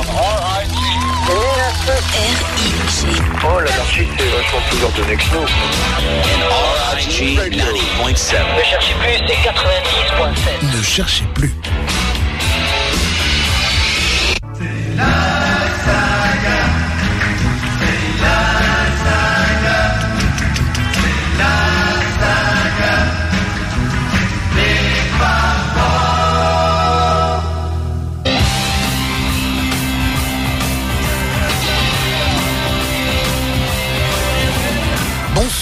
R-I-G. 0.00 0.80
Oh, 3.44 3.60
l'anarchie, 3.60 4.08
c'est 4.16 4.28
vachement 4.28 4.60
plus 4.70 4.82
ordonné 4.84 5.16
que 5.16 5.22
nous. 5.34 5.46
RIG 6.94 7.38
90.7. 7.38 8.38
Ne 8.56 8.62
cherchez 8.64 8.94
plus, 8.94 9.16
c'est 9.26 9.40
90.7. 9.48 10.76
Ne 10.76 10.82
cherchez 10.82 11.24
plus. 11.34 11.52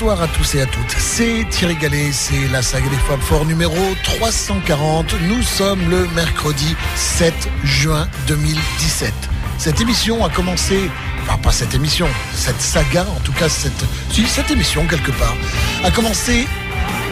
Bonsoir 0.01 0.23
à 0.23 0.29
tous 0.29 0.55
et 0.55 0.63
à 0.63 0.67
toutes, 0.67 0.95
c'est 0.97 1.45
Thierry 1.51 1.75
Gallet, 1.75 2.13
c'est 2.13 2.47
la 2.53 2.63
saga 2.63 2.89
des 2.89 2.95
Fab 2.95 3.19
Four 3.19 3.47
numéro 3.47 3.75
340. 4.05 5.13
Nous 5.23 5.43
sommes 5.43 5.91
le 5.91 6.07
mercredi 6.15 6.77
7 6.95 7.35
juin 7.65 8.07
2017. 8.29 9.13
Cette 9.59 9.81
émission 9.81 10.25
a 10.25 10.31
commencé, 10.31 10.89
enfin 11.23 11.37
pas 11.39 11.51
cette 11.51 11.75
émission, 11.75 12.07
cette 12.33 12.61
saga, 12.61 13.09
en 13.11 13.19
tout 13.25 13.33
cas 13.33 13.49
cette, 13.49 13.73
cette 14.13 14.53
émission 14.53 14.87
quelque 14.87 15.11
part, 15.11 15.35
a 15.83 15.91
commencé 15.91 16.47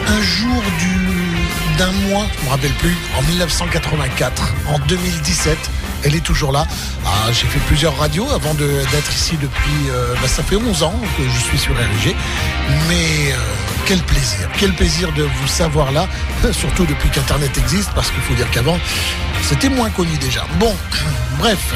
un 0.07 0.21
jour 0.21 0.63
du, 0.79 1.77
d'un 1.77 1.91
mois, 2.07 2.25
je 2.39 2.45
me 2.45 2.49
rappelle 2.51 2.73
plus, 2.75 2.95
en 3.17 3.21
1984, 3.23 4.53
en 4.69 4.79
2017. 4.87 5.57
Elle 6.03 6.15
est 6.15 6.23
toujours 6.23 6.51
là. 6.51 6.65
Ah, 7.05 7.31
j'ai 7.31 7.47
fait 7.47 7.59
plusieurs 7.67 7.97
radios 7.97 8.27
avant 8.33 8.53
d'être 8.53 9.13
ici 9.13 9.35
depuis. 9.41 9.89
euh, 9.91 10.13
bah, 10.21 10.27
ça 10.27 10.43
fait 10.43 10.55
11 10.55 10.83
ans 10.83 10.93
que 11.17 11.23
je 11.23 11.39
suis 11.39 11.57
sur 11.57 11.73
RG. 11.73 12.15
Mais 12.87 13.31
euh, 13.31 13.35
quel 13.85 13.99
plaisir, 13.99 14.47
quel 14.57 14.73
plaisir 14.73 15.11
de 15.13 15.23
vous 15.23 15.47
savoir 15.47 15.91
là, 15.91 16.07
surtout 16.51 16.85
depuis 16.85 17.09
qu'Internet 17.09 17.57
existe, 17.57 17.91
parce 17.93 18.09
qu'il 18.11 18.21
faut 18.21 18.35
dire 18.35 18.49
qu'avant, 18.51 18.77
c'était 19.41 19.69
moins 19.69 19.89
connu 19.89 20.15
déjà. 20.17 20.45
Bon, 20.59 20.73
bref, 21.39 21.73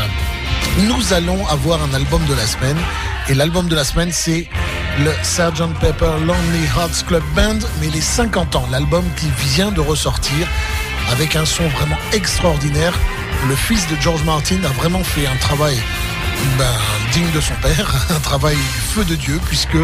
nous 0.79 1.13
allons 1.13 1.45
avoir 1.47 1.81
un 1.83 1.93
album 1.93 2.23
de 2.25 2.33
la 2.33 2.45
semaine. 2.45 2.77
Et 3.29 3.33
l'album 3.33 3.67
de 3.67 3.75
la 3.75 3.83
semaine, 3.83 4.09
c'est 4.11 4.47
le 4.99 5.11
Sgt. 5.23 5.73
Pepper 5.79 6.11
Lonely 6.25 6.65
Hearts 6.75 7.05
Club 7.07 7.23
Band, 7.35 7.59
mais 7.79 7.87
les 7.89 8.01
50 8.01 8.55
ans, 8.55 8.67
l'album 8.71 9.03
qui 9.15 9.27
vient 9.55 9.71
de 9.71 9.79
ressortir 9.79 10.47
avec 11.11 11.35
un 11.35 11.45
son 11.45 11.67
vraiment 11.69 11.97
extraordinaire. 12.13 12.93
Le 13.47 13.55
fils 13.55 13.87
de 13.87 13.95
George 13.99 14.23
Martin 14.23 14.63
a 14.63 14.67
vraiment 14.69 15.03
fait 15.03 15.25
un 15.25 15.35
travail 15.37 15.75
ben, 16.57 16.65
digne 17.11 17.31
de 17.31 17.41
son 17.41 17.53
père, 17.55 17.93
un 18.09 18.19
travail 18.19 18.55
du 18.55 18.79
feu 18.79 19.03
de 19.03 19.15
Dieu, 19.15 19.39
puisque 19.47 19.77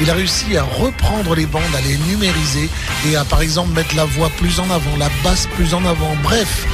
il 0.00 0.10
a 0.10 0.14
réussi 0.14 0.56
à 0.56 0.64
reprendre 0.64 1.34
les 1.34 1.46
bandes, 1.46 1.62
à 1.76 1.80
les 1.80 1.96
numériser 2.10 2.68
et 3.06 3.16
à 3.16 3.24
par 3.24 3.40
exemple 3.40 3.72
mettre 3.72 3.94
la 3.94 4.04
voix 4.04 4.30
plus 4.38 4.58
en 4.60 4.68
avant, 4.70 4.96
la 4.98 5.10
basse 5.22 5.46
plus 5.54 5.74
en 5.74 5.84
avant, 5.84 6.14
bref, 6.22 6.66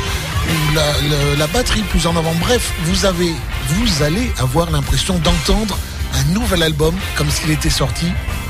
la, 0.75 1.37
la 1.37 1.47
batterie 1.49 1.83
plus 1.83 2.07
en 2.07 2.17
avant. 2.17 2.35
Bref, 2.41 2.73
vous 2.85 4.03
allez 4.03 4.33
avoir 4.39 4.71
l'impression 4.71 5.19
d'entendre 5.19 5.79
un 6.15 6.33
nouvel 6.33 6.63
album 6.63 6.95
comme 7.17 7.31
s'il 7.31 7.51
était 7.51 7.71
sorti, 7.71 8.07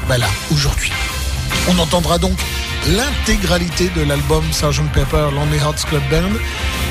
ben 0.09 0.21
aujourd'hui. 0.53 0.93
On 1.69 1.79
entendra 1.79 2.19
donc 2.19 2.39
l'intégralité 2.89 3.91
de 3.97 4.03
l'album 4.03 4.45
Sgt 4.53 4.93
Pepper 4.93 5.29
Lonely 5.33 5.59
Hearts 5.59 5.85
Club 5.89 6.03
Band. 6.11 6.39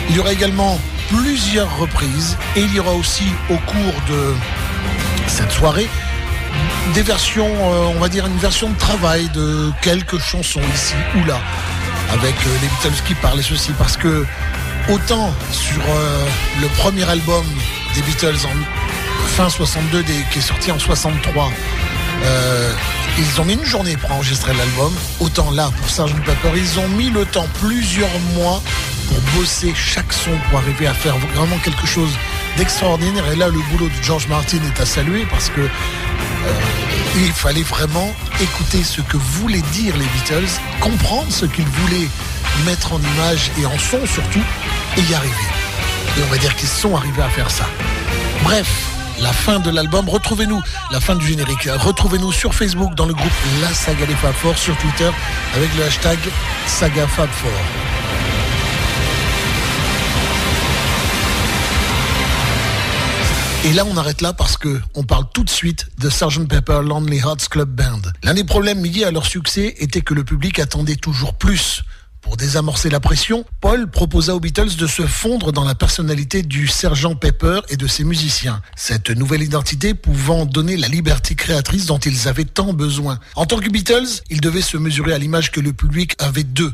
Il 0.09 0.15
y 0.15 0.19
aura 0.19 0.31
également 0.33 0.79
plusieurs 1.09 1.75
reprises 1.77 2.37
et 2.55 2.61
il 2.61 2.73
y 2.73 2.79
aura 2.79 2.91
aussi 2.93 3.25
au 3.49 3.57
cours 3.57 3.93
de 4.09 4.33
cette 5.27 5.51
soirée 5.51 5.87
des 6.93 7.01
versions, 7.01 7.47
euh, 7.49 7.91
on 7.95 7.99
va 7.99 8.09
dire 8.09 8.27
une 8.27 8.37
version 8.37 8.69
de 8.69 8.77
travail 8.77 9.27
de 9.29 9.71
quelques 9.81 10.19
chansons 10.19 10.61
ici 10.75 10.93
ou 11.15 11.25
là, 11.25 11.39
avec 12.11 12.35
euh, 12.35 12.49
les 12.61 12.67
Beatles 12.67 13.01
qui 13.07 13.15
parlent 13.15 13.39
et 13.39 13.43
ceci, 13.43 13.71
parce 13.77 13.97
que 13.97 14.25
autant 14.89 15.33
sur 15.51 15.81
euh, 15.89 16.25
le 16.61 16.67
premier 16.77 17.09
album 17.09 17.43
des 17.95 18.01
Beatles 18.01 18.35
en 18.45 19.27
fin 19.29 19.49
62, 19.49 20.03
des- 20.03 20.13
qui 20.31 20.39
est 20.39 20.41
sorti 20.41 20.71
en 20.71 20.77
63, 20.77 21.51
euh, 22.25 22.71
ils 23.17 23.41
ont 23.41 23.45
mis 23.45 23.53
une 23.53 23.65
journée 23.65 23.97
pour 23.97 24.11
enregistrer 24.11 24.53
l'album. 24.53 24.93
Autant 25.19 25.49
là, 25.51 25.71
pour 25.77 25.89
Sgt 25.89 26.13
Pepper, 26.25 26.49
ils 26.55 26.79
ont 26.79 26.87
mis 26.89 27.09
le 27.09 27.25
temps, 27.25 27.47
plusieurs 27.61 28.19
mois, 28.35 28.61
pour 29.07 29.17
bosser 29.35 29.73
chaque 29.75 30.11
son, 30.13 30.31
pour 30.49 30.59
arriver 30.59 30.87
à 30.87 30.93
faire 30.93 31.17
vraiment 31.35 31.57
quelque 31.63 31.85
chose 31.85 32.11
d'extraordinaire. 32.57 33.29
Et 33.31 33.35
là, 33.35 33.47
le 33.47 33.59
boulot 33.71 33.87
de 33.87 34.03
George 34.03 34.27
Martin 34.27 34.57
est 34.57 34.81
à 34.81 34.85
saluer 34.85 35.25
parce 35.29 35.49
que 35.49 35.61
euh, 35.61 35.67
il 37.15 37.31
fallait 37.31 37.63
vraiment 37.63 38.13
écouter 38.41 38.83
ce 38.83 39.01
que 39.01 39.17
voulaient 39.17 39.61
dire 39.73 39.95
les 39.97 40.05
Beatles, 40.05 40.59
comprendre 40.79 41.31
ce 41.31 41.45
qu'ils 41.45 41.67
voulaient 41.67 42.09
mettre 42.65 42.93
en 42.93 42.99
image 42.99 43.51
et 43.59 43.65
en 43.65 43.77
son 43.77 44.05
surtout, 44.05 44.43
et 44.97 45.01
y 45.01 45.13
arriver. 45.13 45.33
Et 46.17 46.21
on 46.23 46.31
va 46.31 46.37
dire 46.37 46.55
qu'ils 46.55 46.69
sont 46.69 46.95
arrivés 46.95 47.21
à 47.21 47.29
faire 47.29 47.49
ça. 47.49 47.65
Bref, 48.43 48.67
la 49.19 49.31
fin 49.31 49.59
de 49.59 49.69
l'album, 49.69 50.09
retrouvez-nous, 50.09 50.61
la 50.91 50.99
fin 50.99 51.15
du 51.15 51.25
générique, 51.25 51.69
retrouvez-nous 51.77 52.31
sur 52.31 52.53
Facebook 52.53 52.93
dans 52.95 53.05
le 53.05 53.13
groupe 53.13 53.31
La 53.61 53.73
Saga 53.73 54.05
des 54.05 54.15
Fab 54.15 54.33
Four, 54.33 54.57
sur 54.57 54.75
Twitter 54.77 55.09
avec 55.55 55.69
le 55.75 55.83
hashtag 55.83 56.17
Saga 56.67 57.07
Fab 57.07 57.29
Four. 57.29 58.12
Et 63.65 63.71
là, 63.71 63.85
on 63.85 63.95
arrête 63.95 64.19
là 64.19 64.33
parce 64.33 64.57
que 64.57 64.81
on 64.93 65.03
parle 65.03 65.23
tout 65.33 65.45
de 65.45 65.49
suite 65.49 65.87
de 65.97 66.09
Sgt 66.09 66.49
Pepper 66.49 66.81
Lonely 66.83 67.19
Hearts 67.19 67.47
Club 67.49 67.69
Band. 67.69 68.01
L'un 68.21 68.33
des 68.33 68.43
problèmes 68.43 68.83
liés 68.83 69.05
à 69.05 69.11
leur 69.11 69.25
succès 69.25 69.75
était 69.77 70.01
que 70.01 70.13
le 70.13 70.25
public 70.25 70.59
attendait 70.59 70.97
toujours 70.97 71.35
plus. 71.35 71.81
Pour 72.19 72.35
désamorcer 72.35 72.89
la 72.89 72.99
pression, 72.99 73.45
Paul 73.61 73.89
proposa 73.89 74.35
aux 74.35 74.41
Beatles 74.41 74.75
de 74.77 74.85
se 74.85 75.07
fondre 75.07 75.53
dans 75.53 75.63
la 75.63 75.75
personnalité 75.75 76.41
du 76.41 76.67
sergent 76.67 77.15
Pepper 77.15 77.61
et 77.69 77.77
de 77.77 77.87
ses 77.87 78.03
musiciens. 78.03 78.61
Cette 78.75 79.11
nouvelle 79.11 79.41
identité 79.41 79.93
pouvant 79.93 80.45
donner 80.45 80.75
la 80.75 80.89
liberté 80.89 81.35
créatrice 81.35 81.85
dont 81.85 81.99
ils 81.99 82.27
avaient 82.27 82.43
tant 82.43 82.73
besoin. 82.73 83.17
En 83.35 83.45
tant 83.45 83.59
que 83.59 83.69
Beatles, 83.69 84.23
ils 84.29 84.41
devaient 84.41 84.61
se 84.61 84.75
mesurer 84.75 85.13
à 85.13 85.17
l'image 85.17 85.51
que 85.51 85.61
le 85.61 85.71
public 85.71 86.15
avait 86.19 86.43
d'eux. 86.43 86.73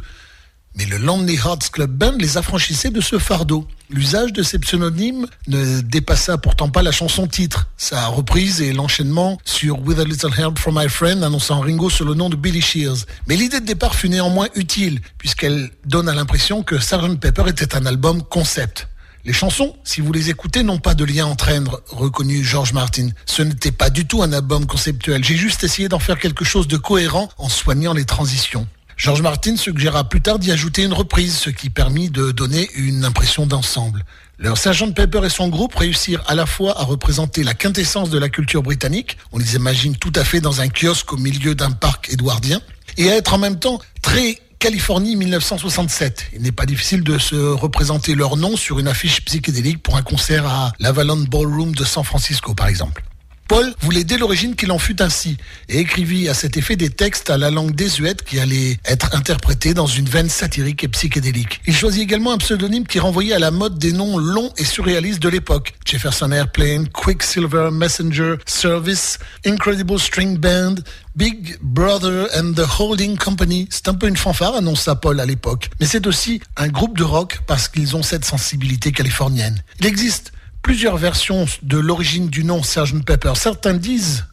Mais 0.76 0.86
le 0.86 0.98
Lonely 0.98 1.36
Hearts 1.36 1.72
Club 1.72 1.92
Band 1.92 2.16
les 2.20 2.38
affranchissait 2.38 2.92
de 2.92 3.02
ce 3.02 3.18
fardeau. 3.18 3.68
L'usage 3.90 4.32
de 4.34 4.44
ces 4.44 4.60
pseudonymes 4.60 5.26
ne 5.48 5.82
dépassa 5.82 6.38
pourtant 6.38 6.70
pas 6.70 6.84
la 6.84 6.92
chanson 6.92 7.28
titre. 7.28 7.68
Sa 7.76 8.08
reprise 8.08 8.62
et 8.62 8.72
l'enchaînement 8.72 9.40
sur 9.44 9.80
With 9.86 10.00
a 10.00 10.04
Little 10.04 10.34
Help 10.38 10.60
from 10.60 10.80
My 10.80 10.88
Friend 10.88 11.24
annonçant 11.24 11.60
Ringo 11.60 11.90
sous 11.90 12.06
le 12.06 12.14
nom 12.14 12.30
de 12.30 12.36
Billy 12.36 12.62
Shears. 12.62 13.06
Mais 13.28 13.36
l'idée 13.36 13.60
de 13.60 13.66
départ 13.66 13.96
fut 13.96 14.10
néanmoins 14.10 14.48
utile, 14.56 15.02
puisqu'elle 15.18 15.72
donne 15.86 16.06
l'impression 16.06 16.64
que 16.64 16.80
Sgt 16.80 17.20
Pepper 17.20 17.50
était 17.50 17.76
un 17.76 17.86
album 17.86 18.22
concept. 18.24 18.88
Les 19.26 19.34
chansons, 19.34 19.76
si 19.84 20.00
vous 20.00 20.14
les 20.14 20.30
écoutez, 20.30 20.64
n'ont 20.64 20.80
pas 20.80 20.96
de 20.96 21.04
lien 21.04 21.26
entre 21.26 21.50
elles, 21.50 21.68
reconnu 21.90 22.44
George 22.44 22.72
Martin. 22.72 23.10
Ce 23.26 23.42
n'était 23.42 23.72
pas 23.72 23.90
du 23.90 24.06
tout 24.06 24.24
un 24.24 24.32
album 24.32 24.66
conceptuel. 24.66 25.24
J'ai 25.24 25.36
juste 25.36 25.64
essayé 25.64 25.90
d'en 25.90 26.00
faire 26.00 26.20
quelque 26.20 26.46
chose 26.46 26.68
de 26.68 26.78
cohérent 26.78 27.30
en 27.38 27.50
soignant 27.50 27.94
les 27.94 28.06
transitions. 28.06 28.66
George 29.00 29.22
Martin 29.22 29.56
suggéra 29.56 30.04
plus 30.04 30.20
tard 30.20 30.40
d'y 30.40 30.52
ajouter 30.52 30.84
une 30.84 30.92
reprise, 30.92 31.38
ce 31.38 31.50
qui 31.50 31.70
permit 31.70 32.10
de 32.10 32.32
donner 32.32 32.70
une 32.76 33.06
impression 33.06 33.46
d'ensemble. 33.46 34.04
Leur 34.38 34.58
Sgt 34.58 34.94
Pepper 34.94 35.22
et 35.24 35.30
son 35.30 35.48
groupe 35.48 35.74
réussirent 35.74 36.22
à 36.28 36.36
la 36.36 36.46
fois 36.46 36.78
à 36.78 36.84
représenter 36.84 37.46
la 37.46 37.54
quintessence 37.54 38.10
de 38.10 38.20
la 38.20 38.28
culture 38.28 38.62
britannique, 38.62 39.16
on 39.32 39.38
les 39.38 39.56
imagine 39.56 39.96
tout 39.96 40.12
à 40.16 40.26
fait 40.26 40.42
dans 40.42 40.60
un 40.60 40.68
kiosque 40.68 41.14
au 41.14 41.18
milieu 41.18 41.56
d'un 41.56 41.72
parc 41.72 42.12
édouardien, 42.12 42.60
et 42.98 43.10
à 43.10 43.16
être 43.16 43.34
en 43.34 43.38
même 43.38 43.58
temps 43.58 43.80
très 44.02 44.38
Californie 44.60 45.16
1967. 45.16 46.32
Il 46.34 46.42
n'est 46.42 46.52
pas 46.52 46.66
difficile 46.66 47.02
de 47.02 47.18
se 47.18 47.38
représenter 47.38 48.16
leur 48.16 48.36
nom 48.36 48.58
sur 48.58 48.80
une 48.80 48.90
affiche 48.90 49.24
psychédélique 49.24 49.82
pour 49.82 49.96
un 49.96 50.02
concert 50.02 50.46
à 50.46 50.74
l'Avalon 50.78 51.24
Ballroom 51.32 51.74
de 51.74 51.86
San 51.86 52.04
Francisco, 52.04 52.54
par 52.54 52.68
exemple. 52.68 53.02
Paul 53.50 53.74
voulait 53.82 54.04
dès 54.04 54.20
l'origine 54.20 54.56
qu'il 54.56 54.72
en 54.72 54.78
fût 54.78 55.02
ainsi 55.02 55.38
et 55.70 55.80
écrivit 55.80 56.30
à 56.30 56.36
cet 56.36 56.56
effet 56.56 56.76
des 56.76 56.92
textes 56.92 57.32
à 57.32 57.38
la 57.40 57.50
langue 57.50 57.74
désuète 57.74 58.24
qui 58.24 58.40
allaient 58.40 58.78
être 58.86 59.16
interprétés 59.16 59.74
dans 59.74 59.88
une 59.88 60.08
veine 60.08 60.30
satirique 60.30 60.84
et 60.84 60.88
psychédélique. 60.88 61.60
Il 61.66 61.76
choisit 61.76 62.04
également 62.04 62.32
un 62.32 62.38
pseudonyme 62.38 62.86
qui 62.86 63.00
renvoyait 63.00 63.34
à 63.34 63.40
la 63.40 63.50
mode 63.50 63.80
des 63.80 63.92
noms 63.92 64.20
longs 64.20 64.54
et 64.58 64.64
surréalistes 64.64 65.20
de 65.20 65.30
l'époque. 65.30 65.74
Jefferson 65.84 66.32
Airplane, 66.32 66.90
Quicksilver 66.90 67.70
Messenger 67.72 68.36
Service, 68.46 69.18
Incredible 69.44 70.00
String 70.00 70.38
Band, 70.38 70.76
Big 71.16 71.58
Brother 71.64 72.28
and 72.38 72.54
the 72.54 72.68
Holding 72.80 73.18
Company. 73.18 73.68
C'est 73.72 73.88
un 73.88 73.96
peu 73.96 74.08
une 74.08 74.18
fanfare, 74.18 74.58
annonça 74.58 74.94
Paul 74.94 75.20
à 75.20 75.26
l'époque. 75.26 75.72
Mais 75.80 75.88
c'est 75.88 76.06
aussi 76.06 76.40
un 76.56 76.68
groupe 76.68 76.96
de 76.96 77.04
rock 77.04 77.40
parce 77.48 77.68
qu'ils 77.68 77.96
ont 77.96 78.04
cette 78.04 78.26
sensibilité 78.26 78.92
californienne. 78.92 79.64
Il 79.80 79.88
existe 79.88 80.34
plusieurs 80.62 80.98
versions 80.98 81.46
de 81.62 81.78
l'origine 81.78 82.28
du 82.28 82.44
nom 82.44 82.64
Sgt 82.64 83.04
Pepper. 83.06 83.34
Certains 83.36 83.74
disent 83.74 84.26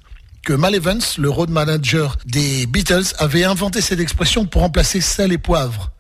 que 0.44 0.52
Mal 0.52 0.74
Evans, 0.74 1.00
le 1.18 1.28
road 1.28 1.50
manager 1.50 2.16
des 2.24 2.66
Beatles, 2.66 3.14
avait 3.18 3.44
inventé 3.44 3.80
cette 3.80 4.00
expression 4.00 4.46
pour 4.46 4.62
remplacer 4.62 5.00
sel 5.00 5.32
et 5.32 5.38
poivre. 5.38 5.90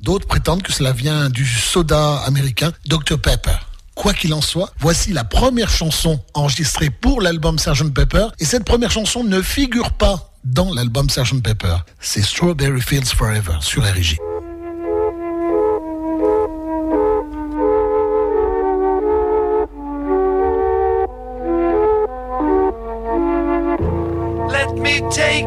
D'autres 0.00 0.26
prétendent 0.26 0.62
que 0.62 0.72
cela 0.72 0.92
vient 0.92 1.30
du 1.30 1.46
soda 1.46 2.16
américain 2.26 2.72
Dr 2.86 3.18
Pepper. 3.18 3.56
Quoi 3.94 4.12
qu'il 4.12 4.34
en 4.34 4.42
soit, 4.42 4.72
voici 4.78 5.12
la 5.12 5.24
première 5.24 5.70
chanson 5.70 6.22
enregistrée 6.34 6.90
pour 6.90 7.22
l'album 7.22 7.58
Sgt 7.58 7.92
Pepper. 7.92 8.26
Et 8.38 8.44
cette 8.44 8.64
première 8.64 8.90
chanson 8.90 9.24
ne 9.24 9.40
figure 9.40 9.92
pas 9.92 10.34
dans 10.44 10.72
l'album 10.72 11.08
Sgt 11.08 11.42
Pepper. 11.42 11.76
C'est 12.00 12.22
Strawberry 12.22 12.80
Fields 12.80 13.14
Forever 13.14 13.56
sur 13.60 13.82
RJ. 13.82 14.16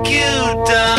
You 0.06 0.66
down, 0.66 0.99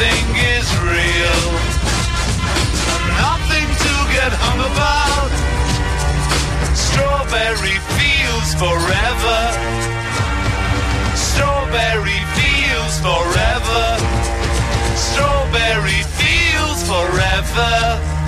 Nothing 0.00 0.36
is 0.56 0.68
real, 0.80 1.44
nothing 3.20 3.68
to 3.84 3.94
get 4.16 4.32
hung 4.32 4.60
about. 4.64 5.28
Strawberry 6.74 7.76
Fields 8.00 8.54
forever. 8.56 9.40
Strawberry 11.14 12.16
Fields 12.32 12.96
forever. 13.04 13.84
Strawberry 14.96 16.00
Fields 16.16 16.82
forever. 16.88 18.19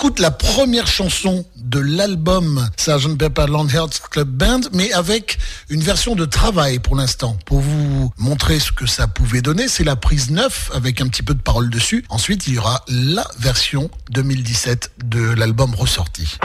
Écoute 0.00 0.18
la 0.18 0.30
première 0.30 0.86
chanson 0.86 1.44
de 1.56 1.78
l'album 1.78 2.66
Sgt 2.78 3.18
Pepper 3.18 3.44
Longhurst 3.48 4.00
Club 4.10 4.28
Band, 4.28 4.60
mais 4.72 4.90
avec 4.94 5.36
une 5.68 5.82
version 5.82 6.14
de 6.14 6.24
travail 6.24 6.78
pour 6.78 6.96
l'instant. 6.96 7.36
Pour 7.44 7.60
vous 7.60 8.10
montrer 8.16 8.60
ce 8.60 8.72
que 8.72 8.86
ça 8.86 9.08
pouvait 9.08 9.42
donner, 9.42 9.68
c'est 9.68 9.84
la 9.84 9.96
prise 9.96 10.30
9 10.30 10.70
avec 10.72 11.02
un 11.02 11.08
petit 11.08 11.22
peu 11.22 11.34
de 11.34 11.42
paroles 11.42 11.68
dessus. 11.68 12.02
Ensuite, 12.08 12.46
il 12.46 12.54
y 12.54 12.58
aura 12.58 12.82
la 12.88 13.26
version 13.38 13.90
2017 14.08 14.92
de 15.04 15.34
l'album 15.34 15.74
ressorti. 15.74 16.38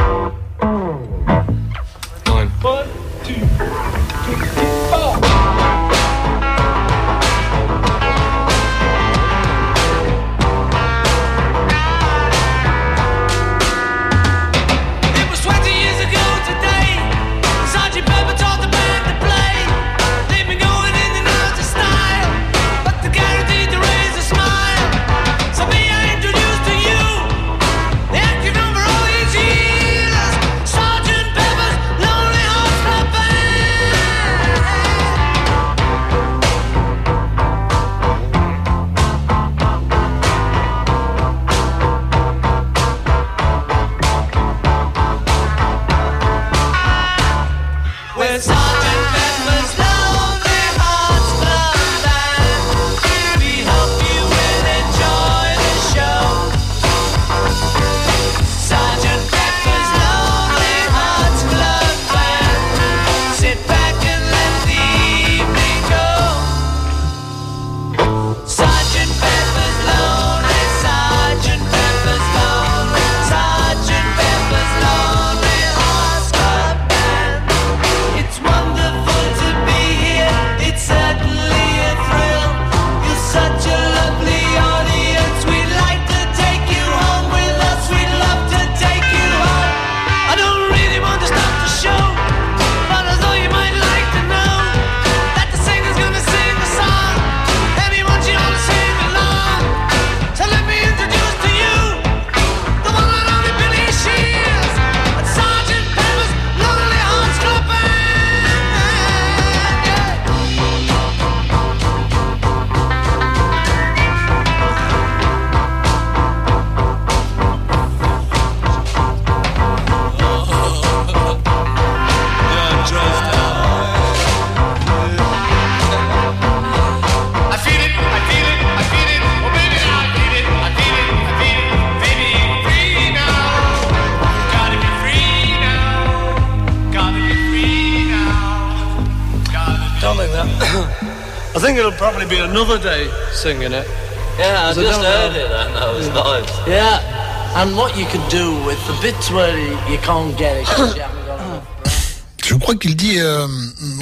Je 152.46 152.54
crois 152.54 152.76
qu'il 152.76 152.96
dit, 152.96 153.20
euh, 153.20 153.48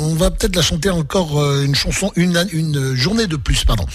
on 0.02 0.16
va 0.16 0.30
peut-être 0.30 0.56
la 0.56 0.62
chanter 0.62 0.90
encore 0.90 1.42
euh, 1.42 1.64
une 1.64 1.76
chanson, 1.76 2.12
une, 2.16 2.94
journée 2.94 3.28
de 3.28 3.38
plus, 3.38 3.64
pardon. 3.64 3.86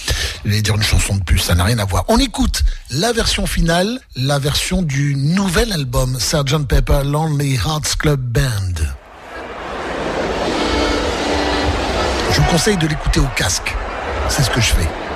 J'allais 0.43 0.61
dire 0.61 0.75
une 0.75 0.81
chanson 0.81 1.15
de 1.15 1.23
plus, 1.23 1.37
ça 1.37 1.53
n'a 1.55 1.63
rien 1.63 1.77
à 1.77 1.85
voir. 1.85 2.05
On 2.07 2.17
écoute 2.17 2.63
la 2.89 3.11
version 3.11 3.45
finale, 3.45 3.99
la 4.15 4.39
version 4.39 4.81
du 4.81 5.15
nouvel 5.15 5.71
album 5.71 6.17
Sgt. 6.19 6.67
Pepper 6.67 7.01
Lonely 7.05 7.55
Hearts 7.55 7.95
Club 7.99 8.19
Band. 8.21 8.83
Je 12.31 12.41
vous 12.41 12.47
conseille 12.47 12.77
de 12.77 12.87
l'écouter 12.87 13.19
au 13.19 13.27
casque 13.35 13.75
c'est 14.29 14.43
ce 14.43 14.49
que 14.49 14.61
je 14.61 14.73
fais. 14.73 15.08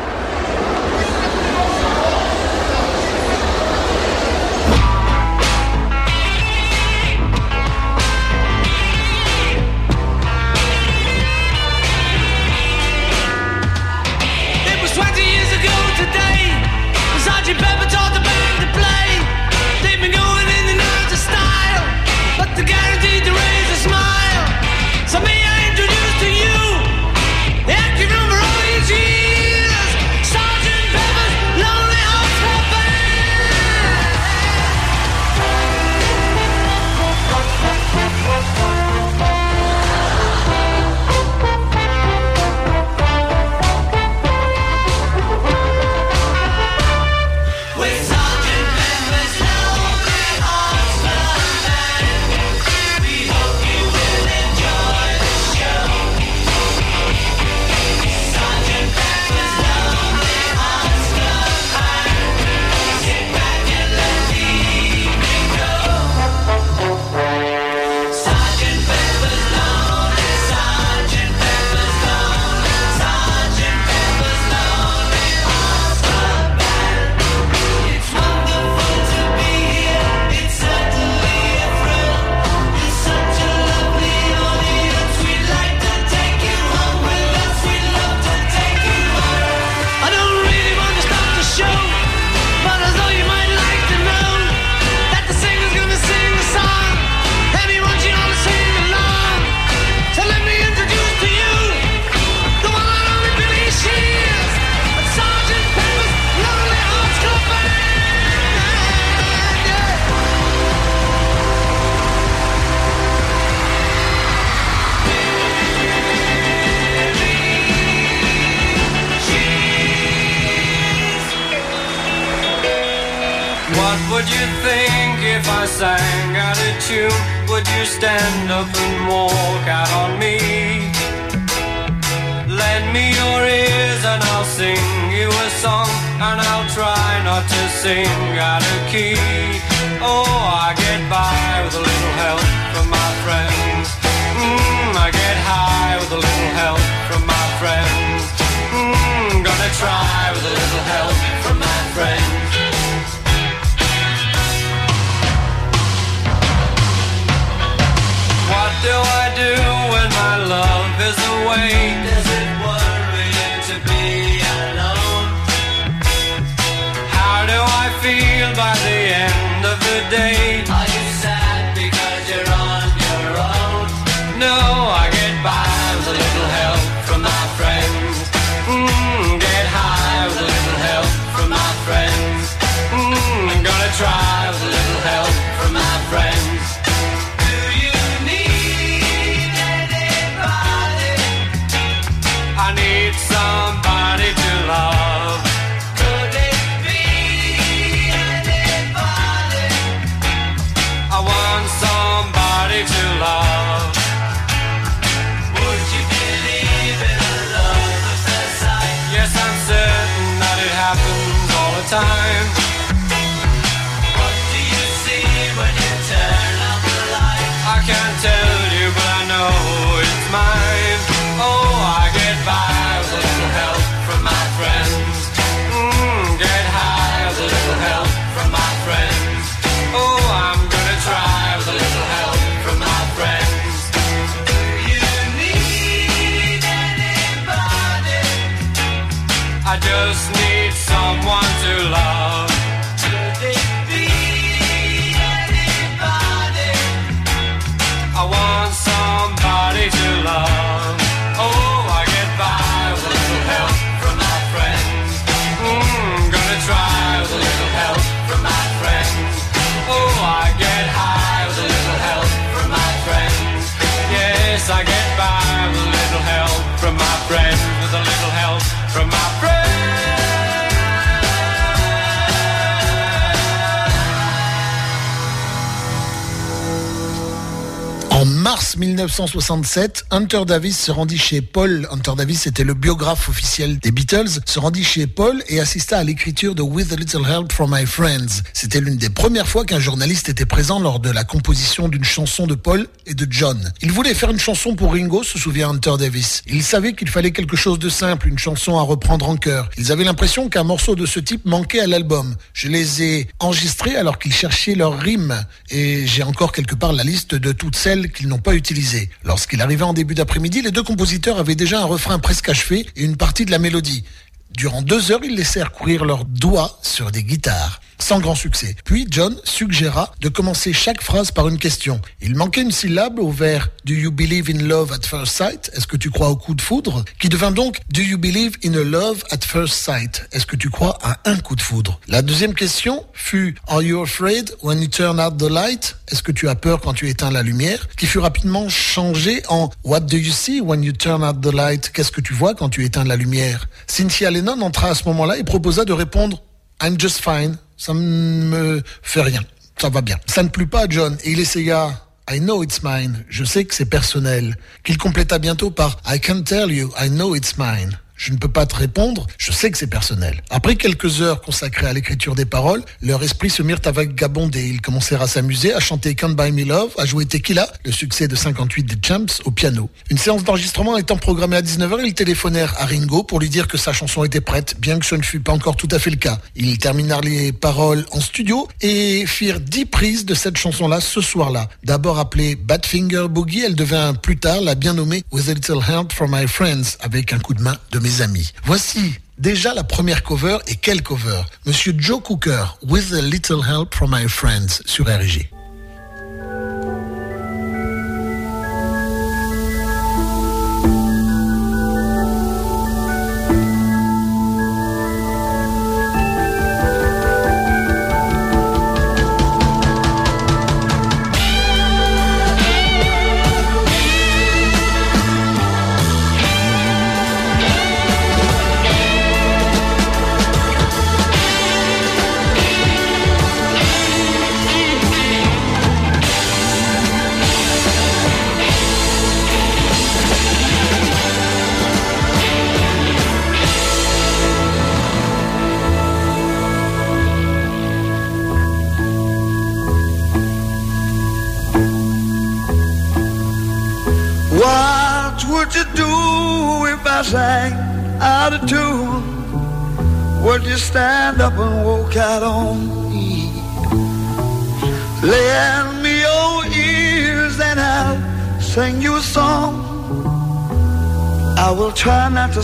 1967, 279.03 280.05
Hunter 280.11 280.43
Davis 280.47 280.79
se 280.79 280.91
rendit 280.91 281.17
chez 281.17 281.41
Paul. 281.41 281.87
Hunter 281.91 282.13
Davis 282.15 282.47
était 282.47 282.63
le 282.63 282.73
biographe 282.73 283.27
officiel 283.27 283.77
des 283.79 283.91
Beatles. 283.91 284.39
Se 284.45 284.59
rendit 284.59 284.83
chez 284.83 285.07
Paul 285.07 285.43
et 285.49 285.59
assista 285.59 285.97
à 285.97 286.03
l'écriture 286.05 286.55
de 286.55 286.61
With 286.61 286.93
a 286.93 286.95
Little 286.95 287.25
Help 287.27 287.51
from 287.51 287.75
My 287.75 287.85
Friends. 287.85 288.43
C'était 288.53 288.79
l'une 288.79 288.95
des 288.95 289.09
premières 289.09 289.47
fois 289.47 289.65
qu'un 289.65 289.79
journaliste 289.79 290.29
était 290.29 290.45
présent 290.45 290.79
lors 290.79 291.01
de 291.01 291.09
la 291.09 291.25
composition 291.25 291.89
d'une 291.89 292.05
chanson 292.05 292.47
de 292.47 292.55
Paul 292.55 292.87
et 293.05 293.13
de 293.13 293.27
John. 293.29 293.73
Il 293.81 293.91
voulait 293.91 294.13
faire 294.13 294.29
une 294.29 294.39
chanson 294.39 294.75
pour 294.75 294.93
Ringo, 294.93 295.23
se 295.23 295.37
souvient 295.37 295.69
Hunter 295.69 295.95
Davis. 295.99 296.41
Il 296.47 296.63
savait 296.63 296.93
qu'il 296.93 297.09
fallait 297.09 297.31
quelque 297.31 297.57
chose 297.57 297.79
de 297.79 297.89
simple, 297.89 298.29
une 298.29 298.39
chanson 298.39 298.77
à 298.77 298.83
reprendre 298.83 299.27
en 299.27 299.35
chœur. 299.35 299.69
Ils 299.77 299.91
avaient 299.91 300.05
l'impression 300.05 300.47
qu'un 300.47 300.63
morceau 300.63 300.95
de 300.95 301.05
ce 301.05 301.19
type 301.19 301.45
manquait 301.45 301.81
à 301.81 301.87
l'album. 301.87 302.35
Je 302.53 302.69
les 302.69 303.03
ai 303.03 303.27
enregistrés 303.39 303.97
alors 303.97 304.17
qu'ils 304.17 304.33
cherchaient 304.33 304.75
leur 304.75 304.97
rime 304.97 305.45
et 305.69 306.07
j'ai 306.07 306.23
encore 306.23 306.53
quelque 306.53 306.75
part 306.75 306.93
la 306.93 307.03
liste 307.03 307.35
de 307.35 307.51
toutes 307.51 307.75
celles 307.75 308.11
qu'ils 308.11 308.29
n'ont 308.29 308.39
pas 308.39 308.53
utilisées. 308.53 308.92
Lorsqu'il 309.23 309.61
arrivait 309.61 309.83
en 309.83 309.93
début 309.93 310.15
d'après-midi, 310.15 310.61
les 310.61 310.71
deux 310.71 310.83
compositeurs 310.83 311.39
avaient 311.39 311.55
déjà 311.55 311.81
un 311.81 311.85
refrain 311.85 312.19
presque 312.19 312.49
achevé 312.49 312.87
et 312.95 313.03
une 313.03 313.17
partie 313.17 313.45
de 313.45 313.51
la 313.51 313.59
mélodie. 313.59 314.03
Durant 314.51 314.81
deux 314.81 315.11
heures, 315.11 315.23
ils 315.23 315.35
laissèrent 315.35 315.71
courir 315.71 316.05
leurs 316.05 316.25
doigts 316.25 316.79
sur 316.81 317.11
des 317.11 317.23
guitares. 317.23 317.81
Sans 317.99 318.19
grand 318.19 318.35
succès. 318.35 318.75
Puis 318.85 319.07
John 319.09 319.35
suggéra 319.43 320.13
de 320.19 320.29
commencer 320.29 320.73
chaque 320.73 321.01
phrase 321.01 321.31
par 321.31 321.47
une 321.47 321.57
question. 321.57 322.01
Il 322.21 322.35
manquait 322.35 322.61
une 322.61 322.71
syllabe 322.71 323.19
au 323.19 323.29
vers 323.29 323.69
Do 323.85 323.93
you 323.93 324.11
believe 324.11 324.49
in 324.49 324.67
love 324.67 324.91
at 324.91 325.05
first 325.07 325.35
sight? 325.35 325.71
Est-ce 325.73 325.87
que 325.87 325.97
tu 325.97 326.09
crois 326.09 326.29
au 326.29 326.35
coup 326.35 326.55
de 326.55 326.61
foudre? 326.61 327.03
Qui 327.19 327.29
devint 327.29 327.51
donc 327.51 327.79
Do 327.91 328.01
you 328.01 328.17
believe 328.17 328.57
in 328.63 328.73
a 328.73 328.83
love 328.83 329.23
at 329.31 329.39
first 329.45 329.75
sight? 329.75 330.27
Est-ce 330.31 330.45
que 330.45 330.55
tu 330.55 330.69
crois 330.69 330.97
à 331.03 331.19
un 331.25 331.37
coup 331.37 331.55
de 331.55 331.61
foudre? 331.61 331.99
La 332.07 332.21
deuxième 332.21 332.53
question 332.53 333.05
fut 333.13 333.55
Are 333.67 333.81
you 333.81 334.01
afraid 334.01 334.53
when 334.61 334.81
you 334.81 334.87
turn 334.87 335.19
out 335.19 335.37
the 335.37 335.49
light? 335.49 335.95
Est-ce 336.11 336.23
que 336.23 336.31
tu 336.31 336.47
as 336.47 336.55
peur 336.55 336.81
quand 336.81 336.93
tu 336.93 337.09
éteins 337.09 337.31
la 337.31 337.43
lumière? 337.43 337.87
Qui 337.97 338.05
fut 338.05 338.19
rapidement 338.19 338.69
changée 338.69 339.43
en 339.49 339.69
What 339.83 340.01
do 340.01 340.17
you 340.17 340.31
see 340.31 340.61
when 340.61 340.83
you 340.83 340.93
turn 340.93 341.23
out 341.23 341.41
the 341.41 341.53
light? 341.53 341.91
Qu'est-ce 341.93 342.11
que 342.11 342.21
tu 342.21 342.33
vois 342.33 342.55
quand 342.55 342.69
tu 342.69 342.83
éteins 342.85 343.03
la 343.03 343.15
lumière? 343.15 343.67
Cynthia 343.87 344.31
Lennon 344.31 344.61
entra 344.61 344.89
à 344.89 344.95
ce 344.95 345.03
moment-là 345.05 345.37
et 345.37 345.43
proposa 345.43 345.85
de 345.85 345.93
répondre 345.93 346.41
I'm 346.81 346.99
just 346.99 347.21
fine. 347.21 347.57
Ça 347.77 347.93
me 347.93 348.81
fait 349.01 349.21
rien. 349.21 349.41
Ça 349.79 349.89
va 349.89 350.01
bien. 350.01 350.17
Ça 350.27 350.43
ne 350.43 350.49
plut 350.49 350.67
pas 350.67 350.85
John 350.89 351.17
et 351.23 351.31
il 351.31 351.39
essaya 351.39 351.99
I 352.29 352.39
know 352.39 352.63
it's 352.63 352.81
mine. 352.83 353.25
Je 353.27 353.43
sais 353.43 353.65
que 353.65 353.75
c'est 353.75 353.85
personnel. 353.85 354.55
Qu'il 354.83 354.97
compléta 354.97 355.39
bientôt 355.39 355.71
par 355.71 355.97
I 356.07 356.19
can 356.19 356.43
tell 356.43 356.71
you, 356.71 356.91
I 356.99 357.09
know 357.09 357.35
it's 357.35 357.57
mine. 357.57 357.99
Je 358.15 358.31
ne 358.31 358.37
peux 358.37 358.47
pas 358.47 358.65
te 358.65 358.75
répondre, 358.75 359.27
je 359.37 359.51
sais 359.51 359.71
que 359.71 359.77
c'est 359.77 359.87
personnel. 359.87 360.41
Après 360.49 360.75
quelques 360.75 361.21
heures 361.21 361.41
consacrées 361.41 361.87
à 361.87 361.93
l'écriture 361.93 362.35
des 362.35 362.45
paroles, 362.45 362.83
leur 363.01 363.23
esprit 363.23 363.49
se 363.49 363.63
mirent 363.63 363.81
à 363.85 363.91
vagabonder. 363.91 364.67
Ils 364.67 364.81
commencèrent 364.81 365.21
à 365.21 365.27
s'amuser, 365.27 365.73
à 365.73 365.79
chanter 365.79 366.15
Can't 366.15 366.35
Buy 366.35 366.51
Me 366.51 366.63
Love, 366.63 366.91
à 366.97 367.05
jouer 367.05 367.25
Tequila, 367.25 367.67
le 367.83 367.91
succès 367.91 368.27
de 368.27 368.35
58 368.35 368.83
des 368.83 368.97
Champs, 369.05 369.25
au 369.45 369.51
piano. 369.51 369.89
Une 370.09 370.17
séance 370.17 370.43
d'enregistrement 370.43 370.97
étant 370.97 371.17
programmée 371.17 371.57
à 371.57 371.61
19h, 371.61 372.01
ils 372.05 372.13
téléphonèrent 372.13 372.75
à 372.79 372.85
Ringo 372.85 373.23
pour 373.23 373.39
lui 373.39 373.49
dire 373.49 373.67
que 373.67 373.77
sa 373.77 373.93
chanson 373.93 374.23
était 374.23 374.41
prête, 374.41 374.75
bien 374.79 374.99
que 374.99 375.05
ce 375.05 375.15
ne 375.15 375.23
fut 375.23 375.39
pas 375.39 375.51
encore 375.51 375.75
tout 375.75 375.89
à 375.91 375.99
fait 375.99 376.11
le 376.11 376.17
cas. 376.17 376.39
Ils 376.55 376.77
terminèrent 376.77 377.21
les 377.21 377.51
paroles 377.51 378.05
en 378.11 378.21
studio 378.21 378.67
et 378.81 379.25
firent 379.25 379.59
10 379.59 379.85
prises 379.85 380.25
de 380.25 380.35
cette 380.35 380.57
chanson-là 380.57 381.01
ce 381.01 381.21
soir-là. 381.21 381.69
D'abord 381.83 382.19
appelée 382.19 382.55
Badfinger 382.55 383.27
Boogie, 383.29 383.63
elle 383.65 383.75
devint 383.75 384.13
plus 384.13 384.37
tard 384.37 384.61
la 384.61 384.75
bien 384.75 384.93
nommée 384.93 385.23
With 385.31 385.49
a 385.49 385.53
Little 385.53 385.81
Help 385.87 386.13
from 386.13 386.31
My 386.31 386.47
Friends, 386.47 386.97
avec 386.99 387.33
un 387.33 387.39
coup 387.39 387.53
de 387.53 387.61
main 387.61 387.77
de 387.91 387.99
mes 388.03 388.21
amis. 388.21 388.51
Voici 388.65 389.15
déjà 389.37 389.73
la 389.73 389.83
première 389.83 390.23
cover 390.23 390.57
et 390.67 390.75
quelle 390.75 391.01
cover? 391.01 391.41
Monsieur 391.65 391.95
Joe 391.97 392.21
Cooker, 392.21 392.65
With 392.83 393.13
a 393.13 393.21
Little 393.21 393.61
Help 393.67 393.95
from 393.95 394.11
My 394.13 394.27
Friends 394.27 394.83
sur 394.85 395.05
RG. 395.05 395.52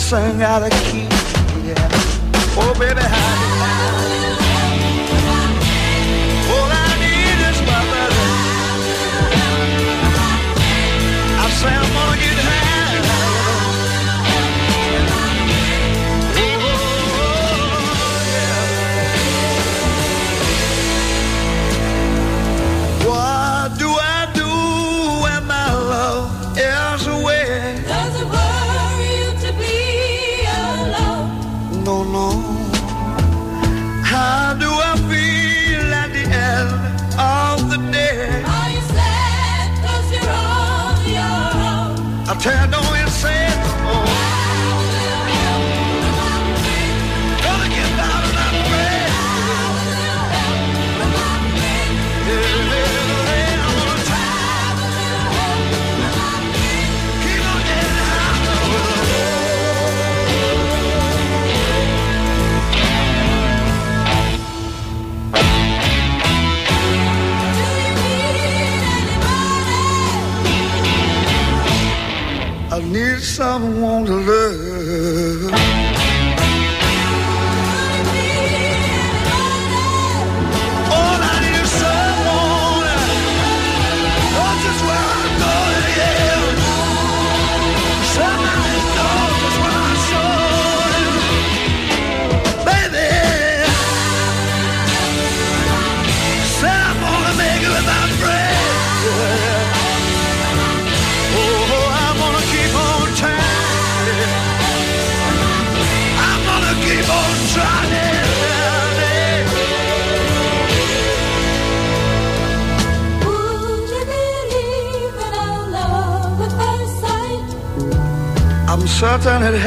Try 0.10 0.22
not 0.22 0.28
to 0.28 0.32
sing 0.32 0.42
out 0.42 0.64
of 0.64 0.72
key. 0.92 0.99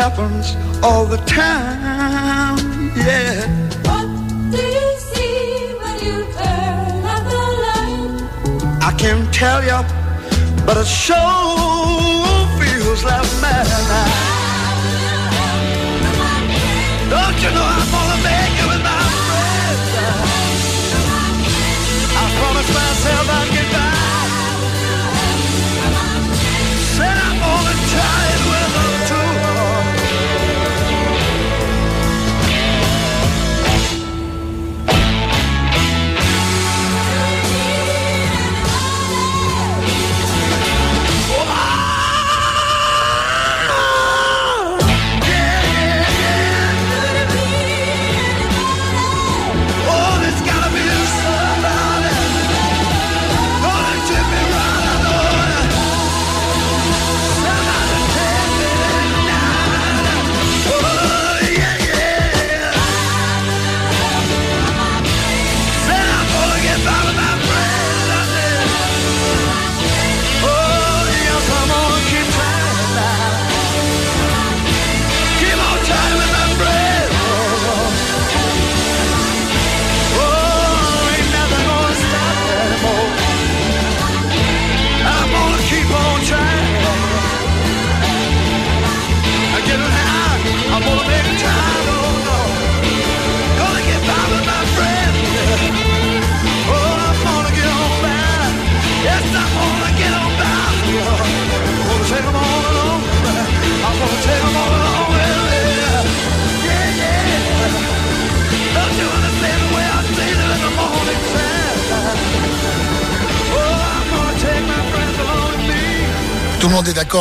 Happens 0.02 0.61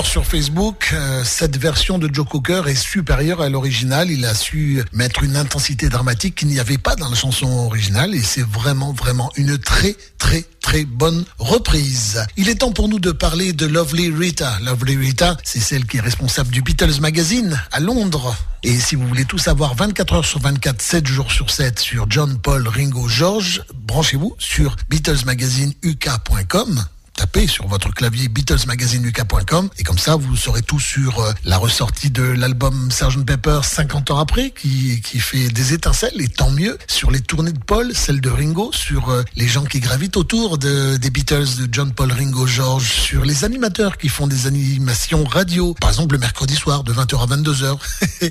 sur 0.05 0.25
Facebook. 0.25 0.91
euh, 0.93 1.23
cette 1.23 1.57
version 1.57 1.97
de 1.97 2.09
Joe 2.11 2.27
Cocker 2.27 2.63
est 2.67 2.75
supérieure 2.75 3.41
à 3.41 3.49
l'original. 3.49 4.09
Il 4.09 4.25
a 4.25 4.33
su 4.33 4.83
mettre 4.93 5.23
une 5.23 5.35
intensité 5.35 5.89
dramatique 5.89 6.35
qu'il 6.35 6.47
n'y 6.47 6.59
avait 6.59 6.77
pas 6.77 6.95
dans 6.95 7.09
la 7.09 7.15
chanson 7.15 7.47
originale 7.47 8.15
et 8.15 8.21
c'est 8.21 8.45
vraiment, 8.45 8.93
vraiment 8.93 9.31
une 9.35 9.57
très, 9.57 9.95
très, 10.17 10.45
très 10.61 10.85
bonne 10.85 11.25
reprise. 11.39 12.25
Il 12.37 12.49
est 12.49 12.55
temps 12.55 12.71
pour 12.71 12.89
nous 12.89 12.99
de 12.99 13.11
parler 13.11 13.53
de 13.53 13.65
Lovely 13.65 14.09
Rita. 14.09 14.59
Lovely 14.61 14.97
Rita, 14.97 15.37
c'est 15.43 15.59
celle 15.59 15.85
qui 15.85 15.97
est 15.97 16.01
responsable 16.01 16.51
du 16.51 16.61
Beatles 16.61 16.99
Magazine 17.01 17.61
à 17.71 17.79
Londres. 17.79 18.35
Et 18.63 18.79
si 18.79 18.95
vous 18.95 19.07
voulez 19.07 19.25
tout 19.25 19.37
savoir 19.39 19.75
24 19.75 20.13
heures 20.13 20.25
sur 20.25 20.39
24, 20.39 20.81
7 20.81 21.07
jours 21.07 21.31
sur 21.31 21.49
7 21.51 21.79
sur 21.79 22.05
John, 22.09 22.37
Paul, 22.37 22.67
Ringo, 22.67 23.07
George, 23.07 23.63
branchez-vous 23.73 24.35
sur 24.39 24.75
BeatlesMagazineuk.com 24.89 26.85
tapez 27.21 27.45
sur 27.45 27.67
votre 27.67 27.93
clavier 27.93 28.29
BeatlesMagazineUK.com 28.29 29.69
et 29.77 29.84
comme 29.84 29.99
ça 29.99 30.15
vous 30.15 30.36
saurez 30.36 30.63
tout 30.63 30.79
sur 30.79 31.19
euh, 31.19 31.31
la 31.45 31.60
ressortie 31.60 32.10
de 32.10 32.23
l'album 32.23 32.89
Sgt 32.89 33.23
Pepper 33.27 33.60
50 33.62 34.10
ans 34.10 34.17
après 34.17 34.49
qui, 34.49 35.01
qui 35.01 35.19
fait 35.19 35.49
des 35.49 35.73
étincelles 35.73 36.19
et 36.19 36.27
tant 36.27 36.49
mieux 36.49 36.79
sur 36.88 37.12
les 37.12 37.21
tournées 37.21 37.51
de 37.51 37.60
Paul, 37.60 37.93
celles 37.93 38.21
de 38.21 38.29
Ringo, 38.31 38.71
sur 38.73 39.10
euh, 39.10 39.21
les 39.36 39.47
gens 39.47 39.65
qui 39.65 39.79
gravitent 39.79 40.17
autour 40.17 40.57
de, 40.57 40.97
des 40.97 41.12
Beatles 41.12 41.45
de 41.60 41.69
John, 41.71 41.93
Paul, 41.93 42.12
Ringo, 42.12 42.47
George, 42.47 42.91
sur 42.91 43.23
les 43.23 43.45
animateurs 43.45 43.99
qui 43.99 44.10
font 44.10 44.25
des 44.25 44.47
animations 44.47 45.23
radio, 45.23 45.75
par 45.75 45.91
exemple 45.91 46.15
le 46.15 46.19
mercredi 46.19 46.55
soir 46.55 46.84
de 46.84 46.91
20h 46.91 47.21
à 47.21 47.36
22h, 47.36 47.77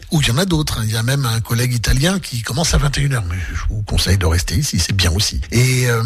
ou 0.11 0.21
il 0.21 0.27
y 0.27 0.31
en 0.33 0.39
a 0.39 0.47
d'autres, 0.47 0.81
hein. 0.81 0.85
il 0.85 0.91
y 0.91 0.97
a 0.97 1.05
même 1.05 1.27
un 1.27 1.41
collègue 1.41 1.75
italien 1.75 2.19
qui 2.19 2.43
commence 2.43 2.75
à 2.75 2.79
21h, 2.79 3.23
mais 3.31 3.39
je 3.55 3.73
vous 3.73 3.83
conseille 3.83 4.19
de 4.19 4.27
rester 4.27 4.57
ici, 4.57 4.81
c'est 4.81 4.97
bien 4.97 5.13
aussi. 5.13 5.41
Et 5.53 5.89
euh, 5.89 6.03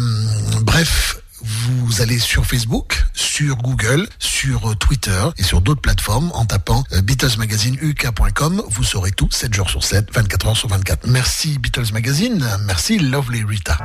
bref, 0.61 1.17
vous 1.45 2.01
allez 2.01 2.19
sur 2.19 2.45
Facebook, 2.45 3.05
sur 3.13 3.57
Google, 3.57 4.07
sur 4.19 4.71
euh, 4.71 4.75
Twitter 4.75 5.23
et 5.37 5.43
sur 5.43 5.61
d'autres 5.61 5.81
plateformes 5.81 6.31
en 6.33 6.45
tapant 6.45 6.83
euh, 6.93 7.01
BeatlesMagazineUK.com. 7.01 8.63
Vous 8.69 8.83
saurez 8.83 9.11
tout 9.11 9.29
7 9.31 9.53
jours 9.53 9.69
sur 9.69 9.83
7, 9.83 10.11
24 10.13 10.47
heures 10.47 10.57
sur 10.57 10.69
24. 10.69 11.07
Merci 11.07 11.59
Beatles 11.59 11.93
Magazine, 11.93 12.45
merci 12.65 12.97
Lovely 12.99 13.43
Rita. 13.43 13.77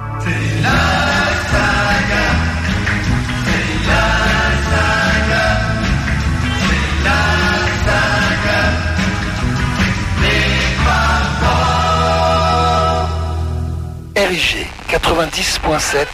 RIG 14.17 14.67
90.7, 14.89 16.07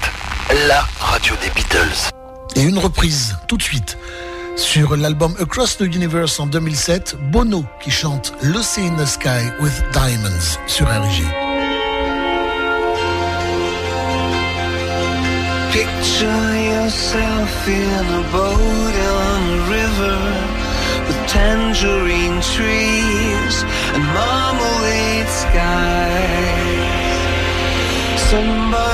la 0.55 0.85
radio 1.01 1.35
des 1.43 1.51
Beatles. 1.51 2.11
Et 2.55 2.63
une 2.63 2.79
reprise 2.79 3.37
tout 3.49 3.57
de 3.57 3.63
suite 3.63 3.99
sur 4.57 4.97
l'album 4.97 5.35
Across 5.41 5.79
the 5.79 5.83
Universe 5.83 6.41
en 6.41 6.47
2007, 6.47 7.17
Bono 7.31 7.65
qui 7.81 7.91
chante 7.91 8.33
Lucy 8.43 8.87
in 8.87 8.97
the 8.97 9.07
Sky 9.07 9.51
with 9.61 9.83
Diamonds 9.93 10.59
sur 10.67 10.87
RG. 10.87 11.23
Picture 15.73 16.55
yourself 16.57 17.69
in 17.69 18.07
a 18.15 18.23
boat 18.33 18.95
on 19.19 19.43
a 19.53 19.59
river 19.69 20.19
with 21.07 21.19
tangerine 21.29 22.41
trees 22.41 23.65
and 23.95 24.03
marmalade 24.15 25.29
skies. 25.29 26.07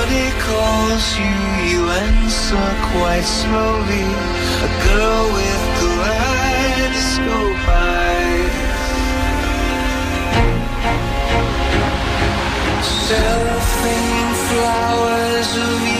Somebody 0.02 0.30
calls 0.40 1.06
you, 1.16 1.36
you 1.70 1.80
answer 1.88 2.68
quite 2.90 3.22
slowly. 3.22 4.06
A 4.66 4.70
girl 4.82 5.24
with 5.32 5.62
kaleidoscope 5.78 7.68
eyes. 7.68 8.82
Cellophane 13.06 14.34
flowers 14.48 15.50
of 15.66 15.91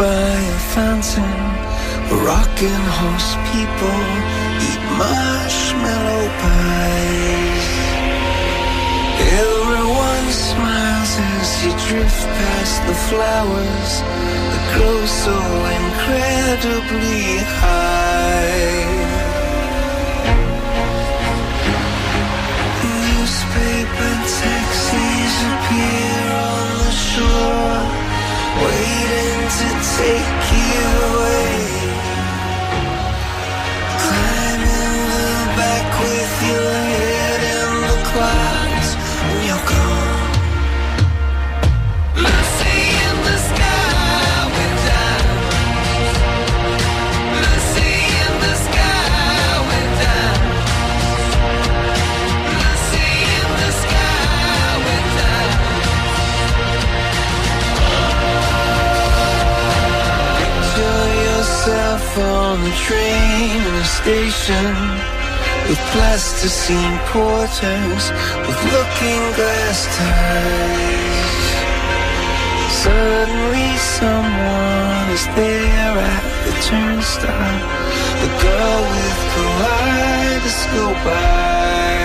by 0.00 0.36
a 0.56 0.60
fountain. 0.74 1.40
Rocking 2.26 2.84
horse 2.98 3.32
people 3.52 4.02
eat 4.68 4.82
marshmallow 5.00 6.26
pies. 6.40 7.66
Everyone 9.44 10.26
smiles 10.48 11.12
as 11.36 11.48
you 11.62 11.72
drift 11.86 12.22
past 12.38 12.76
the 12.88 12.96
flowers 13.08 13.92
that 14.50 14.64
grow 14.74 15.00
so 15.24 15.36
incredibly 15.80 17.22
high. 17.60 18.80
Newspaper 22.88 24.12
taxis 24.40 25.34
appear 25.52 26.24
on 26.48 26.66
the 26.84 26.92
shore, 27.08 27.79
to 29.58 29.68
take 29.98 30.52
you 30.52 31.16
away. 31.16 31.39
On 62.50 62.60
the 62.64 62.76
train 62.88 63.62
in 63.62 63.74
a 63.74 63.84
station 63.84 64.66
with 65.68 65.78
plasticine 65.94 66.98
porters 67.10 68.04
with 68.46 68.60
looking 68.74 69.22
glass 69.38 69.86
ties. 69.96 71.46
Suddenly 72.82 73.68
someone 73.98 75.06
is 75.14 75.26
there 75.38 75.96
at 76.14 76.24
the 76.44 76.54
turnstile. 76.66 77.62
The 78.22 78.30
girl 78.42 78.82
with 78.94 79.18
kaleidoscope 79.32 81.06
eyes. 81.06 81.99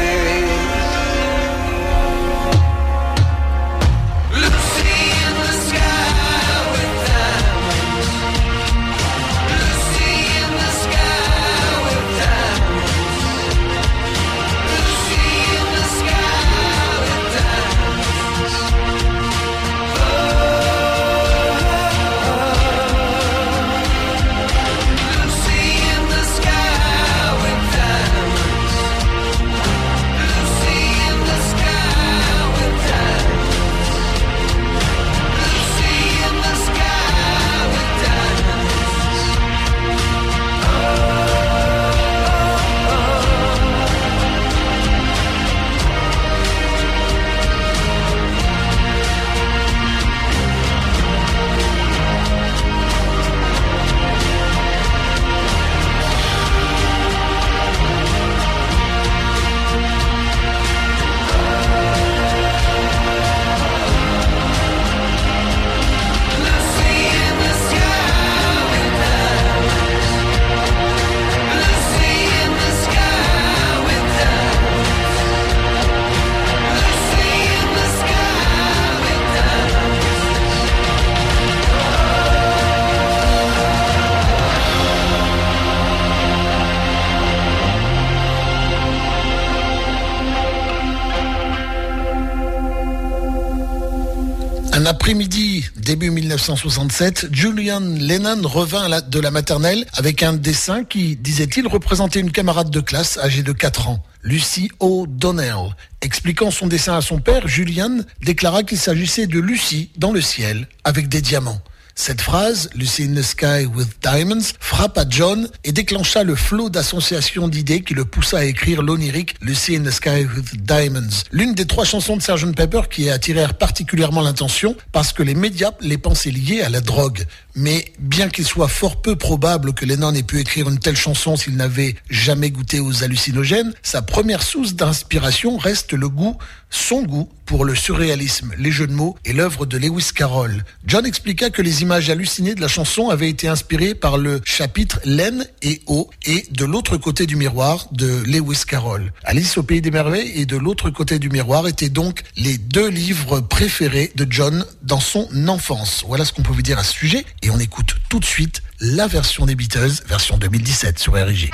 1967, 96.45 97.29
Julian 97.31 97.79
Lennon 97.79 98.47
revint 98.47 99.01
de 99.01 99.19
la 99.19 99.31
maternelle 99.31 99.83
avec 99.93 100.21
un 100.21 100.33
dessin 100.33 100.83
qui, 100.83 101.15
disait-il, 101.15 101.67
représentait 101.67 102.19
une 102.19 102.31
camarade 102.31 102.69
de 102.69 102.81
classe 102.81 103.17
âgée 103.17 103.41
de 103.41 103.51
4 103.51 103.87
ans, 103.87 104.03
Lucy 104.21 104.69
O'Donnell. 104.79 105.73
Expliquant 106.01 106.51
son 106.51 106.67
dessin 106.67 106.95
à 106.95 107.01
son 107.01 107.17
père, 107.17 107.47
Julian 107.47 107.97
déclara 108.21 108.61
qu'il 108.61 108.77
s'agissait 108.77 109.25
de 109.25 109.39
Lucy 109.39 109.89
dans 109.97 110.11
le 110.11 110.21
ciel 110.21 110.67
avec 110.83 111.09
des 111.09 111.21
diamants. 111.21 111.61
Cette 111.97 112.19
phrase, 112.19 112.69
Lucy 112.75 113.03
in 113.03 113.15
the 113.15 113.21
Sky 113.21 113.65
with 113.73 113.87
Diamonds, 114.01 114.51
frappa 114.59 115.05
John 115.09 115.47
et 115.63 115.71
déclencha 115.71 116.23
le 116.23 116.35
flot 116.35 116.69
d'associations 116.69 117.47
d'idées 117.47 117.83
qui 117.83 117.93
le 117.93 118.03
poussa 118.03 118.39
à 118.39 118.43
écrire 118.43 118.81
l'onirique 118.81 119.35
Lucy 119.39 119.77
in 119.77 119.83
the 119.83 119.91
Sky 119.91 120.25
with 120.35 120.61
Diamonds. 120.61 121.23
L'une 121.31 121.53
des 121.53 121.65
trois 121.65 121.85
chansons 121.85 122.17
de 122.17 122.21
Sgt 122.21 122.53
Pepper 122.53 122.81
qui 122.91 123.09
attirèrent 123.09 123.53
particulièrement 123.53 124.21
l'attention 124.21 124.75
parce 124.91 125.13
que 125.13 125.23
les 125.23 125.35
médias 125.35 125.71
les 125.79 125.97
pensaient 125.97 126.31
liées 126.31 126.61
à 126.61 126.69
la 126.69 126.81
drogue. 126.81 127.25
Mais 127.55 127.93
bien 127.99 128.29
qu'il 128.29 128.45
soit 128.45 128.67
fort 128.67 129.01
peu 129.01 129.15
probable 129.15 129.73
que 129.73 129.85
Lennon 129.85 130.13
ait 130.13 130.23
pu 130.23 130.39
écrire 130.39 130.69
une 130.69 130.79
telle 130.79 130.97
chanson 130.97 131.37
s'il 131.37 131.55
n'avait 131.55 131.95
jamais 132.09 132.51
goûté 132.51 132.79
aux 132.79 133.03
hallucinogènes, 133.03 133.73
sa 133.81 134.01
première 134.01 134.43
source 134.43 134.73
d'inspiration 134.73 135.57
reste 135.57 135.93
le 135.93 136.09
goût, 136.09 136.37
son 136.69 137.03
goût 137.03 137.29
pour 137.45 137.63
le 137.63 137.75
surréalisme, 137.75 138.53
les 138.57 138.71
jeux 138.71 138.87
de 138.87 138.93
mots 138.93 139.15
et 139.23 139.31
l'œuvre 139.31 139.65
de 139.65 139.77
Lewis 139.77 140.09
Carroll. 140.13 140.63
John 140.85 141.05
expliqua 141.05 141.49
que 141.49 141.61
les 141.61 141.83
images 141.83 142.09
hallucinées 142.09 142.55
de 142.55 142.61
la 142.61 142.67
chanson 142.67 143.09
avaient 143.09 143.29
été 143.29 143.47
inspirées 143.47 143.93
par 143.93 144.17
le 144.17 144.41
chapitre 144.43 144.99
Laine 145.05 145.45
et 145.61 145.81
eau 145.85 146.09
et 146.25 146.45
de 146.51 146.65
l'autre 146.65 146.97
côté 146.97 147.27
du 147.27 147.35
miroir 147.35 147.87
de 147.91 148.23
Lewis 148.25 148.63
Carroll. 148.67 149.13
Alice 149.23 149.57
au 149.57 149.63
pays 149.63 149.81
des 149.81 149.91
merveilles 149.91 150.31
et 150.35 150.45
de 150.45 150.57
l'autre 150.57 150.89
côté 150.89 151.19
du 151.19 151.29
miroir 151.29 151.67
étaient 151.67 151.89
donc 151.89 152.23
les 152.35 152.57
deux 152.57 152.89
livres 152.89 153.39
préférés 153.41 154.11
de 154.15 154.25
John 154.29 154.65
dans 154.81 154.99
son 154.99 155.27
enfance. 155.47 156.03
Voilà 156.07 156.25
ce 156.25 156.33
qu'on 156.33 156.41
vous 156.41 156.61
dire 156.61 156.79
à 156.79 156.83
ce 156.83 156.93
sujet 156.93 157.25
et 157.45 157.51
on 157.51 157.59
écoute 157.59 157.95
tout 158.09 158.19
de 158.19 158.25
suite 158.25 158.63
la 158.79 159.05
version 159.05 159.45
des 159.45 159.53
Beatles, 159.53 160.01
version 160.07 160.37
2017 160.37 160.97
sur 160.97 161.13
RIG. 161.13 161.51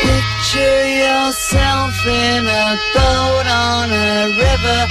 Picture 0.00 0.86
yourself 0.86 2.06
in 2.06 2.46
a 2.46 2.78
boat 2.94 3.46
on 3.50 3.90
a 3.90 4.26
river 4.38 4.86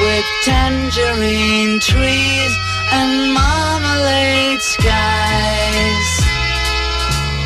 with 0.00 0.24
tangerine 0.44 1.80
trees 1.80 2.52
and 2.92 3.32
marmalade 3.34 4.62
skies. 4.62 6.10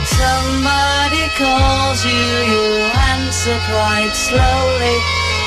Somebody 0.04 1.24
calls 1.38 2.04
you, 2.04 2.26
you 2.52 2.90
answer 3.14 3.58
quite 3.70 4.14
slowly. 4.14 5.15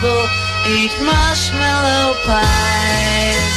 people 0.00 0.28
eat 0.66 0.94
marshmallow 1.02 2.14
pies. 2.24 3.54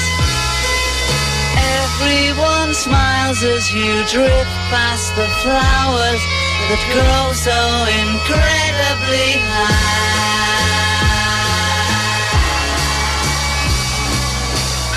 Everyone 1.78 2.74
smiles 2.74 3.44
as 3.44 3.72
you 3.74 4.04
drift 4.08 4.50
past 4.74 5.16
the 5.16 5.28
flowers 5.44 6.22
that 6.70 6.82
grow 6.94 7.34
so 7.34 7.60
incredibly 8.02 9.30
high. 9.54 10.02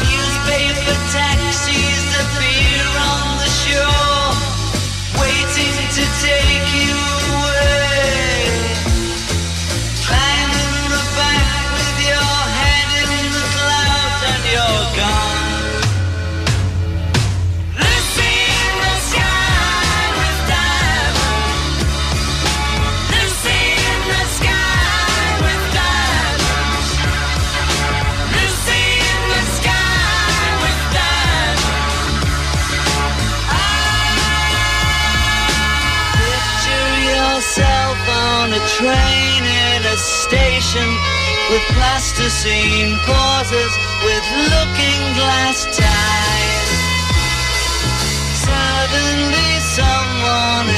Newspaper 0.01 0.97
tags. 1.13 1.44
station 40.35 40.91
with 41.51 41.63
plasticine 41.79 42.99
pauses 43.07 43.73
with 44.03 44.25
looking 44.51 45.03
glass 45.15 45.59
time, 45.79 46.67
Suddenly 48.47 49.51
someone 49.79 50.74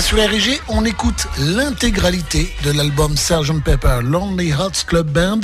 sur 0.00 0.18
RG, 0.18 0.60
on 0.68 0.84
écoute 0.84 1.26
l'intégralité 1.38 2.54
de 2.62 2.70
l'album 2.70 3.16
*Sergeant 3.16 3.58
Pepper 3.58 4.00
Lonely 4.02 4.50
Hearts 4.50 4.84
Club 4.86 5.08
Band 5.08 5.40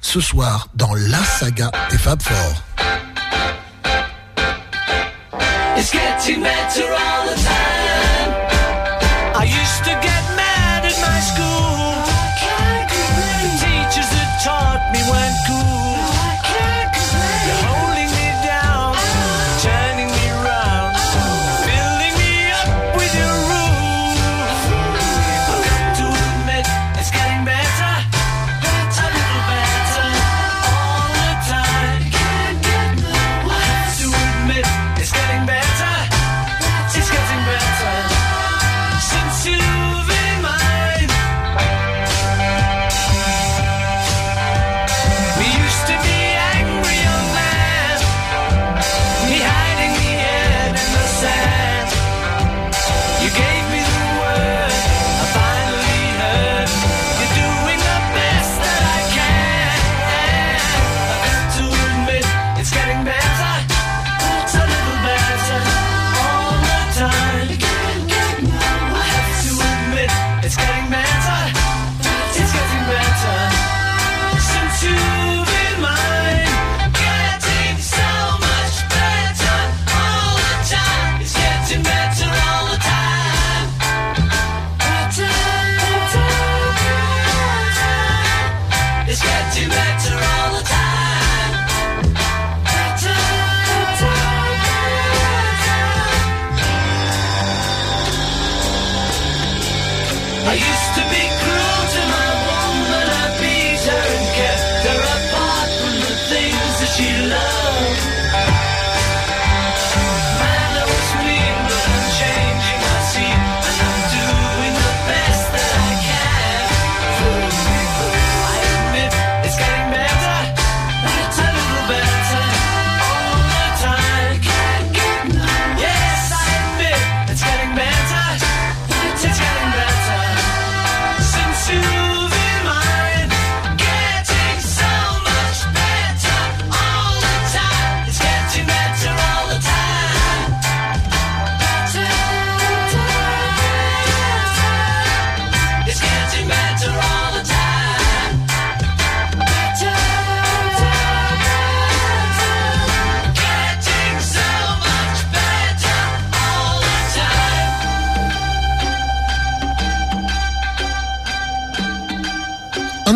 ce 0.00 0.20
soir 0.20 0.68
dans 0.74 0.94
la 0.94 1.22
saga 1.24 1.70
des 1.90 1.98
Fab 1.98 2.20
Four. 2.20 2.62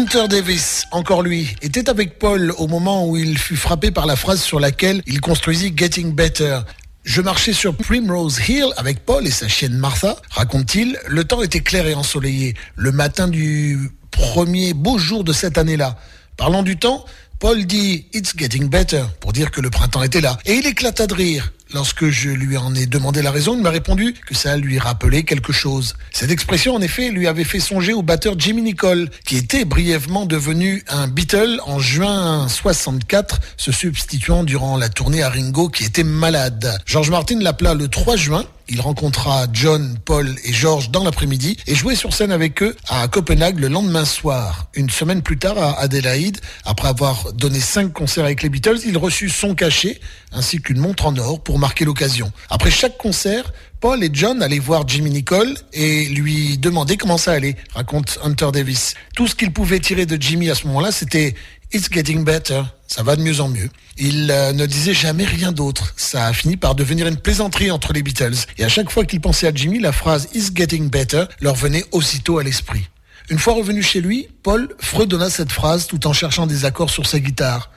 Hunter 0.09 0.29
Davis, 0.29 0.87
encore 0.91 1.21
lui, 1.21 1.55
était 1.61 1.91
avec 1.91 2.19
Paul 2.19 2.55
au 2.57 2.67
moment 2.67 3.07
où 3.07 3.19
il 3.19 3.37
fut 3.37 3.57
frappé 3.57 3.91
par 3.91 4.07
la 4.07 4.17
phrase 4.17 4.41
sur 4.41 4.59
laquelle 4.59 5.03
il 5.07 5.21
construisit 5.21 5.75
Getting 5.77 6.15
Better. 6.15 6.61
Je 7.05 7.21
marchais 7.21 7.53
sur 7.53 7.77
Primrose 7.77 8.41
Hill 8.49 8.69
avec 8.79 9.05
Paul 9.05 9.27
et 9.27 9.31
sa 9.31 9.49
chienne 9.49 9.77
Martha, 9.77 10.17
raconte-t-il. 10.31 10.99
Le 11.09 11.25
temps 11.25 11.43
était 11.43 11.61
clair 11.61 11.87
et 11.87 11.93
ensoleillé, 11.93 12.55
le 12.75 12.91
matin 12.91 13.29
du 13.29 13.91
premier 14.11 14.73
beau 14.73 14.97
jour 14.97 15.25
de 15.25 15.35
cette 15.35 15.59
année-là. 15.59 15.99
Parlant 16.39 16.63
du 16.63 16.79
temps, 16.79 17.05
Paul 17.39 17.67
dit 17.67 18.07
It's 18.15 18.35
getting 18.35 18.71
better 18.71 19.03
pour 19.21 19.35
dire 19.35 19.51
que 19.51 19.61
le 19.61 19.69
printemps 19.69 20.03
était 20.03 20.23
là. 20.23 20.39
Et 20.47 20.55
il 20.55 20.67
éclata 20.67 21.07
de 21.07 21.13
rire. 21.13 21.53
Lorsque 21.75 22.09
je 22.09 22.31
lui 22.31 22.57
en 22.57 22.75
ai 22.75 22.87
demandé 22.87 23.21
la 23.21 23.31
raison, 23.31 23.55
il 23.55 23.63
m'a 23.63 23.71
répondu 23.71 24.15
que 24.27 24.35
ça 24.35 24.57
lui 24.57 24.79
rappelait 24.79 25.23
quelque 25.23 25.53
chose. 25.53 25.97
Cette 26.11 26.31
expression, 26.31 26.75
en 26.75 26.81
effet, 26.81 27.11
lui 27.11 27.27
avait 27.27 27.45
fait 27.45 27.61
songer 27.61 27.93
au 27.93 28.03
batteur 28.03 28.37
Jimmy 28.39 28.63
Nicole, 28.63 29.11
qui 29.27 29.37
était 29.37 29.67
brièvement 29.67 30.25
devenu 30.25 30.83
un 30.89 31.09
Beatle 31.09 31.61
en 31.67 31.79
juin 31.79 32.49
64, 32.49 33.41
se 33.59 33.71
substituant 33.71 34.45
durant 34.45 34.79
la 34.79 34.89
tournée 34.89 35.23
à 35.23 35.29
Ringo 35.29 35.69
qui 35.69 35.85
était 35.85 36.05
malade. 36.05 36.79
George 36.87 37.11
Martin 37.11 37.39
l'appela 37.41 37.75
le 37.75 37.89
3 37.89 38.17
juin 38.17 38.47
il 38.71 38.81
rencontra 38.81 39.47
John, 39.53 39.97
Paul 40.05 40.35
et 40.45 40.53
George 40.53 40.91
dans 40.91 41.03
l'après-midi 41.03 41.57
et 41.67 41.75
jouait 41.75 41.95
sur 41.95 42.13
scène 42.13 42.33
avec 42.33 42.63
eux 42.63 42.77
à 42.89 43.09
Copenhague 43.09 43.59
le 43.61 43.69
lendemain 43.69 44.05
soir. 44.05 44.67
Une 44.75 44.91
semaine 44.91 45.23
plus 45.23 45.39
tard 45.39 45.57
à 45.59 45.81
Adélaïde, 45.81 46.39
après 46.65 46.89
avoir 46.89 47.33
donné 47.33 47.61
cinq 47.61 47.93
concerts 47.93 48.25
avec 48.25 48.43
les 48.43 48.51
Beatles, 48.51 48.81
il 48.87 48.99
reçut 48.99 49.31
son 49.31 49.55
cachet 49.55 50.01
ainsi 50.33 50.61
qu'une 50.61 50.79
montre 50.79 51.07
en 51.07 51.17
or 51.17 51.43
pour 51.43 51.58
marquer 51.59 51.85
l'occasion. 51.85 52.33
Après 52.51 52.71
chaque 52.71 52.97
concert, 52.97 53.53
Paul 53.81 54.03
et 54.03 54.11
John 54.13 54.43
allaient 54.43 54.59
voir 54.59 54.87
Jimmy 54.89 55.11
Nicole 55.11 55.55
et 55.73 56.07
lui 56.07 56.59
demandaient 56.59 56.97
comment 56.97 57.19
ça 57.19 57.33
allait, 57.33 57.57
raconte 57.75 58.19
Hunter 58.23 58.49
Davis. 58.53 58.95
Tout 59.15 59.27
ce 59.27 59.35
qu'il 59.35 59.53
pouvait 59.53 59.79
tirer 59.79 60.07
de 60.07 60.21
Jimmy 60.21 60.51
à 60.51 60.55
ce 60.55 60.67
moment-là, 60.67 60.91
c'était 60.91 61.35
It's 61.73 61.91
getting 61.91 62.25
better. 62.25 62.63
Ça 62.87 63.03
va 63.03 63.15
de 63.15 63.23
mieux 63.23 63.41
en 63.41 63.49
mieux. 63.49 63.69
Il 63.99 64.31
euh, 64.31 64.53
ne 64.53 64.65
disait 64.65 64.95
jamais 64.95 65.25
rien 65.25 65.53
d'autre. 65.53 65.93
Ça 65.97 66.27
a 66.27 66.33
fini 66.33 66.57
par 66.57 66.75
devenir 66.75 67.07
une 67.07 67.19
plaisanterie 67.19 67.71
entre 67.71 67.93
les 67.93 68.03
Beatles. 68.03 68.47
Et 68.57 68.65
à 68.65 68.69
chaque 68.69 68.91
fois 68.91 69.05
qu'il 69.05 69.21
pensait 69.21 69.47
à 69.47 69.55
Jimmy, 69.55 69.79
la 69.79 69.93
phrase 69.93 70.29
It's 70.35 70.51
getting 70.55 70.89
better 70.89 71.25
leur 71.41 71.55
venait 71.55 71.85
aussitôt 71.93 72.39
à 72.39 72.43
l'esprit. 72.43 72.89
Une 73.29 73.39
fois 73.39 73.53
revenu 73.53 73.83
chez 73.83 74.01
lui, 74.01 74.29
Paul 74.43 74.75
fredonna 74.81 75.29
cette 75.29 75.53
phrase 75.53 75.87
tout 75.87 76.07
en 76.07 76.15
cherchant 76.15 76.47
des 76.47 76.65
accords 76.65 76.89
sur 76.89 77.07
sa 77.07 77.21
guitare. 77.21 77.71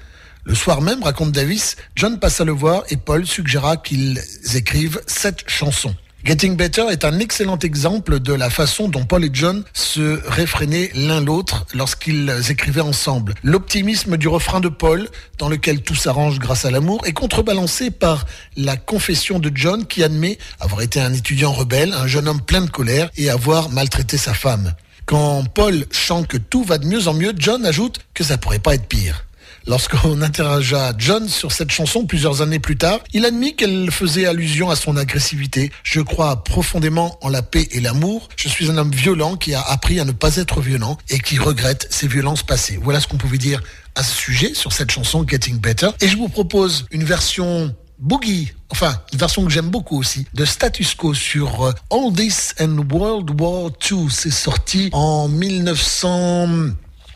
Le 0.43 0.55
soir 0.55 0.81
même, 0.81 1.03
raconte 1.03 1.31
Davis, 1.31 1.75
John 1.95 2.19
passa 2.19 2.43
le 2.43 2.51
voir 2.51 2.83
et 2.89 2.97
Paul 2.97 3.27
suggéra 3.27 3.77
qu'ils 3.77 4.19
écrivent 4.55 4.99
cette 5.05 5.47
chanson. 5.47 5.93
Getting 6.23 6.55
Better 6.55 6.85
est 6.91 7.03
un 7.03 7.17
excellent 7.17 7.57
exemple 7.57 8.19
de 8.19 8.33
la 8.33 8.51
façon 8.51 8.87
dont 8.87 9.05
Paul 9.05 9.25
et 9.25 9.31
John 9.33 9.63
se 9.73 10.21
réfrénaient 10.27 10.91
l'un 10.93 11.19
l'autre 11.19 11.65
lorsqu'ils 11.73 12.31
écrivaient 12.49 12.81
ensemble. 12.81 13.33
L'optimisme 13.43 14.17
du 14.17 14.27
refrain 14.27 14.59
de 14.59 14.69
Paul, 14.69 15.09
dans 15.39 15.49
lequel 15.49 15.81
tout 15.81 15.95
s'arrange 15.95 16.37
grâce 16.37 16.65
à 16.65 16.69
l'amour, 16.69 17.01
est 17.05 17.13
contrebalancé 17.13 17.89
par 17.89 18.27
la 18.55 18.77
confession 18.77 19.39
de 19.39 19.51
John 19.53 19.87
qui 19.87 20.03
admet 20.03 20.37
avoir 20.59 20.81
été 20.81 21.01
un 21.01 21.13
étudiant 21.13 21.53
rebelle, 21.53 21.93
un 21.93 22.07
jeune 22.07 22.27
homme 22.27 22.41
plein 22.41 22.61
de 22.61 22.69
colère 22.69 23.09
et 23.17 23.31
avoir 23.31 23.69
maltraité 23.69 24.17
sa 24.17 24.35
femme. 24.35 24.73
Quand 25.05 25.43
Paul 25.45 25.85
chante 25.91 26.27
que 26.27 26.37
tout 26.37 26.63
va 26.63 26.77
de 26.77 26.85
mieux 26.85 27.07
en 27.07 27.15
mieux, 27.15 27.33
John 27.35 27.65
ajoute 27.65 27.99
que 28.13 28.23
ça 28.23 28.37
pourrait 28.37 28.59
pas 28.59 28.75
être 28.75 28.87
pire. 28.87 29.25
Lorsqu'on 29.68 30.22
interrogea 30.24 30.93
John 30.97 31.30
sur 31.30 31.51
cette 31.51 31.72
chanson 31.72 32.05
plusieurs 32.05 32.41
années 32.41 32.59
plus 32.59 32.78
tard, 32.78 32.99
il 33.14 33.26
admit 33.26 33.55
qu'elle 33.55 33.91
faisait 33.91 34.26
allusion 34.26 34.72
à 34.72 34.76
son 34.76 34.97
agressivité. 34.97 35.72
Je 35.84 36.01
crois 36.01 36.43
profondément 36.43 37.20
en 37.22 37.30
la 37.30 37.43
paix 37.43 37.68
et 37.72 37.80
l'amour. 37.80 38.28
Je 38.38 38.49
suis 38.49 38.72
un 38.72 38.78
homme 38.78 38.91
violent 38.91 39.36
qui 39.36 39.53
a 39.53 39.62
appris 39.62 39.99
à 39.99 40.05
ne 40.05 40.12
pas 40.12 40.38
être 40.38 40.62
violent 40.62 40.97
et 41.09 41.20
qui 41.20 41.38
regrette 41.38 41.88
ses 41.91 42.07
violences 42.07 42.43
passées. 42.43 42.80
Voilà 42.82 42.99
ce 42.99 43.07
qu'on 43.07 43.18
pouvait 43.18 43.38
dire 43.38 43.62
à 43.93 44.03
ce 44.03 44.16
sujet 44.16 44.53
sur 44.55 44.74
cette 44.74 44.89
chanson 44.89 45.26
Getting 45.28 45.59
Better. 45.59 45.89
Et 46.01 46.07
je 46.07 46.18
vous 46.18 46.30
propose 46.30 46.86
une 46.89 47.03
version 47.03 47.76
boogie, 47.99 48.51
enfin 48.72 48.99
une 49.14 49.20
version 49.20 49.45
que 49.45 49.51
j'aime 49.51 49.70
beaucoup 49.70 49.99
aussi, 49.99 50.26
de 50.34 50.43
Status 50.43 50.95
Quo 50.95 51.14
sur 51.14 51.68
euh, 51.68 51.72
All 51.91 52.12
This 52.14 52.55
and 52.59 52.78
World 52.91 53.39
War 53.39 53.70
II. 53.89 54.07
C'est 54.09 54.32
sorti 54.32 54.89
en 54.91 55.28
1900... 55.28 56.72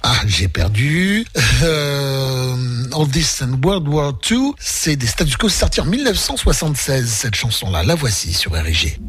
Ah, 0.08 0.22
j'ai 0.28 0.48
perdu. 0.48 1.26
Euh, 1.64 2.56
All 2.94 3.08
This 3.08 3.42
and 3.42 3.60
World 3.66 3.88
War 3.88 4.14
II, 4.30 4.52
c'est 4.60 4.96
des 4.96 5.08
status 5.08 5.36
quo 5.36 5.50
sortis 5.50 5.82
en 5.82 5.86
1976, 5.86 7.10
cette 7.10 7.34
chanson-là. 7.34 7.82
La 7.82 7.96
voici 7.96 8.32
sur 8.32 8.52
RG. 8.52 9.00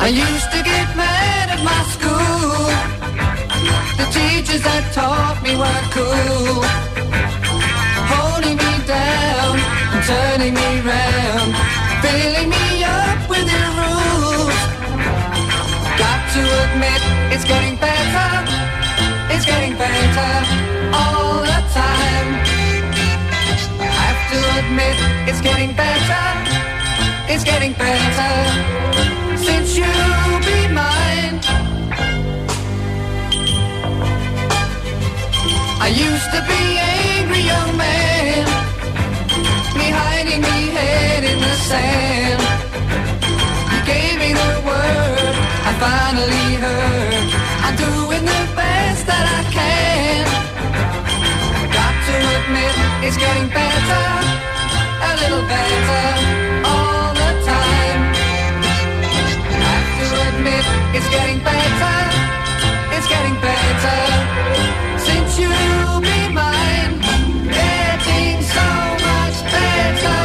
I 0.00 0.08
used 0.08 0.50
to 0.52 0.62
get 0.62 0.86
mad 0.94 1.50
at 1.50 1.64
my 1.64 1.82
school. 1.90 2.70
The 3.96 4.06
teachers 4.12 4.62
that 4.62 4.92
taught 4.94 5.42
me 5.42 5.56
were 5.56 5.82
cool. 5.90 6.62
Holding 8.14 8.56
me 8.56 8.86
down 8.86 9.58
and 9.92 10.04
turning 10.06 10.54
me 10.54 10.80
round. 10.82 11.56
Filling 12.00 12.50
me 12.50 12.65
admit, 16.64 17.00
it's 17.34 17.44
getting 17.44 17.76
better. 17.76 18.30
It's 19.34 19.44
getting 19.44 19.76
better 19.76 20.32
all 21.00 21.42
the 21.52 21.60
time. 21.82 22.28
I 23.80 24.02
have 24.08 24.22
to 24.32 24.38
admit, 24.60 24.96
it's 25.28 25.40
getting 25.40 25.72
better. 25.74 26.24
It's 27.32 27.44
getting 27.44 27.72
better 27.74 28.34
since 29.36 29.76
you 29.76 29.92
be 30.48 30.60
mine. 30.72 31.36
I 35.86 35.88
used 35.88 36.30
to 36.34 36.40
be 36.50 36.62
angry 36.78 37.42
young 37.52 37.76
man, 37.76 38.44
me 39.78 39.86
hiding 40.00 40.40
me 40.40 40.58
head 40.76 41.22
in 41.24 41.38
the 41.46 41.54
sand. 41.68 42.40
You 43.72 43.80
gave 43.92 44.16
me 44.18 44.30
the 44.32 44.50
word, 44.66 45.34
I 45.68 45.72
finally. 45.84 46.35
I'm 47.66 47.74
doing 47.74 48.24
the 48.24 48.42
best 48.54 49.02
that 49.10 49.26
I 49.26 49.42
can. 49.50 50.22
Got 51.74 51.94
to 52.06 52.14
admit, 52.38 52.74
it's 53.02 53.18
getting 53.18 53.48
better, 53.50 54.06
a 55.02 55.12
little 55.18 55.42
better 55.50 56.06
all 56.62 57.10
the 57.10 57.32
time. 57.42 58.00
Have 59.66 59.90
to 59.98 60.06
admit, 60.30 60.64
it's 60.94 61.10
getting 61.10 61.42
better, 61.42 61.98
it's 62.94 63.08
getting 63.10 63.36
better 63.42 63.98
since 65.02 65.34
you 65.34 65.50
be 66.06 66.18
mine. 66.38 67.02
Getting 67.50 68.46
so 68.46 68.66
much 69.10 69.36
better 69.50 70.15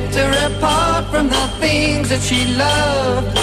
kept 0.00 0.14
her 0.14 0.54
apart 0.54 1.04
from 1.10 1.28
the 1.28 1.44
things 1.58 2.08
that 2.10 2.22
she 2.22 2.40
loved. 2.54 3.34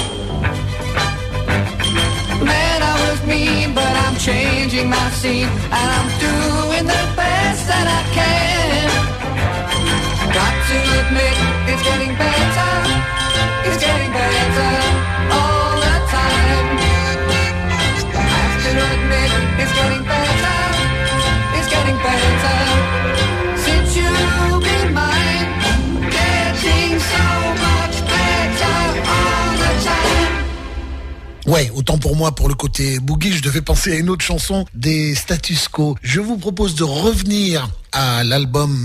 Man, 2.50 2.80
I 2.92 2.96
was 3.04 3.20
mean, 3.28 3.74
but 3.74 3.94
I'm 4.06 4.16
changing 4.16 4.90
my 4.90 5.08
scene 5.20 5.50
and 5.80 5.90
I'm 5.98 6.10
doing 6.28 6.86
the 6.96 7.04
best 7.20 7.62
that 7.72 7.88
I 8.00 8.02
can. 8.18 8.88
Got 10.38 10.56
to 10.70 10.78
admit, 11.02 11.38
it's 11.72 11.84
getting 11.90 12.14
better. 12.24 12.74
It's 13.68 13.80
getting 13.86 14.12
better 14.20 14.76
all 15.40 15.76
the 15.86 15.96
time. 16.16 16.68
Have 18.32 18.56
to 18.66 18.72
admit, 18.96 19.32
it's 19.62 19.74
getting 19.80 20.04
better. 20.14 20.60
It's 21.58 21.70
getting 21.74 21.98
better 22.08 22.75
Ouais, 31.46 31.72
autant 31.76 32.00
pour 32.00 32.16
moi 32.16 32.34
pour 32.34 32.50
le 32.50 32.56
côté 32.56 33.00
boogie, 33.00 33.32
je 33.32 33.44
devais 33.44 33.62
penser 33.62 33.92
à 33.92 33.96
une 33.96 34.10
autre 34.10 34.26
chanson 34.26 34.66
des 34.74 35.14
Status 35.14 35.68
Quo. 35.68 35.96
Je 36.02 36.20
vous 36.20 36.38
propose 36.38 36.74
de 36.74 36.84
revenir 36.84 37.70
à 37.96 38.26
l'album 38.26 38.76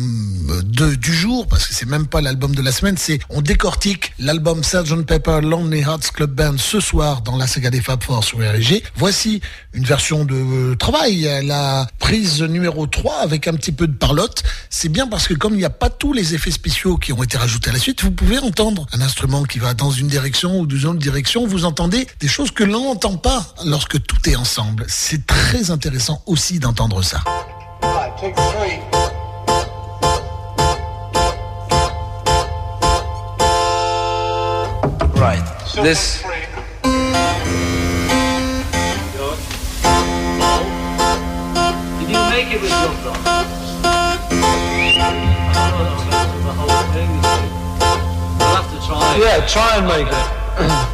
de- 0.65 0.95
du 0.95 1.13
jour, 1.13 1.47
parce 1.49 1.67
que 1.67 1.75
c'est 1.75 1.87
même 1.89 2.07
pas 2.07 2.21
l'album 2.21 2.55
de 2.55 2.63
la 2.63 2.71
semaine, 2.71 2.97
c'est 2.97 3.19
on 3.29 3.41
décortique 3.43 4.13
l'album 4.21 4.63
Sgt 4.63 5.05
Pepper 5.05 5.41
Lonely 5.43 5.81
Hearts 5.81 6.13
Club 6.15 6.31
Band 6.31 6.55
ce 6.59 6.79
soir 6.79 7.23
dans 7.23 7.37
la 7.37 7.49
saga 7.49 7.71
des 7.71 7.81
Fab 7.81 8.03
Four 8.03 8.23
sur 8.23 8.39
RG. 8.39 8.83
Voici 8.95 9.41
une 9.75 9.85
version 9.85 10.25
de 10.25 10.35
euh, 10.35 10.77
travail, 10.77 11.29
la 11.45 11.89
prise 11.99 12.41
numéro 12.43 12.87
3 12.87 13.17
avec 13.21 13.49
un 13.49 13.55
petit 13.55 13.73
peu 13.73 13.89
de 13.89 13.93
parlotte. 13.93 14.45
C'est 14.71 14.89
bien 14.89 15.09
parce 15.09 15.27
que 15.27 15.35
comme 15.35 15.55
il 15.55 15.59
n'y 15.59 15.65
a 15.65 15.71
pas 15.71 15.91
tous 15.91 16.13
les 16.13 16.35
effets 16.35 16.53
spéciaux 16.53 16.97
qui 16.97 17.13
ont 17.13 17.23
été 17.25 17.37
rajoutés 17.37 17.71
à 17.71 17.73
la 17.73 17.81
suite, 17.81 18.03
vous 18.05 18.13
pouvez 18.13 18.39
entendre 18.39 18.87
un 18.93 19.01
instrument 19.01 19.43
qui 19.43 19.59
va 19.59 19.75
dans 19.75 19.91
une 19.91 20.07
direction 20.07 20.61
ou 20.61 20.67
dans 20.67 20.77
une 20.77 20.87
autre 20.87 20.99
direction. 21.01 21.47
Vous 21.49 21.65
entendez 21.65 22.07
des 22.21 22.29
choses 22.29 22.53
que 22.53 22.63
l'on 22.63 22.85
n'entend 22.85 23.17
pas 23.17 23.55
lorsque 23.67 24.01
tout 24.05 24.29
est 24.29 24.37
ensemble. 24.37 24.85
C'est 24.89 25.27
très 25.27 25.73
intéressant 25.73 26.23
aussi 26.27 26.61
d'entendre 26.61 27.03
ça. 27.03 27.25
Take 28.21 28.37
three. 28.37 28.77
Right. 35.19 35.43
This. 35.75 36.21
Did 41.99 42.11
you 42.11 42.21
make 42.29 42.53
it 42.53 42.61
with 42.61 42.71
your 42.71 42.93
thumb? 43.01 43.17
the 46.45 46.53
whole 46.53 46.85
thing. 46.93 47.11
We'll 48.37 48.53
have 48.55 48.69
to 48.71 48.79
try. 48.87 49.17
Yeah, 49.19 49.47
try 49.47 49.77
and 49.79 49.87
make 49.89 50.09
it. 50.13 50.87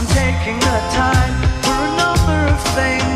I'm 0.00 0.06
taking 0.06 0.58
the 0.58 0.78
time 0.94 1.42
for 1.60 1.76
a 1.76 1.96
number 1.98 2.54
of 2.54 2.58
things 2.74 3.09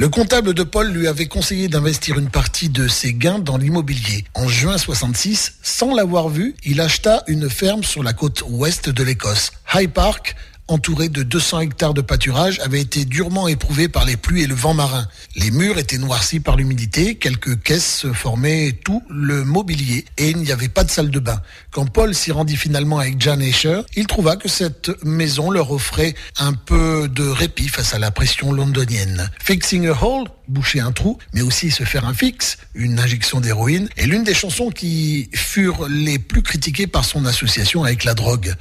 Le 0.00 0.08
comptable 0.08 0.54
de 0.54 0.62
Paul 0.62 0.90
lui 0.90 1.08
avait 1.08 1.26
conseillé 1.26 1.68
d'investir 1.68 2.18
une 2.18 2.30
partie 2.30 2.70
de 2.70 2.88
ses 2.88 3.12
gains 3.12 3.38
dans 3.38 3.58
l'immobilier. 3.58 4.24
En 4.32 4.48
juin 4.48 4.78
66, 4.78 5.56
sans 5.62 5.94
l'avoir 5.94 6.30
vu, 6.30 6.56
il 6.64 6.80
acheta 6.80 7.22
une 7.26 7.50
ferme 7.50 7.84
sur 7.84 8.02
la 8.02 8.14
côte 8.14 8.42
ouest 8.48 8.88
de 8.88 9.02
l'Écosse. 9.02 9.52
High 9.74 9.90
Park, 9.90 10.36
entouré 10.70 11.08
de 11.08 11.22
200 11.22 11.60
hectares 11.60 11.94
de 11.94 12.00
pâturage, 12.00 12.60
avait 12.60 12.80
été 12.80 13.04
durement 13.04 13.48
éprouvé 13.48 13.88
par 13.88 14.04
les 14.04 14.16
pluies 14.16 14.42
et 14.42 14.46
le 14.46 14.54
vent 14.54 14.74
marin. 14.74 15.06
Les 15.36 15.50
murs 15.50 15.78
étaient 15.78 15.98
noircis 15.98 16.40
par 16.40 16.56
l'humidité, 16.56 17.16
quelques 17.16 17.60
caisses 17.62 18.06
formaient 18.12 18.72
tout 18.84 19.02
le 19.08 19.44
mobilier 19.44 20.04
et 20.16 20.30
il 20.30 20.38
n'y 20.38 20.52
avait 20.52 20.68
pas 20.68 20.84
de 20.84 20.90
salle 20.90 21.10
de 21.10 21.18
bain. 21.18 21.40
Quand 21.70 21.86
Paul 21.86 22.14
s'y 22.14 22.32
rendit 22.32 22.56
finalement 22.56 22.98
avec 22.98 23.20
Jan 23.20 23.40
Asher, 23.40 23.82
il 23.94 24.06
trouva 24.06 24.36
que 24.36 24.48
cette 24.48 24.90
maison 25.04 25.50
leur 25.50 25.70
offrait 25.70 26.14
un 26.38 26.52
peu 26.52 27.08
de 27.08 27.26
répit 27.28 27.68
face 27.68 27.94
à 27.94 27.98
la 27.98 28.10
pression 28.10 28.52
londonienne. 28.52 29.30
Fixing 29.42 29.88
a 29.88 30.04
hole, 30.04 30.28
boucher 30.48 30.80
un 30.80 30.92
trou, 30.92 31.18
mais 31.32 31.42
aussi 31.42 31.70
se 31.70 31.84
faire 31.84 32.04
un 32.04 32.14
fixe, 32.14 32.58
une 32.74 32.98
injection 32.98 33.40
d'héroïne, 33.40 33.88
est 33.96 34.06
l'une 34.06 34.24
des 34.24 34.34
chansons 34.34 34.70
qui 34.70 35.30
furent 35.34 35.88
les 35.88 36.18
plus 36.18 36.42
critiquées 36.42 36.86
par 36.86 37.04
son 37.04 37.24
association 37.24 37.84
avec 37.84 38.04
la 38.04 38.14
drogue. 38.14 38.54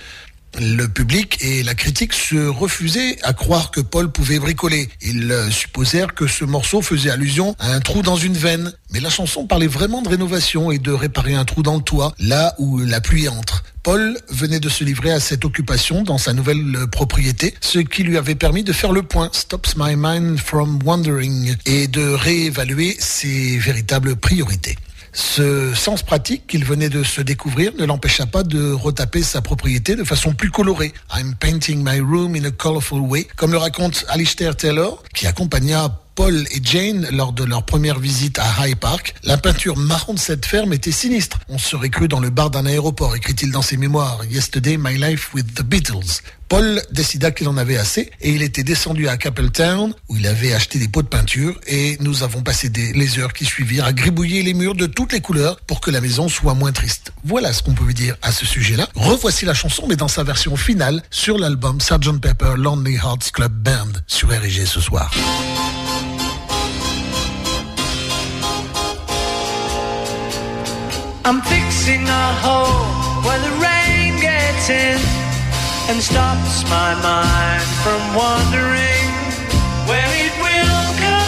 Le 0.57 0.87
public 0.87 1.37
et 1.41 1.63
la 1.63 1.75
critique 1.75 2.13
se 2.13 2.47
refusaient 2.47 3.17
à 3.23 3.33
croire 3.33 3.71
que 3.71 3.81
Paul 3.81 4.11
pouvait 4.11 4.39
bricoler. 4.39 4.89
Ils 5.01 5.31
euh, 5.31 5.51
supposèrent 5.51 6.13
que 6.13 6.27
ce 6.27 6.43
morceau 6.43 6.81
faisait 6.81 7.11
allusion 7.11 7.55
à 7.59 7.71
un 7.73 7.79
trou 7.79 8.01
dans 8.01 8.15
une 8.15 8.33
veine. 8.33 8.73
Mais 8.91 8.99
la 8.99 9.09
chanson 9.09 9.45
parlait 9.45 9.67
vraiment 9.67 10.01
de 10.01 10.09
rénovation 10.09 10.71
et 10.71 10.79
de 10.79 10.91
réparer 10.91 11.35
un 11.35 11.45
trou 11.45 11.61
dans 11.61 11.75
le 11.75 11.81
toit, 11.81 12.13
là 12.19 12.55
où 12.57 12.79
la 12.79 12.99
pluie 12.99 13.29
entre. 13.29 13.63
Paul 13.83 14.17
venait 14.29 14.59
de 14.59 14.69
se 14.69 14.83
livrer 14.83 15.11
à 15.11 15.19
cette 15.19 15.45
occupation 15.45 16.03
dans 16.03 16.17
sa 16.17 16.33
nouvelle 16.33 16.75
euh, 16.75 16.87
propriété, 16.87 17.53
ce 17.61 17.79
qui 17.79 18.03
lui 18.03 18.17
avait 18.17 18.35
permis 18.35 18.63
de 18.63 18.73
faire 18.73 18.91
le 18.91 19.03
point, 19.03 19.29
Stops 19.31 19.75
My 19.77 19.95
Mind 19.95 20.39
from 20.39 20.79
Wandering, 20.83 21.55
et 21.65 21.87
de 21.87 22.09
réévaluer 22.09 22.97
ses 22.99 23.57
véritables 23.57 24.15
priorités. 24.15 24.77
Ce 25.13 25.73
sens 25.73 26.03
pratique 26.03 26.47
qu'il 26.47 26.65
venait 26.65 26.89
de 26.89 27.03
se 27.03 27.21
découvrir 27.21 27.71
ne 27.77 27.85
l'empêcha 27.85 28.25
pas 28.25 28.43
de 28.43 28.71
retaper 28.71 29.23
sa 29.23 29.41
propriété 29.41 29.95
de 29.95 30.03
façon 30.03 30.33
plus 30.33 30.51
colorée. 30.51 30.93
I'm 31.15 31.35
painting 31.35 31.83
my 31.83 31.99
room 31.99 32.35
in 32.35 32.45
a 32.45 32.51
colorful 32.51 32.99
way, 32.99 33.27
comme 33.35 33.51
le 33.51 33.57
raconte 33.57 34.05
Alistair 34.09 34.55
Taylor, 34.55 35.03
qui 35.13 35.27
accompagna 35.27 35.99
Paul 36.19 36.45
et 36.51 36.59
Jane 36.61 37.07
lors 37.13 37.31
de 37.31 37.45
leur 37.45 37.63
première 37.63 37.97
visite 37.97 38.39
à 38.39 38.67
High 38.67 38.75
Park. 38.75 39.15
La 39.23 39.37
peinture 39.37 39.77
marron 39.77 40.13
de 40.13 40.19
cette 40.19 40.45
ferme 40.45 40.73
était 40.73 40.91
sinistre. 40.91 41.39
On 41.47 41.57
serait 41.57 41.89
cru 41.89 42.09
dans 42.09 42.19
le 42.19 42.29
bar 42.29 42.49
d'un 42.49 42.65
aéroport, 42.65 43.15
écrit-il 43.15 43.53
dans 43.53 43.61
ses 43.61 43.77
mémoires. 43.77 44.19
Yesterday, 44.29 44.75
my 44.77 44.97
life 44.97 45.33
with 45.33 45.53
the 45.53 45.63
Beatles. 45.63 46.19
Paul 46.49 46.81
décida 46.91 47.31
qu'il 47.31 47.47
en 47.47 47.55
avait 47.55 47.77
assez 47.77 48.11
et 48.19 48.31
il 48.31 48.41
était 48.41 48.63
descendu 48.63 49.07
à 49.07 49.15
Capeltown 49.15 49.93
où 50.09 50.17
il 50.17 50.27
avait 50.27 50.51
acheté 50.51 50.77
des 50.77 50.89
pots 50.89 51.03
de 51.03 51.07
peinture 51.07 51.57
et 51.67 51.95
nous 52.01 52.21
avons 52.21 52.41
passé 52.41 52.67
des, 52.67 52.91
les 52.91 53.17
heures 53.17 53.31
qui 53.31 53.45
suivirent 53.45 53.85
à 53.85 53.93
gribouiller 53.93 54.43
les 54.43 54.53
murs 54.53 54.75
de 54.75 54.87
toutes 54.87 55.13
les 55.13 55.21
couleurs 55.21 55.61
pour 55.67 55.79
que 55.79 55.89
la 55.89 56.01
maison 56.01 56.27
soit 56.27 56.53
moins 56.53 56.73
triste. 56.73 57.13
Voilà 57.23 57.53
ce 57.53 57.63
qu'on 57.63 57.75
peut 57.75 57.93
dire 57.93 58.17
à 58.21 58.33
ce 58.33 58.45
sujet-là. 58.45 58.89
Revoici 58.93 59.45
la 59.45 59.53
chanson 59.53 59.85
mais 59.87 59.95
dans 59.95 60.09
sa 60.09 60.23
version 60.23 60.57
finale 60.57 61.01
sur 61.11 61.37
l'album 61.37 61.79
Sgt 61.79 62.19
Pepper 62.19 62.55
Lonely 62.57 62.95
Hearts 62.95 63.31
Club 63.31 63.53
Band 63.53 64.01
sur 64.05 64.27
RG 64.27 64.65
ce 64.65 64.81
soir. 64.81 65.13
I'm 71.25 71.41
fixing 71.41 72.03
a 72.07 72.33
hole 72.43 72.85
where 73.25 73.39
the 73.39 73.51
rain 73.61 74.19
gets 74.19 74.69
in 74.69 74.99
and 75.89 76.01
stops 76.01 76.63
my 76.69 76.95
mind 77.03 77.67
from 77.83 78.01
wandering 78.15 79.09
where 79.89 80.11
it 80.25 80.33
will 80.45 80.85
go. 81.05 81.19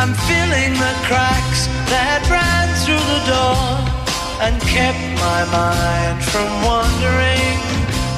I'm 0.00 0.14
filling 0.28 0.74
the 0.74 0.94
cracks 1.06 1.66
that 1.92 2.20
ran 2.28 2.68
through 2.82 3.06
the 3.14 3.22
door 3.32 3.64
and 4.44 4.60
kept 4.62 5.04
my 5.20 5.42
mind 5.52 6.24
from 6.24 6.48
wandering 6.64 7.56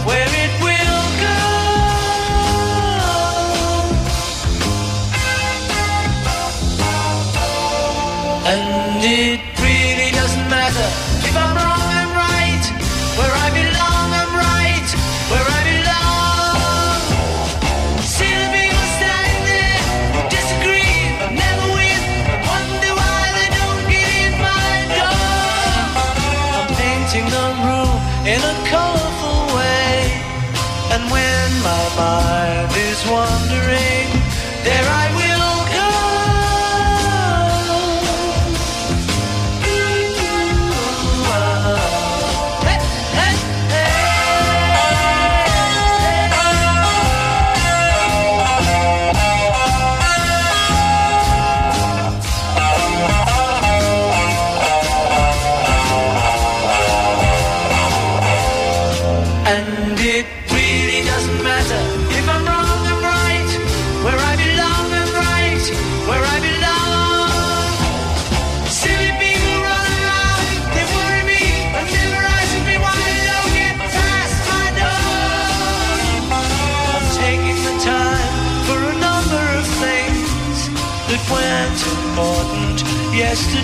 where 0.06 0.28
it 0.44 0.52
will 0.62 0.69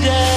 yesterday, 0.07 0.36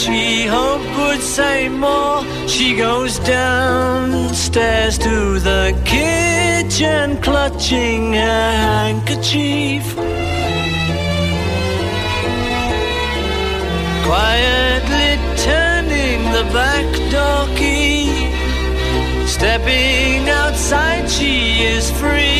She 0.02 0.46
hoped 0.46 0.90
would 0.98 1.22
say 1.22 1.68
more. 1.68 2.24
She 2.48 2.76
goes 2.76 3.18
downstairs 3.20 4.98
to 4.98 5.38
the 5.38 5.64
kitchen, 5.84 7.20
clutching 7.22 8.14
her 8.14 8.50
handkerchief. 8.66 9.86
quietly 14.10 15.10
turning 15.36 16.20
the 16.36 16.44
back 16.52 16.88
door 17.12 17.46
key. 17.56 18.10
Stepping 19.26 20.28
outside, 20.28 21.08
she 21.08 21.62
is 21.74 21.86
free. 22.00 22.39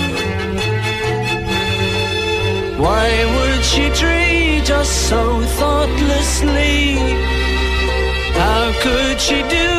Why 3.01 3.25
would 3.35 3.63
she 3.65 3.89
treat 4.01 4.69
us 4.69 4.87
so 4.87 5.41
thoughtlessly? 5.59 6.97
How 8.37 8.71
could 8.83 9.19
she 9.19 9.41
do? 9.49 9.70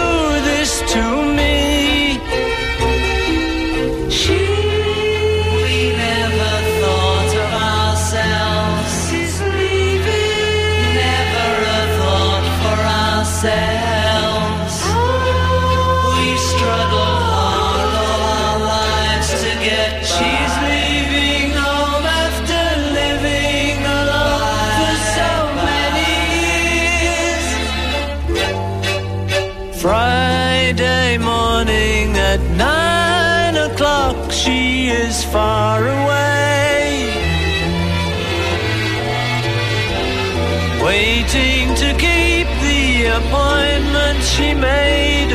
Friday 30.73 31.19
morning 31.19 32.17
at 32.17 32.41
nine 32.57 33.57
o'clock, 33.57 34.33
she 34.33 34.89
is 34.89 35.23
far 35.23 35.81
away. 35.87 37.13
Waiting 40.83 41.75
to 41.75 41.91
keep 42.01 42.49
the 42.65 43.05
appointment 43.19 44.23
she 44.23 44.55
made. 44.55 45.33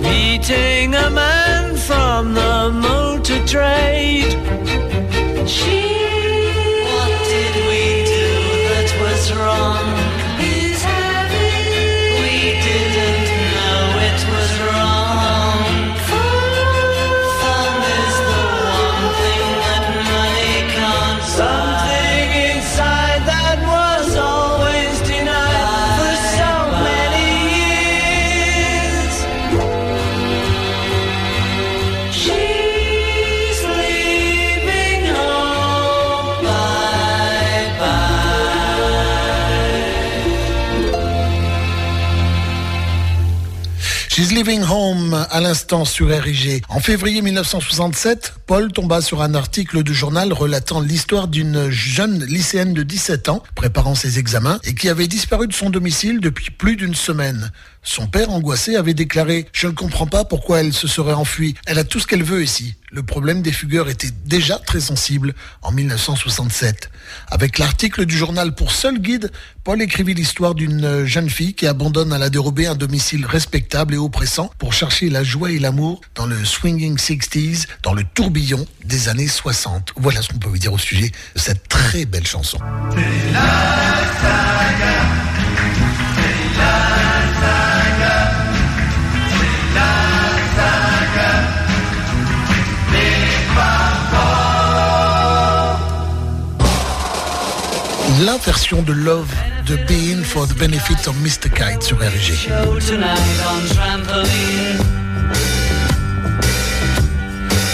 Meeting 0.00 0.94
a 0.94 1.10
man 1.10 1.76
from 1.76 2.32
the 2.32 2.70
motor 2.72 3.46
trade. 3.46 4.32
She. 5.46 5.82
What 6.88 7.12
did 7.28 7.54
we 7.68 7.82
do 8.08 8.28
that 8.72 8.88
was 9.02 9.32
wrong? 9.34 10.05
Living 44.36 44.64
Home 44.70 45.26
à 45.30 45.40
l'instant 45.40 45.86
sur 45.86 46.08
RIG. 46.08 46.62
En 46.68 46.78
février 46.78 47.22
1967, 47.22 48.34
Paul 48.46 48.70
tomba 48.70 49.00
sur 49.00 49.22
un 49.22 49.34
article 49.34 49.82
du 49.82 49.94
journal 49.94 50.30
relatant 50.34 50.82
l'histoire 50.82 51.26
d'une 51.26 51.70
jeune 51.70 52.22
lycéenne 52.22 52.74
de 52.74 52.82
17 52.82 53.30
ans 53.30 53.42
préparant 53.54 53.94
ses 53.94 54.18
examens 54.18 54.58
et 54.64 54.74
qui 54.74 54.90
avait 54.90 55.06
disparu 55.06 55.48
de 55.48 55.54
son 55.54 55.70
domicile 55.70 56.20
depuis 56.20 56.50
plus 56.50 56.76
d'une 56.76 56.94
semaine. 56.94 57.50
Son 57.88 58.08
père, 58.08 58.30
angoissé, 58.30 58.74
avait 58.74 58.94
déclaré 58.94 59.46
«Je 59.52 59.68
ne 59.68 59.72
comprends 59.72 60.08
pas 60.08 60.24
pourquoi 60.24 60.58
elle 60.58 60.72
se 60.72 60.88
serait 60.88 61.12
enfuie. 61.12 61.54
Elle 61.66 61.78
a 61.78 61.84
tout 61.84 62.00
ce 62.00 62.06
qu'elle 62.08 62.24
veut 62.24 62.42
ici.» 62.42 62.74
Le 62.90 63.04
problème 63.04 63.42
des 63.42 63.52
fugueurs 63.52 63.88
était 63.88 64.10
déjà 64.24 64.58
très 64.58 64.80
sensible 64.80 65.34
en 65.62 65.70
1967. 65.70 66.90
Avec 67.28 67.58
l'article 67.58 68.04
du 68.04 68.16
journal 68.16 68.56
pour 68.56 68.72
seul 68.72 68.98
guide, 68.98 69.30
Paul 69.62 69.80
écrivit 69.80 70.14
l'histoire 70.14 70.56
d'une 70.56 71.04
jeune 71.04 71.30
fille 71.30 71.54
qui 71.54 71.68
abandonne 71.68 72.12
à 72.12 72.18
la 72.18 72.28
dérobée 72.28 72.66
un 72.66 72.74
domicile 72.74 73.24
respectable 73.24 73.94
et 73.94 73.98
oppressant 73.98 74.50
pour 74.58 74.72
chercher 74.72 75.08
la 75.08 75.22
joie 75.22 75.52
et 75.52 75.60
l'amour 75.60 76.00
dans 76.16 76.26
le 76.26 76.44
swinging 76.44 76.96
60s, 76.96 77.66
dans 77.84 77.94
le 77.94 78.02
tourbillon 78.02 78.66
des 78.84 79.08
années 79.08 79.28
60. 79.28 79.92
Voilà 79.96 80.22
ce 80.22 80.28
qu'on 80.28 80.38
peut 80.38 80.48
vous 80.48 80.58
dire 80.58 80.72
au 80.72 80.78
sujet 80.78 81.12
de 81.36 81.40
cette 81.40 81.68
très 81.68 82.04
belle 82.04 82.26
chanson. 82.26 82.58
Version 98.24 98.82
de 98.82 98.94
Love 98.94 99.34
de 99.64 99.76
Being 99.86 100.24
for 100.24 100.46
the 100.46 100.54
Benefit 100.54 101.06
of 101.06 101.14
Mr. 101.16 101.50
Kite 101.50 101.82
sur 101.82 101.98
RG. 101.98 102.48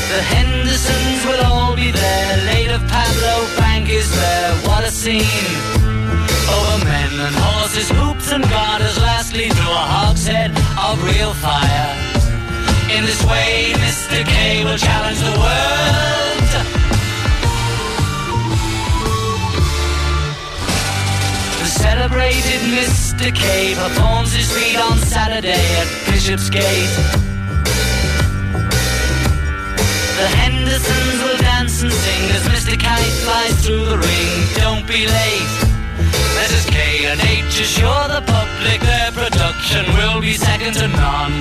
The 0.09 0.23
Hendersons 0.35 1.25
will 1.25 1.45
all 1.45 1.75
be 1.77 1.91
there. 1.93 2.37
Later, 2.53 2.81
Pablo 2.89 3.47
Bank 3.57 3.89
is 3.89 4.11
there. 4.11 4.53
What 4.67 4.85
a 4.85 4.91
scene! 4.91 5.23
Oh, 6.49 6.75
Over 6.75 6.85
men 6.85 7.21
and 7.21 7.35
horses, 7.37 7.89
hoops 7.91 8.33
and 8.33 8.43
garters. 8.51 8.99
Lastly, 8.99 9.49
through 9.49 9.71
a 9.71 9.87
hogshead 9.95 10.51
of 10.77 11.03
real 11.05 11.35
fire. 11.35 11.95
In 12.91 13.05
this 13.05 13.23
way, 13.25 13.73
Mr. 13.77 14.25
K 14.25 14.65
will 14.65 14.77
challenge 14.79 15.21
the 15.21 15.39
world. 15.39 16.42
Celebrated 21.83 22.63
Mr. 22.79 23.35
K 23.35 23.75
performs 23.75 24.33
his 24.33 24.47
feat 24.55 24.79
on 24.79 24.97
Saturday 24.99 25.65
at 25.83 25.89
Bishopsgate. 26.07 26.95
The 30.19 30.29
Hendersons 30.41 31.19
will 31.23 31.39
dance 31.39 31.83
and 31.83 31.93
sing 31.93 32.23
as 32.39 32.45
Mr. 32.55 32.79
Kite 32.79 33.17
flies 33.25 33.57
through 33.65 33.85
the 33.87 33.99
ring. 33.99 34.33
Don't 34.63 34.87
be 34.87 35.09
late. 35.19 35.53
Letters 36.39 36.67
K 36.71 36.79
and 37.11 37.21
H 37.21 37.61
assure 37.61 38.07
the 38.15 38.23
public 38.37 38.81
their 38.81 39.11
production 39.11 39.83
will 39.99 40.21
be 40.21 40.35
second 40.35 40.75
to 40.75 40.87
none. 40.87 41.35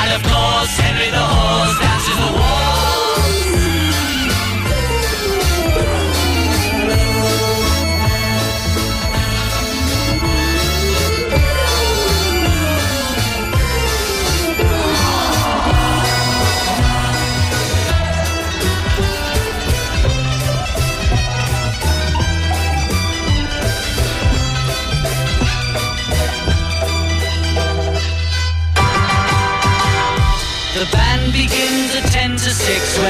And 0.00 0.10
of 0.16 0.22
course, 0.32 0.72
Henry 0.84 1.10
the 1.10 1.26
Horse 1.34 1.76
dances 1.80 2.18
the 2.24 2.32
waltz. 2.38 2.79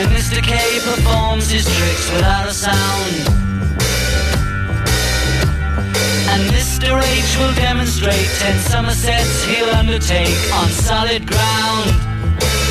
When 0.00 0.08
Mr. 0.16 0.42
K 0.42 0.56
performs 0.80 1.50
his 1.50 1.66
tricks 1.76 2.10
without 2.12 2.48
a 2.48 2.54
sound. 2.54 3.14
And 6.32 6.42
Mr. 6.56 6.96
H 6.96 7.38
will 7.38 7.54
demonstrate 7.54 8.26
10 8.38 8.58
Somersets 8.60 9.44
he'll 9.44 9.68
undertake 9.68 10.38
on 10.54 10.68
solid 10.68 11.26
ground. 11.26 11.90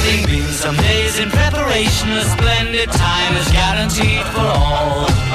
They've 0.04 0.26
been 0.26 0.52
some 0.54 0.78
days 0.78 1.20
in 1.20 1.30
preparation, 1.30 2.10
a 2.14 2.24
splendid 2.24 2.90
time 2.90 3.36
is 3.36 3.48
guaranteed 3.52 4.26
for 4.34 4.48
all. 4.58 5.29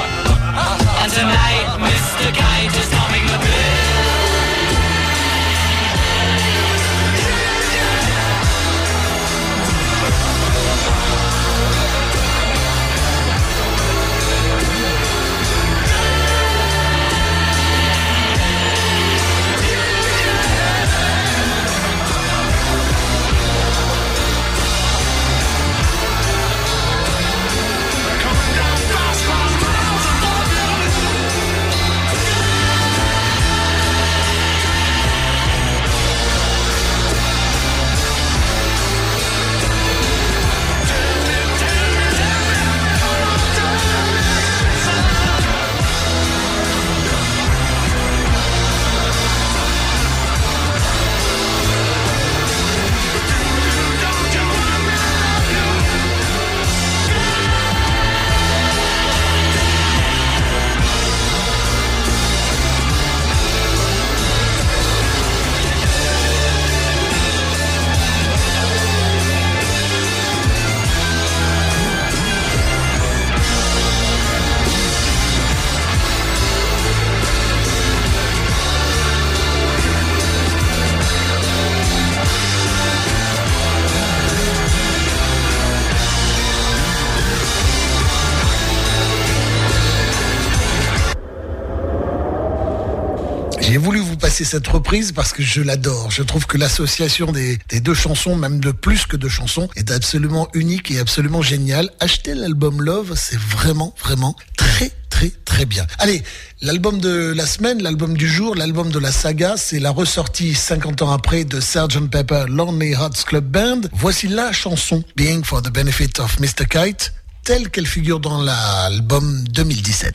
Passer 94.35 94.43
cette 94.43 94.67
reprise 94.67 95.13
parce 95.13 95.31
que 95.31 95.41
je 95.41 95.61
l'adore. 95.61 96.11
Je 96.11 96.21
trouve 96.21 96.45
que 96.45 96.57
l'association 96.57 97.31
des, 97.31 97.57
deux 97.79 97.93
chansons, 97.93 98.35
même 98.35 98.59
de 98.59 98.71
plus 98.71 99.05
que 99.05 99.15
deux 99.15 99.29
chansons, 99.29 99.69
est 99.77 99.91
absolument 99.91 100.49
unique 100.53 100.91
et 100.91 100.99
absolument 100.99 101.41
géniale. 101.41 101.89
Achetez 102.01 102.33
l'album 102.33 102.81
Love, 102.81 103.13
c'est 103.15 103.39
vraiment, 103.39 103.95
vraiment 103.97 104.35
très, 104.57 104.91
très, 105.09 105.31
très 105.45 105.63
bien. 105.65 105.87
Allez, 105.99 106.21
l'album 106.61 106.99
de 106.99 107.31
la 107.33 107.45
semaine, 107.45 107.81
l'album 107.81 108.17
du 108.17 108.27
jour, 108.27 108.55
l'album 108.55 108.91
de 108.91 108.99
la 108.99 109.13
saga, 109.13 109.55
c'est 109.55 109.79
la 109.79 109.91
ressortie 109.91 110.53
50 110.53 111.03
ans 111.03 111.11
après 111.11 111.45
de 111.45 111.61
Sgt. 111.61 112.09
Pepper 112.11 112.43
Lonely 112.49 112.91
Hearts 112.91 113.23
Club 113.25 113.45
Band. 113.45 113.81
Voici 113.93 114.27
la 114.27 114.51
chanson 114.51 115.01
Being 115.15 115.45
for 115.45 115.61
the 115.61 115.71
Benefit 115.71 116.19
of 116.19 116.41
Mr. 116.41 116.67
Kite, 116.69 117.13
telle 117.45 117.69
qu'elle 117.69 117.87
figure 117.87 118.19
dans 118.19 118.41
l'album 118.41 119.45
2017. 119.47 120.13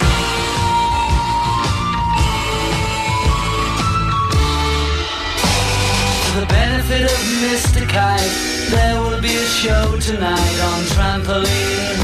The 6.39 6.47
benefit 6.47 7.03
of 7.03 7.19
Mr. 7.43 7.89
Kite, 7.89 8.35
there 8.71 9.01
will 9.01 9.21
be 9.21 9.35
a 9.35 9.47
show 9.47 9.99
tonight 9.99 10.59
on 10.71 10.81
trampoline. 10.95 11.99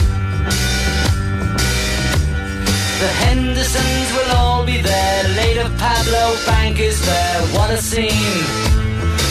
The 2.98 3.10
Hendersons 3.24 4.08
will 4.16 4.36
all 4.36 4.64
be 4.64 4.80
there. 4.80 5.22
Later, 5.36 5.68
Pablo 5.78 6.34
Bank 6.46 6.80
is 6.80 6.98
there. 7.04 7.40
What 7.54 7.70
a 7.70 7.76
scene! 7.76 8.42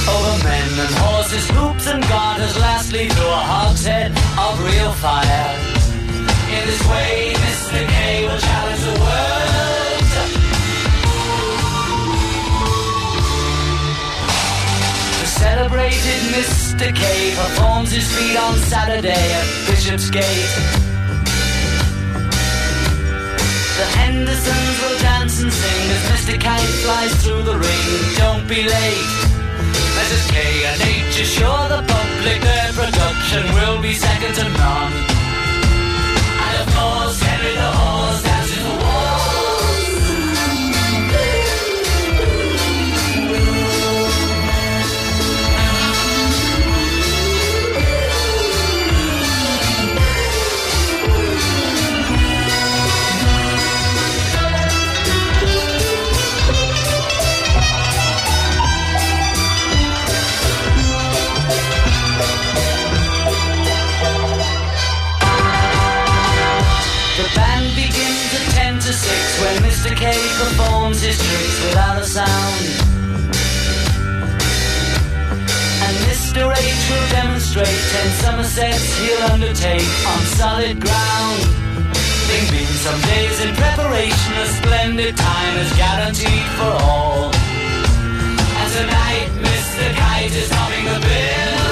Over 0.08 0.44
men 0.44 0.70
and 0.80 0.94
horses, 1.04 1.50
hoops 1.50 1.88
and 1.88 2.02
garters. 2.08 2.56
Lastly, 2.58 3.10
through 3.10 3.34
a 3.42 3.44
hogshead 3.52 4.12
of 4.38 4.64
real 4.64 4.94
fire. 4.94 5.50
In 6.56 6.68
this 6.68 6.84
way, 6.88 7.34
Mr. 7.36 7.88
K 7.90 8.28
will 8.28 8.38
challenge 8.38 8.82
the 8.82 9.00
world. 9.02 9.45
Celebrated 15.46 16.22
Mr. 16.34 16.88
K 17.02 17.04
performs 17.38 17.92
his 17.92 18.08
feat 18.16 18.36
on 18.36 18.56
Saturday 18.74 19.26
at 19.40 19.48
Bishopsgate. 19.68 20.54
The 23.80 23.88
Hendersons 24.00 24.76
will 24.82 24.98
dance 25.10 25.36
and 25.44 25.54
sing 25.54 25.86
as 25.96 26.04
Mr. 26.14 26.34
Kite 26.46 26.74
flies 26.84 27.14
through 27.22 27.44
the 27.44 27.58
ring. 27.68 27.90
Don't 28.24 28.46
be 28.48 28.62
late. 28.78 29.12
Mrs. 30.00 30.26
K 30.34 30.38
and 30.70 30.80
H 30.82 31.16
assure 31.26 31.66
the 31.76 31.82
public 31.94 32.40
their 32.50 32.72
production 32.82 33.44
will 33.58 33.80
be 33.88 33.94
second 33.94 34.34
to 34.40 34.46
none. 34.50 34.94
And 36.46 36.54
of 36.64 36.68
course, 36.74 37.20
Henry 37.22 37.54
the 37.62 37.75
tricks 71.18 71.58
without 71.66 71.98
a 72.02 72.06
sound. 72.06 72.66
And 75.86 75.96
Mr. 76.10 76.52
H 76.52 76.84
will 76.90 77.08
demonstrate 77.10 77.68
10 77.68 78.10
Somersets 78.24 78.98
he'll 79.00 79.24
undertake 79.32 79.90
on 80.12 80.20
solid 80.40 80.80
ground. 80.82 81.40
Thing 82.28 82.46
being 82.52 82.76
some 82.88 83.00
days 83.02 83.38
in 83.46 83.56
preparation, 83.56 84.34
a 84.34 84.48
splendid 84.60 85.16
time 85.16 85.58
is 85.58 85.72
guaranteed 85.78 86.48
for 86.58 86.72
all. 86.84 87.32
And 88.60 88.70
tonight, 88.74 89.30
Mr. 89.46 89.94
Kite 89.94 90.36
is 90.36 90.50
topping 90.50 90.86
the 90.86 91.00
bill. 91.00 91.65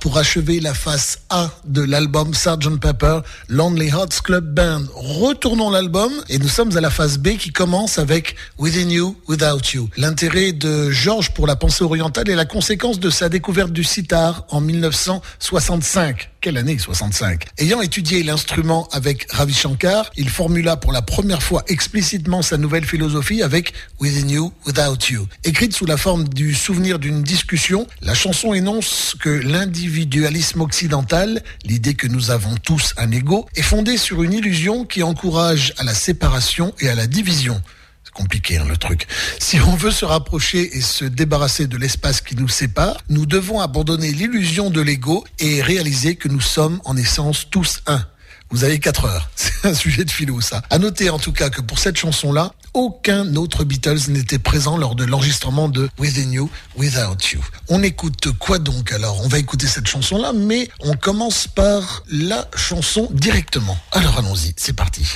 Pour 0.00 0.18
achever 0.18 0.60
la 0.60 0.74
face 0.74 1.19
A 1.30 1.50
de 1.64 1.82
l'album 1.82 2.34
Sgt. 2.34 2.80
Pepper 2.80 3.20
Lonely 3.48 3.88
Hearts 3.88 4.20
Club 4.22 4.52
Band. 4.52 4.82
Retournons 4.94 5.70
l'album 5.70 6.12
et 6.28 6.38
nous 6.38 6.48
sommes 6.48 6.76
à 6.76 6.80
la 6.80 6.90
phase 6.90 7.18
B 7.18 7.36
qui 7.36 7.52
commence 7.52 7.98
avec 7.98 8.34
Within 8.58 8.90
You, 8.90 9.16
Without 9.28 9.72
You. 9.72 9.88
L'intérêt 9.96 10.52
de 10.52 10.90
Georges 10.90 11.32
pour 11.32 11.46
la 11.46 11.54
pensée 11.54 11.84
orientale 11.84 12.28
est 12.28 12.34
la 12.34 12.46
conséquence 12.46 12.98
de 12.98 13.10
sa 13.10 13.28
découverte 13.28 13.72
du 13.72 13.84
sitar 13.84 14.44
en 14.50 14.60
1965. 14.60 16.30
Quelle 16.40 16.56
année 16.56 16.78
65 16.78 17.44
Ayant 17.58 17.82
étudié 17.82 18.22
l'instrument 18.22 18.88
avec 18.92 19.30
Ravi 19.30 19.52
Shankar, 19.52 20.10
il 20.16 20.30
formula 20.30 20.78
pour 20.78 20.90
la 20.90 21.02
première 21.02 21.42
fois 21.42 21.62
explicitement 21.68 22.40
sa 22.40 22.56
nouvelle 22.56 22.86
philosophie 22.86 23.42
avec 23.42 23.74
Within 24.00 24.26
You, 24.26 24.52
Without 24.66 25.10
You. 25.10 25.26
Écrite 25.44 25.74
sous 25.74 25.84
la 25.84 25.98
forme 25.98 26.26
du 26.30 26.54
souvenir 26.54 26.98
d'une 26.98 27.22
discussion, 27.22 27.86
la 28.00 28.14
chanson 28.14 28.54
énonce 28.54 29.16
que 29.20 29.28
l'individualisme 29.28 30.62
occidental, 30.62 31.19
l'idée 31.64 31.94
que 31.94 32.06
nous 32.06 32.30
avons 32.30 32.54
tous 32.56 32.94
un 32.96 33.10
ego, 33.10 33.48
est 33.54 33.62
fondée 33.62 33.96
sur 33.96 34.22
une 34.22 34.32
illusion 34.32 34.84
qui 34.84 35.02
encourage 35.02 35.74
à 35.78 35.84
la 35.84 35.94
séparation 35.94 36.74
et 36.80 36.88
à 36.88 36.94
la 36.94 37.06
division. 37.06 37.60
C'est 38.04 38.12
compliqué 38.12 38.56
hein, 38.58 38.66
le 38.68 38.76
truc. 38.76 39.06
Si 39.38 39.60
on 39.60 39.74
veut 39.76 39.90
se 39.90 40.04
rapprocher 40.04 40.76
et 40.76 40.80
se 40.80 41.04
débarrasser 41.04 41.66
de 41.66 41.76
l'espace 41.76 42.20
qui 42.20 42.36
nous 42.36 42.48
sépare, 42.48 42.98
nous 43.08 43.26
devons 43.26 43.60
abandonner 43.60 44.12
l'illusion 44.12 44.70
de 44.70 44.80
l'ego 44.80 45.24
et 45.38 45.62
réaliser 45.62 46.16
que 46.16 46.28
nous 46.28 46.40
sommes 46.40 46.80
en 46.84 46.96
essence 46.96 47.48
tous 47.50 47.80
un. 47.86 48.04
Vous 48.50 48.64
avez 48.64 48.80
4 48.80 49.04
heures. 49.04 49.30
C'est 49.36 49.68
un 49.68 49.74
sujet 49.74 50.04
de 50.04 50.10
philo, 50.10 50.40
ça. 50.40 50.62
À 50.70 50.78
noter 50.78 51.10
en 51.10 51.18
tout 51.18 51.32
cas 51.32 51.50
que 51.50 51.60
pour 51.60 51.78
cette 51.78 51.96
chanson-là, 51.96 52.52
aucun 52.74 53.34
autre 53.36 53.64
Beatles 53.64 54.08
n'était 54.08 54.38
présent 54.38 54.76
lors 54.76 54.94
de 54.94 55.04
l'enregistrement 55.04 55.68
de 55.68 55.88
Within 55.98 56.32
You, 56.32 56.50
Without 56.76 57.18
You. 57.32 57.40
On 57.68 57.82
écoute 57.82 58.28
quoi 58.38 58.58
donc 58.58 58.92
alors? 58.92 59.20
On 59.24 59.28
va 59.28 59.38
écouter 59.38 59.66
cette 59.66 59.86
chanson-là, 59.86 60.32
mais 60.32 60.68
on 60.80 60.94
commence 60.94 61.46
par 61.46 62.04
la 62.10 62.48
chanson 62.56 63.08
directement. 63.12 63.78
Alors 63.92 64.18
allons-y, 64.18 64.54
c'est 64.56 64.72
parti. 64.72 65.06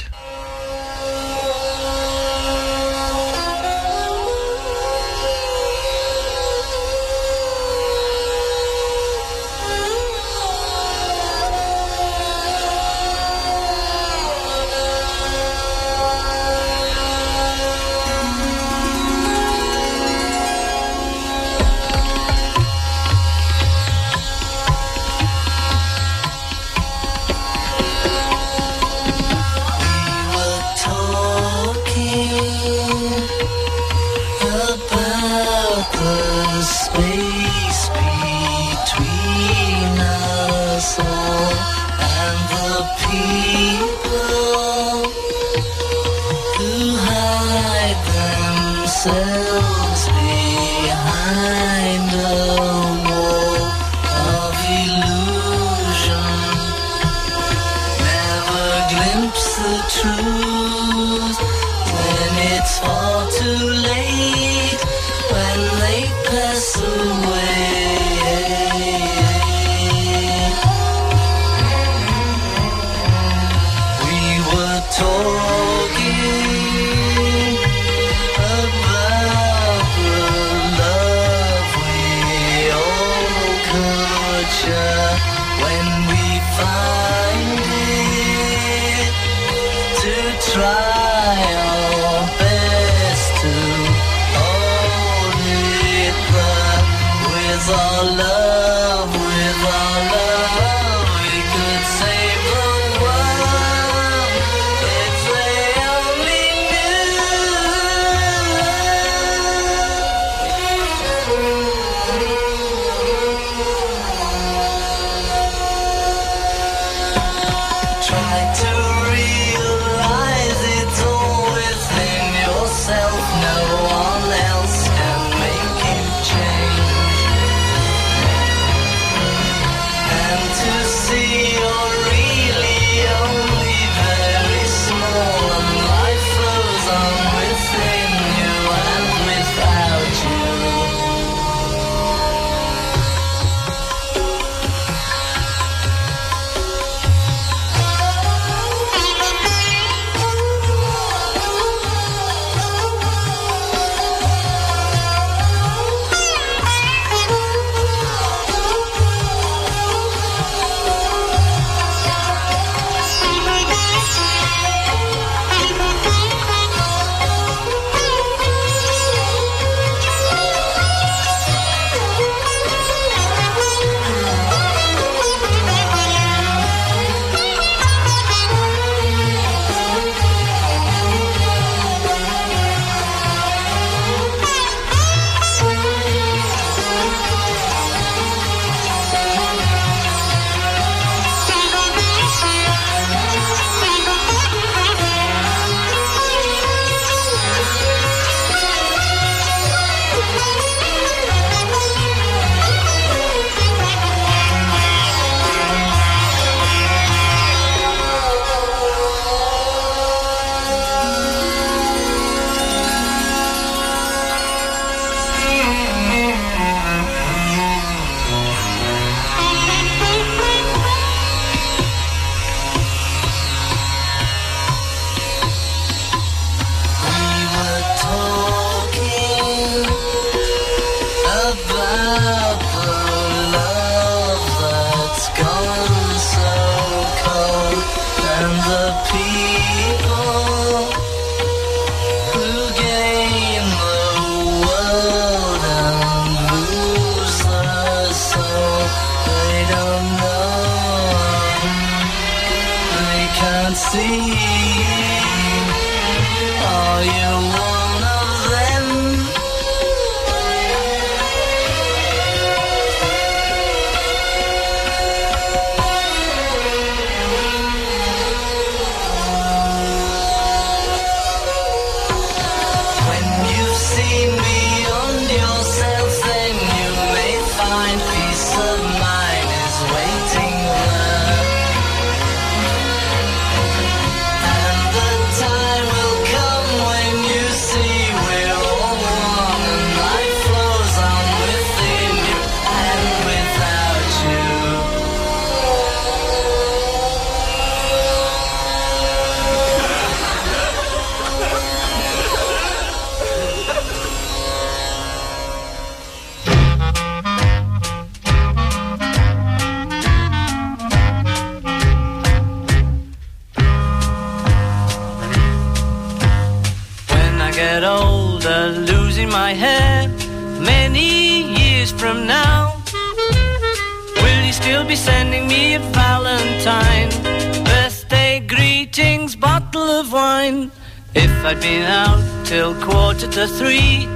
quarter 333.04 333.28
to 333.28 333.46
three. 333.46 334.08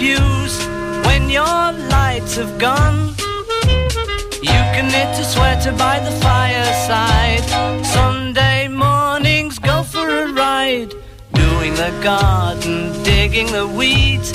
Fuse 0.00 0.56
when 1.04 1.28
your 1.28 1.62
lights 1.96 2.36
have 2.36 2.58
gone. 2.58 3.00
You 4.50 4.60
can 4.74 4.86
knit 4.92 5.12
a 5.22 5.24
sweater 5.24 5.72
by 5.72 5.96
the 6.06 6.12
fireside. 6.26 7.44
Sunday 7.84 8.68
mornings 8.68 9.58
go 9.58 9.82
for 9.82 10.06
a 10.22 10.32
ride. 10.32 10.92
Doing 11.34 11.74
the 11.74 11.92
garden, 12.02 12.76
digging 13.02 13.48
the 13.58 13.66
weeds. 13.66 14.30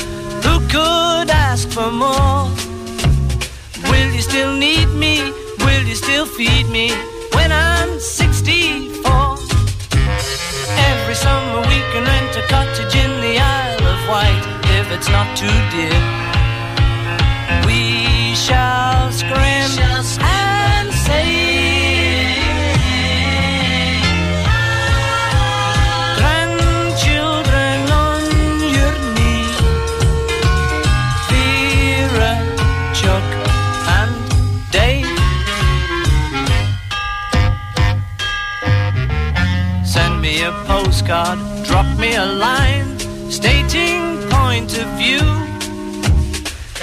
Who 0.45 0.55
could 0.73 1.29
ask 1.47 1.67
for 1.69 1.89
more? 1.89 2.43
Will 3.89 4.09
you 4.15 4.21
still 4.21 4.53
need 4.55 4.89
me? 5.03 5.15
Will 5.65 5.83
you 5.89 5.95
still 5.95 6.27
feed 6.27 6.67
me 6.69 6.87
when 7.35 7.51
I'm 7.51 7.99
64? 7.99 9.37
Every 10.91 11.15
summer 11.25 11.61
we 11.71 11.79
can 11.91 12.03
rent 12.11 12.33
a 12.41 12.43
cottage 12.53 12.93
in 13.03 13.11
the 13.25 13.33
Isle 13.39 13.87
of 13.93 14.09
Wight 14.09 14.54
if 14.85 14.91
it's 14.91 15.09
not 15.09 15.35
too 15.35 15.57
dear. 15.73 15.99
We 17.65 18.35
shall 18.35 19.11
scream 19.11 19.69
and 20.21 20.93
say, 21.05 21.25
Grandchildren 26.19 27.79
on 28.05 28.23
your 28.75 28.95
knee, 29.15 29.47
and. 33.99 35.03
Send 39.83 40.21
me 40.21 40.43
a 40.43 40.51
postcard, 40.67 41.39
drop 41.63 41.87
me 41.97 42.15
a 42.15 42.25
line, 42.25 42.99
stating 43.31 44.14
point 44.65 44.77
of 44.79 44.89
view. 44.97 45.21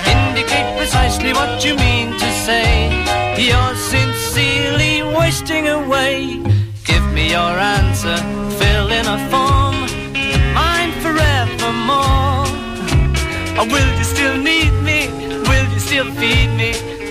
Indicate 0.07 0.77
precisely 0.77 1.33
what 1.33 1.65
you 1.65 1.75
mean 1.77 2.13
to 2.13 2.31
say. 2.47 2.89
You're 3.37 3.75
sincerely 3.75 5.03
wasting 5.03 5.67
away. 5.69 6.41
Give 6.85 7.05
me 7.13 7.31
your 7.31 7.55
answer, 7.77 8.17
fill 8.59 8.89
in 8.99 9.07
a 9.07 9.19
form, 9.31 9.77
mine 10.55 10.93
forevermore. 11.03 12.47
Or 13.59 13.67
will 13.73 13.91
you 13.99 14.05
still 14.05 14.37
need 14.37 14.73
me? 14.89 15.09
Will 15.49 15.67
you 15.73 15.81
still 15.81 16.11
feed 16.21 16.51
me 16.57 17.02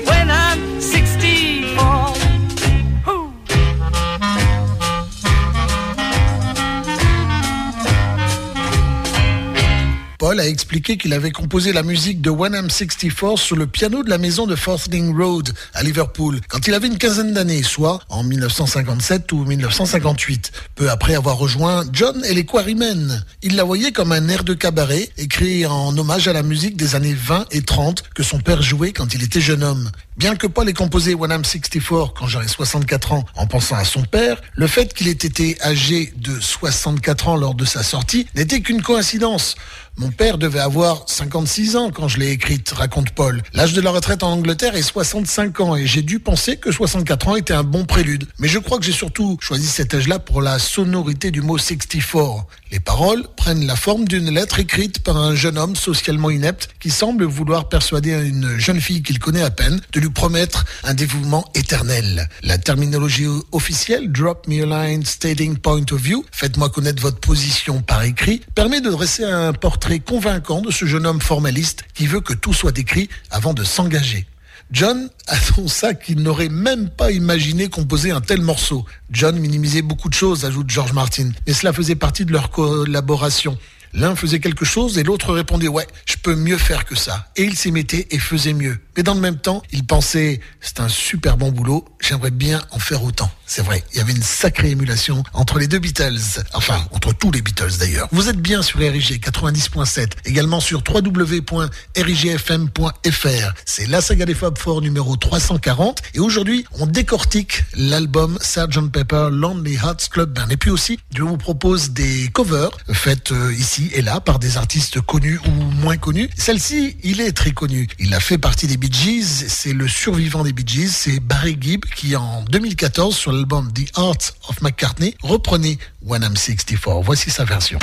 Paul 10.31 10.39
a 10.39 10.47
expliqué 10.47 10.95
qu'il 10.95 11.11
avait 11.11 11.31
composé 11.31 11.73
la 11.73 11.83
musique 11.83 12.21
de 12.21 12.29
When 12.29 12.53
I'm 12.53 12.69
64 12.69 13.37
sur 13.37 13.57
le 13.57 13.67
piano 13.67 14.01
de 14.01 14.09
la 14.09 14.17
maison 14.17 14.47
de 14.47 14.55
Forthling 14.55 15.13
Road 15.13 15.51
à 15.73 15.83
Liverpool 15.83 16.39
quand 16.47 16.67
il 16.67 16.73
avait 16.73 16.87
une 16.87 16.97
quinzaine 16.97 17.33
d'années, 17.33 17.63
soit 17.63 17.99
en 18.07 18.23
1957 18.23 19.29
ou 19.33 19.43
1958, 19.43 20.53
peu 20.75 20.89
après 20.89 21.15
avoir 21.15 21.37
rejoint 21.37 21.83
John 21.91 22.23
et 22.23 22.33
les 22.33 22.45
Quarrymen. 22.45 23.25
Il 23.41 23.57
la 23.57 23.65
voyait 23.65 23.91
comme 23.91 24.13
un 24.13 24.29
air 24.29 24.45
de 24.45 24.53
cabaret 24.53 25.09
écrit 25.17 25.65
en 25.65 25.97
hommage 25.97 26.29
à 26.29 26.31
la 26.31 26.43
musique 26.43 26.77
des 26.77 26.95
années 26.95 27.13
20 27.13 27.47
et 27.51 27.63
30 27.63 28.03
que 28.15 28.23
son 28.23 28.39
père 28.39 28.61
jouait 28.61 28.93
quand 28.93 29.13
il 29.13 29.23
était 29.23 29.41
jeune 29.41 29.65
homme. 29.65 29.91
Bien 30.15 30.35
que 30.35 30.47
Paul 30.47 30.69
ait 30.69 30.73
composé 30.73 31.13
When 31.13 31.31
I'm 31.31 31.43
64 31.43 32.13
quand 32.13 32.27
j'aurais 32.27 32.47
64 32.47 33.11
ans 33.11 33.25
en 33.35 33.47
pensant 33.47 33.75
à 33.75 33.83
son 33.83 34.03
père, 34.03 34.41
le 34.55 34.67
fait 34.67 34.93
qu'il 34.93 35.09
ait 35.09 35.11
été 35.11 35.57
âgé 35.61 36.13
de 36.15 36.39
64 36.39 37.27
ans 37.27 37.35
lors 37.35 37.55
de 37.55 37.65
sa 37.65 37.83
sortie 37.83 38.27
n'était 38.35 38.61
qu'une 38.61 38.81
coïncidence. 38.81 39.55
Mon 40.01 40.09
père 40.09 40.39
devait 40.39 40.59
avoir 40.59 41.03
56 41.05 41.75
ans 41.75 41.91
quand 41.91 42.07
je 42.07 42.17
l'ai 42.17 42.31
écrite, 42.31 42.71
raconte 42.71 43.11
Paul. 43.11 43.43
L'âge 43.53 43.73
de 43.73 43.81
la 43.81 43.91
retraite 43.91 44.23
en 44.23 44.31
Angleterre 44.31 44.75
est 44.75 44.81
65 44.81 45.59
ans 45.59 45.75
et 45.75 45.85
j'ai 45.85 46.01
dû 46.01 46.19
penser 46.19 46.57
que 46.57 46.71
64 46.71 47.27
ans 47.27 47.35
était 47.35 47.53
un 47.53 47.61
bon 47.61 47.85
prélude. 47.85 48.25
Mais 48.39 48.47
je 48.47 48.57
crois 48.57 48.79
que 48.79 48.83
j'ai 48.83 48.93
surtout 48.93 49.37
choisi 49.41 49.67
cet 49.67 49.93
âge-là 49.93 50.17
pour 50.17 50.41
la 50.41 50.57
sonorité 50.57 51.29
du 51.29 51.41
mot 51.41 51.59
64. 51.59 52.47
Les 52.72 52.80
paroles 52.80 53.26
prennent 53.35 53.68
la 53.68 53.76
forme 53.76 54.07
d'une 54.07 54.34
lettre 54.34 54.60
écrite 54.60 55.03
par 55.03 55.18
un 55.18 55.35
jeune 55.35 55.57
homme 55.57 55.76
socialement 55.76 56.30
inepte 56.30 56.69
qui 56.80 56.89
semble 56.89 57.26
vouloir 57.26 57.68
persuader 57.68 58.11
une 58.11 58.57
jeune 58.57 58.80
fille 58.80 59.03
qu'il 59.03 59.19
connaît 59.19 59.41
à 59.41 59.52
peine 59.52 59.81
de 59.91 59.99
lui 59.99 60.10
promettre 60.10 60.64
un 60.85 60.93
dévouement 60.93 61.43
éternel. 61.53 62.30
La 62.43 62.57
terminologie 62.57 63.27
officielle, 63.52 64.10
drop 64.10 64.48
me 64.48 64.64
a 64.64 64.88
line 64.88 65.06
stating 65.06 65.57
point 65.57 65.84
of 65.91 65.99
view, 65.99 66.26
faites-moi 66.31 66.69
connaître 66.69 67.02
votre 67.02 67.19
position 67.19 67.81
par 67.81 68.03
écrit, 68.03 68.41
permet 68.56 68.80
de 68.80 68.89
dresser 68.89 69.26
un 69.26 69.52
portrait 69.52 69.99
convaincant 69.99 70.61
de 70.61 70.72
ce 70.72 70.85
jeune 70.85 71.06
homme 71.06 71.22
formaliste 71.22 71.84
qui 71.93 72.07
veut 72.07 72.22
que 72.22 72.34
tout 72.34 72.53
soit 72.53 72.77
écrit 72.77 73.10
avant 73.31 73.53
de 73.53 73.65
s'engager. 73.65 74.26
John 74.72 75.10
annonça 75.27 75.93
qu'il 75.93 76.22
n'aurait 76.22 76.49
même 76.49 76.89
pas 76.89 77.11
imaginé 77.11 77.68
composer 77.68 78.11
un 78.11 78.22
tel 78.22 78.41
morceau. 78.41 78.85
John 79.10 79.38
minimisait 79.38 79.81
beaucoup 79.81 80.10
de 80.10 80.14
choses, 80.14 80.45
ajoute 80.45 80.69
George 80.69 80.93
Martin, 80.93 81.31
mais 81.45 81.53
cela 81.53 81.73
faisait 81.73 81.95
partie 81.95 82.26
de 82.26 82.31
leur 82.31 82.49
collaboration. 82.49 83.57
L'un 83.93 84.15
faisait 84.15 84.39
quelque 84.39 84.64
chose 84.64 84.98
et 84.98 85.03
l'autre 85.03 85.34
répondait 85.34 85.68
ouais, 85.68 85.85
je 86.06 86.15
peux 86.15 86.35
mieux 86.35 86.57
faire 86.57 86.85
que 86.85 86.95
ça. 86.95 87.27
Et 87.35 87.43
il 87.43 87.57
s'y 87.57 87.73
mettait 87.73 88.07
et 88.11 88.19
faisait 88.19 88.53
mieux. 88.53 88.80
Mais 88.97 89.03
dans 89.03 89.13
le 89.13 89.22
même 89.22 89.38
temps, 89.38 89.61
il 89.72 89.85
pensait 89.85 90.39
c'est 90.59 90.80
un 90.80 90.89
super 90.89 91.38
bon 91.38 91.51
boulot, 91.51 91.85
j'aimerais 91.99 92.31
bien 92.31 92.61
en 92.72 92.80
faire 92.80 93.03
autant. 93.03 93.30
C'est 93.45 93.61
vrai, 93.63 93.84
il 93.91 93.97
y 93.97 94.01
avait 94.01 94.13
une 94.13 94.23
sacrée 94.23 94.69
émulation 94.69 95.23
entre 95.34 95.59
les 95.59 95.68
deux 95.68 95.80
Beatles. 95.80 96.41
Enfin, 96.53 96.85
entre 96.91 97.13
tous 97.13 97.31
les 97.31 97.41
Beatles 97.41 97.77
d'ailleurs. 97.80 98.07
Vous 98.11 98.30
êtes 98.30 98.38
bien 98.38 98.61
sur 98.61 98.80
RIG 98.80 99.22
90.7, 99.22 100.11
également 100.26 100.61
sur 100.61 100.84
www.rigfm.fr. 100.88 103.53
C'est 103.65 103.88
la 103.88 104.01
saga 104.01 104.26
des 104.26 104.35
Fab 104.35 104.57
Four 104.57 104.81
numéro 104.81 105.18
340 105.18 106.01
et 106.13 106.19
aujourd'hui, 106.19 106.65
on 106.80 106.85
décortique 106.85 107.63
l'album 107.76 108.38
Sgt 108.41 108.91
Pepper 108.91 109.27
Lonely 109.31 109.76
Hearts 109.76 110.09
Club 110.09 110.34
Band. 110.34 110.49
Et 110.49 110.57
puis 110.57 110.69
aussi, 110.69 110.99
je 111.13 111.23
vous 111.23 111.38
propose 111.38 111.91
des 111.91 112.30
covers 112.30 112.72
faites 112.93 113.31
euh, 113.31 113.53
ici 113.53 113.89
et 113.93 114.01
là 114.01 114.19
par 114.19 114.39
des 114.39 114.57
artistes 114.57 115.01
connus 115.01 115.39
ou 115.45 115.51
moins 115.51 115.97
connus. 115.97 116.30
Celle-ci, 116.38 116.97
il 117.03 117.19
est 117.19 117.34
très 117.34 117.51
connu. 117.51 117.88
Il 117.99 118.13
a 118.13 118.19
fait 118.19 118.38
partie 118.38 118.68
des 118.68 118.77
Bee 118.81 119.21
c'est 119.21 119.73
le 119.73 119.87
survivant 119.87 120.43
des 120.43 120.53
Bee 120.53 120.65
Gees, 120.65 120.89
c'est 120.89 121.19
Barry 121.19 121.55
Gibb 121.61 121.85
qui 121.85 122.15
en 122.15 122.41
2014 122.49 123.15
sur 123.15 123.31
l'album 123.31 123.71
The 123.73 123.87
Art 123.95 124.17
of 124.49 124.59
McCartney 124.63 125.15
reprenait 125.21 125.77
When 126.01 126.23
I'm 126.23 126.35
64. 126.35 127.03
Voici 127.03 127.29
sa 127.29 127.43
version. 127.43 127.77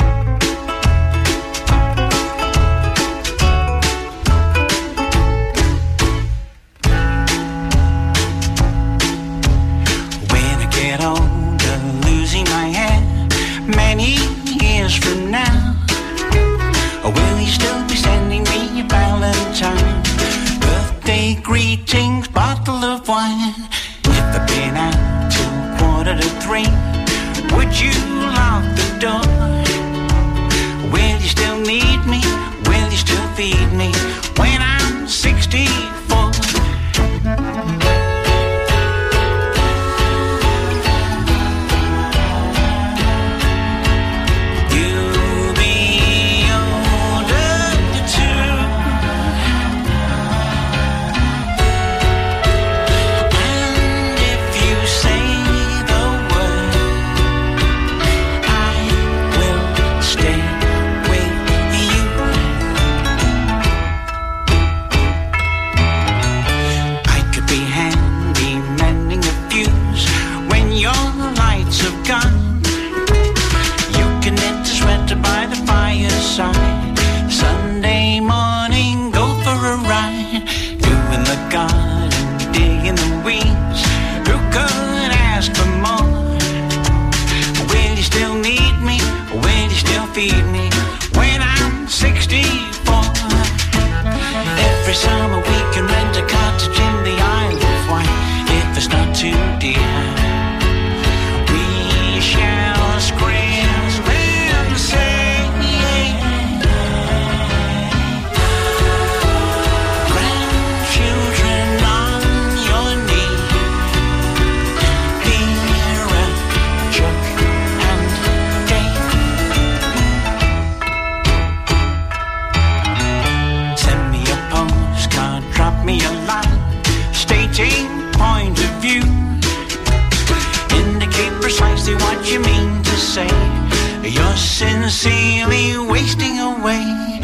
You're 134.10 134.36
sincerely 134.36 135.76
wasting 135.76 136.38
away. 136.38 137.17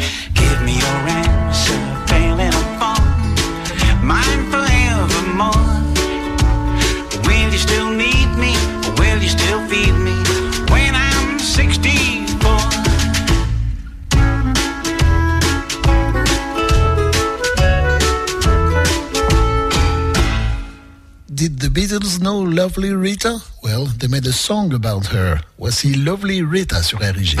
Beatles 21.75 22.21
know 22.21 22.39
Lovely 22.39 22.93
Rita? 22.93 23.41
Well, 23.61 23.87
they 23.87 24.07
made 24.07 24.25
a 24.25 24.31
song 24.31 24.73
about 24.73 25.07
her. 25.07 25.41
Was 25.57 25.81
Voici 25.81 25.97
Lovely 25.97 26.41
Rita 26.41 26.81
sur 26.81 26.97
RIG. 26.99 27.35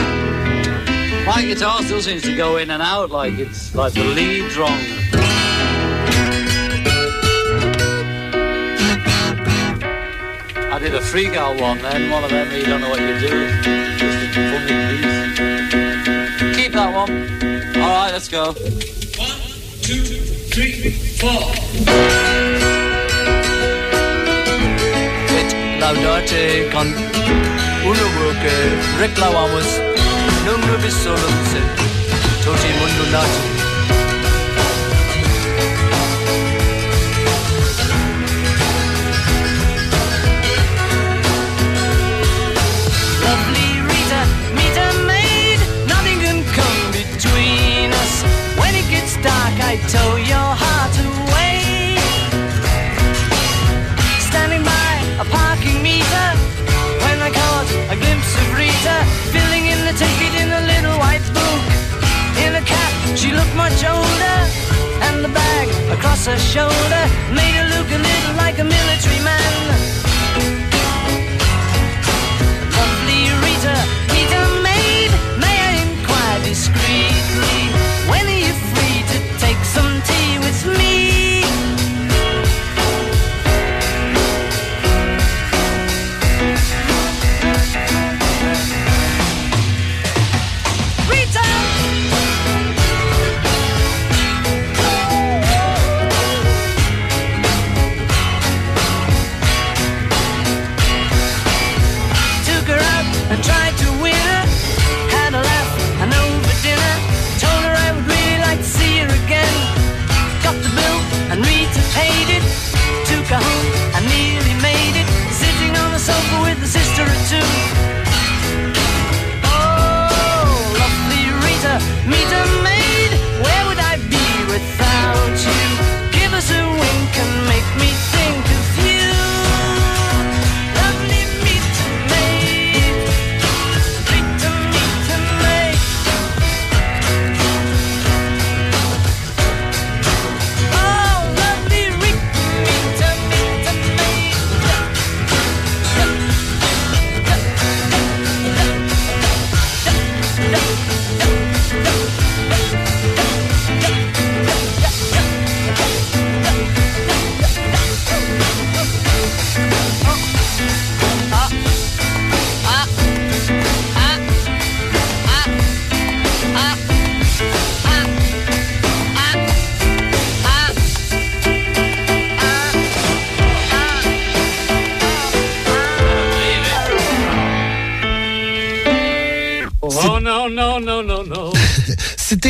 My 1.25 1.41
guitar 1.41 1.81
still 1.83 2.01
seems 2.01 2.21
to 2.23 2.35
go 2.35 2.57
in 2.57 2.69
and 2.69 2.83
out 2.83 3.11
like 3.11 3.39
it's 3.39 3.73
like 3.73 3.93
the 3.93 4.03
lead's 4.03 4.57
wrong. 4.57 4.77
I 10.69 10.79
did 10.79 10.93
a 10.93 11.01
freak 11.01 11.37
out 11.37 11.61
one 11.61 11.81
then, 11.81 12.11
one 12.11 12.25
of 12.25 12.29
them, 12.29 12.51
you 12.51 12.65
don't 12.65 12.81
know 12.81 12.89
what 12.89 12.99
you're 12.99 13.21
doing. 13.21 13.47
Just 13.97 14.37
a 14.37 14.49
funny 14.51 14.75
piece. 14.91 16.57
Keep 16.57 16.73
that 16.73 16.93
one. 16.93 17.09
Alright, 17.81 18.11
let's 18.11 18.27
go. 18.27 18.47
One, 19.17 19.39
two, 19.81 20.03
three, 20.51 20.91
four. 20.91 22.64
gaudete 25.93 26.67
con 26.71 26.87
uno 26.87 28.39
que 28.41 28.53
reclamamos. 28.99 29.65
Non 30.45 30.59
nubis 30.61 30.93
solum 30.93 31.35
sed, 31.51 31.69
tot 32.43 32.63
il 32.63 33.11
natum. 33.11 33.54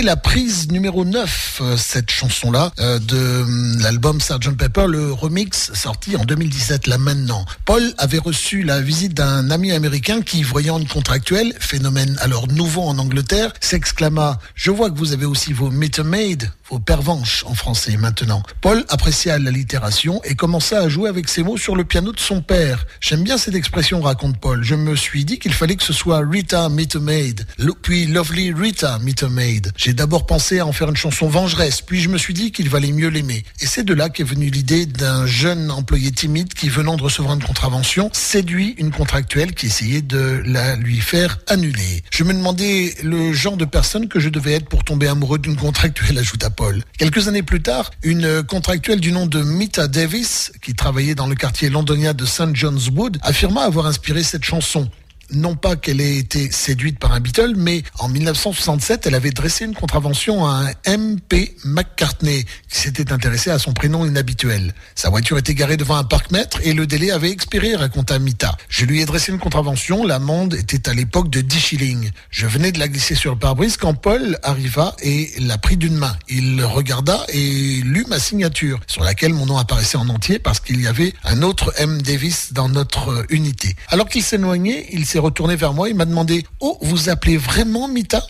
La 0.05 0.15
prise 0.15 0.71
numéro 0.71 1.03
9, 1.03 1.61
euh, 1.61 1.77
cette 1.77 2.11
chanson-là, 2.11 2.71
euh, 2.79 2.99
de 2.99 3.17
euh, 3.17 3.45
l'album 3.81 4.21
Sgt 4.21 4.55
Pepper, 4.55 4.85
le 4.87 5.11
remix 5.11 5.73
sorti 5.73 6.15
en 6.15 6.23
2017, 6.23 6.85
là 6.85 6.99
maintenant. 6.99 7.43
Paul 7.65 7.81
avait 7.97 8.19
reçu 8.19 8.61
la 8.61 8.81
visite 8.81 9.15
d'un 9.15 9.49
ami 9.49 9.71
américain 9.71 10.21
qui, 10.21 10.43
voyant 10.43 10.77
une 10.77 10.87
contractuelle, 10.87 11.55
phénomène 11.59 12.15
alors 12.21 12.47
nouveau 12.47 12.83
en 12.83 12.99
Angleterre, 12.99 13.51
s'exclama 13.61 14.39
«Je 14.55 14.69
vois 14.69 14.91
que 14.91 14.97
vous 14.97 15.11
avez 15.11 15.25
aussi 15.25 15.53
vos 15.53 15.71
meter 15.71 16.03
maid, 16.03 16.51
vos 16.75 16.79
pervenches 16.79 17.45
en 17.47 17.55
français 17.55 17.95
maintenant.» 17.95 18.43
Paul 18.61 18.83
apprécia 18.89 19.39
l'allitération 19.39 20.21
et 20.25 20.35
commença 20.35 20.81
à 20.81 20.89
jouer 20.89 21.07
avec 21.07 21.29
ces 21.29 21.41
mots 21.41 21.55
sur 21.55 21.73
le 21.77 21.85
piano 21.85 22.11
de 22.11 22.19
son 22.19 22.41
père. 22.41 22.85
J'aime 22.99 23.23
bien 23.23 23.37
cette 23.37 23.55
expression, 23.55 24.01
raconte 24.01 24.37
Paul. 24.41 24.61
Je 24.61 24.75
me 24.75 24.93
suis 24.97 25.23
dit 25.23 25.39
qu'il 25.39 25.53
fallait 25.53 25.77
que 25.77 25.83
ce 25.83 25.93
soit 25.93 26.19
Rita 26.29 26.67
Meter 26.67 26.99
Maid, 26.99 27.47
Lo- 27.59 27.77
puis 27.81 28.07
Lovely 28.07 28.51
Rita 28.51 28.99
Meter 28.99 29.29
Maid. 29.29 29.71
J'ai 29.77 29.93
d'abord 29.93 30.25
pensé 30.25 30.59
à 30.59 30.65
en 30.65 30.73
faire 30.73 30.89
une 30.89 30.97
chanson 30.97 31.29
vengeresse, 31.29 31.79
puis 31.79 32.01
je 32.01 32.09
me 32.09 32.17
suis 32.17 32.33
dit 32.33 32.51
qu'il 32.51 32.67
valait 32.67 32.91
mieux 32.91 33.07
l'aimer. 33.07 33.45
Et 33.61 33.67
c'est 33.67 33.83
de 33.83 33.93
là 33.93 34.09
qu'est 34.09 34.25
venue 34.25 34.49
l'idée 34.49 34.85
d'un 34.85 35.25
jeune 35.25 35.71
employé 35.71 36.11
timide 36.11 36.53
qui, 36.53 36.67
venant 36.67 36.97
de 36.97 37.03
recevoir 37.03 37.35
une 37.35 37.43
contravention, 37.43 38.09
séduit 38.11 38.75
une 38.79 38.91
contractuelle 38.91 39.53
qui 39.53 39.67
essayait 39.67 40.01
de 40.01 40.43
la 40.45 40.75
lui 40.75 40.99
faire 40.99 41.37
annuler. 41.47 42.03
Je 42.11 42.25
me 42.25 42.33
demandais 42.33 42.95
le 43.01 43.31
genre 43.31 43.55
de 43.55 43.63
personne 43.63 44.09
que 44.09 44.19
je 44.19 44.27
devais 44.27 44.55
être 44.55 44.67
pour 44.67 44.83
tomber 44.83 45.07
amoureux 45.07 45.39
d'une 45.39 45.55
contractuelle, 45.55 46.17
ajouta 46.17 46.49
Paul. 46.49 46.64
Quelques 46.97 47.27
années 47.27 47.43
plus 47.43 47.61
tard, 47.61 47.91
une 48.03 48.43
contractuelle 48.43 48.99
du 48.99 49.11
nom 49.11 49.25
de 49.27 49.41
Mita 49.41 49.87
Davis, 49.87 50.51
qui 50.61 50.73
travaillait 50.73 51.15
dans 51.15 51.27
le 51.27 51.35
quartier 51.35 51.69
londonien 51.69 52.13
de 52.13 52.25
St. 52.25 52.55
John's 52.55 52.89
Wood, 52.89 53.17
affirma 53.21 53.61
avoir 53.63 53.85
inspiré 53.85 54.23
cette 54.23 54.43
chanson. 54.43 54.89
Non 55.31 55.55
pas 55.55 55.75
qu'elle 55.75 56.01
ait 56.01 56.17
été 56.17 56.51
séduite 56.51 56.99
par 56.99 57.11
un 57.11 57.19
Beatle, 57.19 57.53
mais 57.55 57.83
en 57.99 58.09
1967, 58.09 59.07
elle 59.07 59.15
avait 59.15 59.31
dressé 59.31 59.65
une 59.65 59.73
contravention 59.73 60.45
à 60.45 60.69
un 60.85 60.97
MP 60.97 61.55
McCartney 61.63 62.45
qui 62.69 62.79
s'était 62.79 63.11
intéressé 63.11 63.49
à 63.49 63.59
son 63.59 63.73
prénom 63.73 64.05
inhabituel. 64.05 64.73
Sa 64.93 65.09
voiture 65.09 65.37
était 65.37 65.55
garée 65.55 65.77
devant 65.77 65.95
un 65.95 66.03
parc-mètre 66.03 66.59
et 66.63 66.73
le 66.73 66.85
délai 66.85 67.11
avait 67.11 67.31
expiré, 67.31 67.75
raconta 67.75 68.19
Mita. 68.19 68.55
Je 68.69 68.85
lui 68.85 69.01
ai 69.01 69.05
dressé 69.05 69.31
une 69.31 69.39
contravention, 69.39 70.05
l'amende 70.05 70.53
était 70.53 70.89
à 70.89 70.93
l'époque 70.93 71.29
de 71.29 71.41
10 71.41 71.59
shillings. 71.59 72.11
Je 72.29 72.45
venais 72.45 72.71
de 72.71 72.79
la 72.79 72.87
glisser 72.87 73.15
sur 73.15 73.31
le 73.31 73.39
pare-brise 73.39 73.77
quand 73.77 73.93
Paul 73.93 74.37
arriva 74.43 74.95
et 75.01 75.31
l'a 75.39 75.57
pris 75.57 75.77
d'une 75.77 75.95
main. 75.95 76.15
Il 76.27 76.63
regarda 76.63 77.25
et 77.29 77.81
lut 77.83 78.05
ma 78.07 78.19
signature, 78.19 78.79
sur 78.87 79.03
laquelle 79.03 79.33
mon 79.33 79.45
nom 79.45 79.57
apparaissait 79.57 79.97
en 79.97 80.09
entier 80.09 80.39
parce 80.39 80.59
qu'il 80.59 80.81
y 80.81 80.87
avait 80.87 81.13
un 81.23 81.41
autre 81.41 81.73
M. 81.77 82.01
Davis 82.01 82.53
dans 82.53 82.69
notre 82.69 83.25
unité. 83.29 83.75
Alors 83.89 84.07
qu'il 84.07 84.23
s'éloignait, 84.23 84.87
il 84.91 85.05
s'est 85.15 85.19
retourné 85.19 85.55
vers 85.55 85.71
moi, 85.71 85.87
il 85.87 85.95
m'a 85.95 86.03
demandé 86.03 86.45
Oh, 86.59 86.77
vous 86.81 87.07
appelez 87.07 87.37
vraiment 87.37 87.87
Mita? 87.87 88.21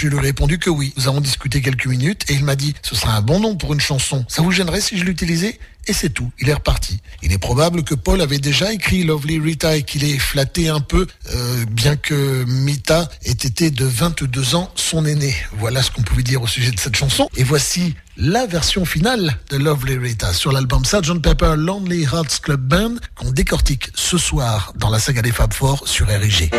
Je 0.00 0.08
lui 0.08 0.16
ai 0.16 0.20
répondu 0.20 0.58
que 0.58 0.70
oui. 0.70 0.94
Nous 0.96 1.08
avons 1.08 1.20
discuté 1.20 1.60
quelques 1.60 1.84
minutes 1.84 2.24
et 2.30 2.32
il 2.32 2.42
m'a 2.42 2.56
dit 2.56 2.74
ce 2.80 2.96
sera 2.96 3.16
un 3.16 3.20
bon 3.20 3.38
nom 3.38 3.56
pour 3.56 3.74
une 3.74 3.80
chanson. 3.80 4.24
Ça 4.28 4.40
vous 4.40 4.50
gênerait 4.50 4.80
si 4.80 4.96
je 4.96 5.04
l'utilisais? 5.04 5.58
Et 5.88 5.92
c'est 5.92 6.08
tout, 6.08 6.30
il 6.38 6.48
est 6.48 6.54
reparti. 6.54 7.00
Il 7.22 7.32
est 7.32 7.38
probable 7.38 7.84
que 7.84 7.94
Paul 7.94 8.22
avait 8.22 8.38
déjà 8.38 8.72
écrit 8.72 9.04
Lovely 9.04 9.38
Rita 9.38 9.76
et 9.76 9.82
qu'il 9.82 10.04
ait 10.04 10.18
flatté 10.18 10.70
un 10.70 10.80
peu, 10.80 11.06
euh, 11.34 11.66
bien 11.70 11.96
que 11.96 12.44
Mita 12.46 13.10
ait 13.26 13.32
été 13.32 13.70
de 13.70 13.84
22 13.84 14.54
ans 14.54 14.72
son 14.74 15.04
aîné. 15.04 15.36
Voilà 15.58 15.82
ce 15.82 15.90
qu'on 15.90 16.00
pouvait 16.00 16.22
dire 16.22 16.40
au 16.40 16.46
sujet 16.46 16.70
de 16.70 16.80
cette 16.80 16.96
chanson. 16.96 17.28
Et 17.36 17.44
voici 17.44 17.94
la 18.16 18.46
version 18.46 18.86
finale 18.86 19.36
de 19.50 19.58
Lovely 19.58 19.98
Rita 19.98 20.32
sur 20.32 20.50
l'album 20.50 20.82
Sgt. 20.82 21.20
Pepper 21.20 21.56
Lonely 21.58 22.04
Hearts 22.04 22.40
Club 22.40 22.62
Band 22.62 22.94
qu'on 23.16 23.32
décortique 23.32 23.90
ce 23.94 24.16
soir 24.16 24.72
dans 24.76 24.88
la 24.88 24.98
saga 24.98 25.20
des 25.20 25.32
Fab 25.32 25.52
Four 25.52 25.86
sur 25.86 26.06
RIG. 26.06 26.50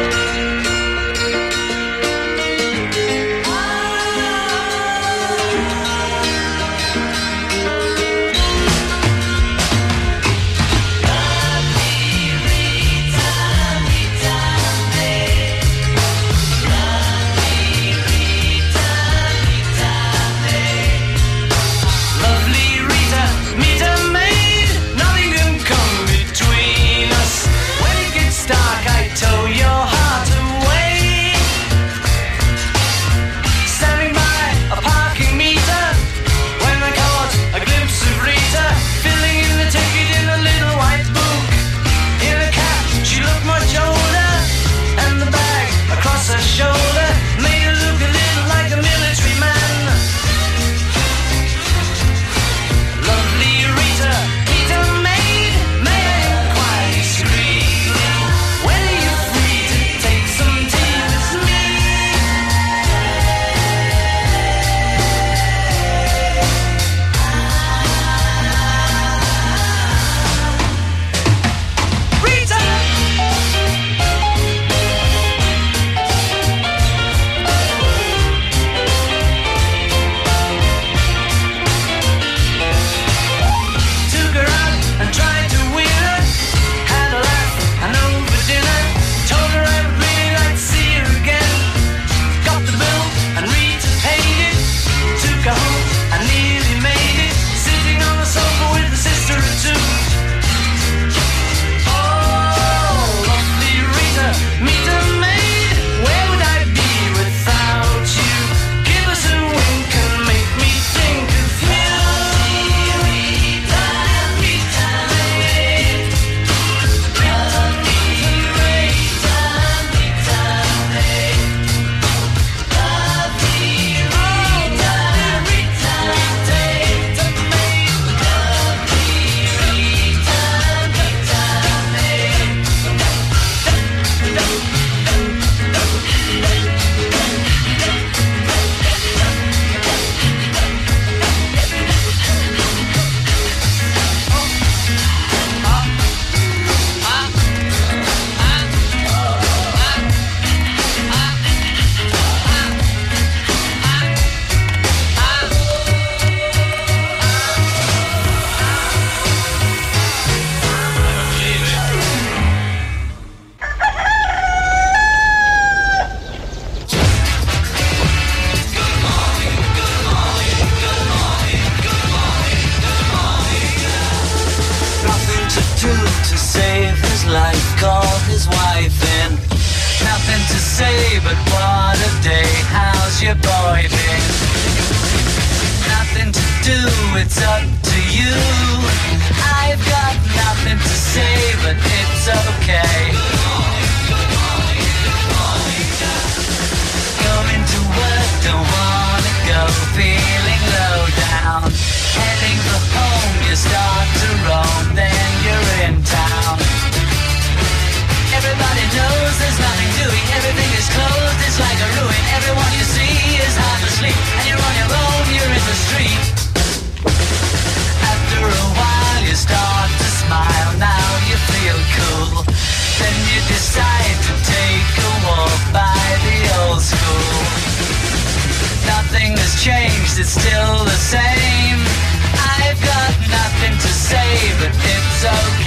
it's 187.21 187.39
up. 187.43 187.80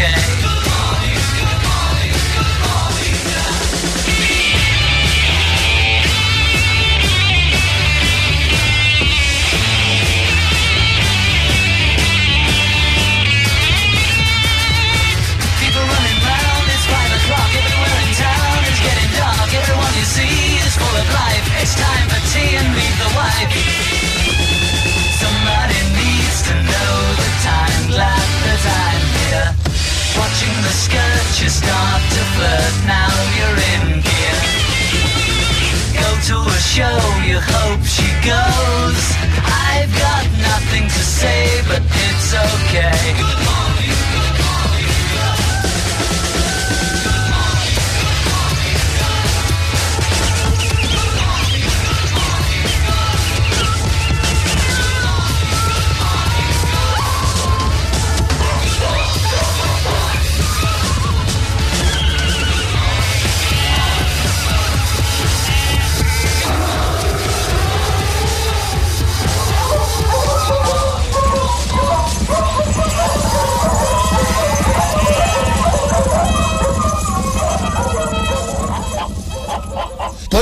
okay. 0.04 0.43
Did 31.34 31.42
you 31.42 31.48
start 31.48 32.00
to 32.00 32.22
flirt? 32.36 32.74
Now 32.86 33.10
you're 33.34 33.58
in 33.74 34.00
gear. 34.06 34.38
Go 35.98 36.08
to 36.28 36.36
a 36.48 36.60
show, 36.62 36.98
you 37.26 37.40
hope 37.42 37.82
she 37.82 38.06
goes. 38.22 39.02
I've 39.42 39.90
got 39.98 40.26
nothing 40.38 40.84
to 40.84 41.02
say, 41.02 41.60
but 41.66 41.82
it's 41.82 42.34
okay. 42.34 43.63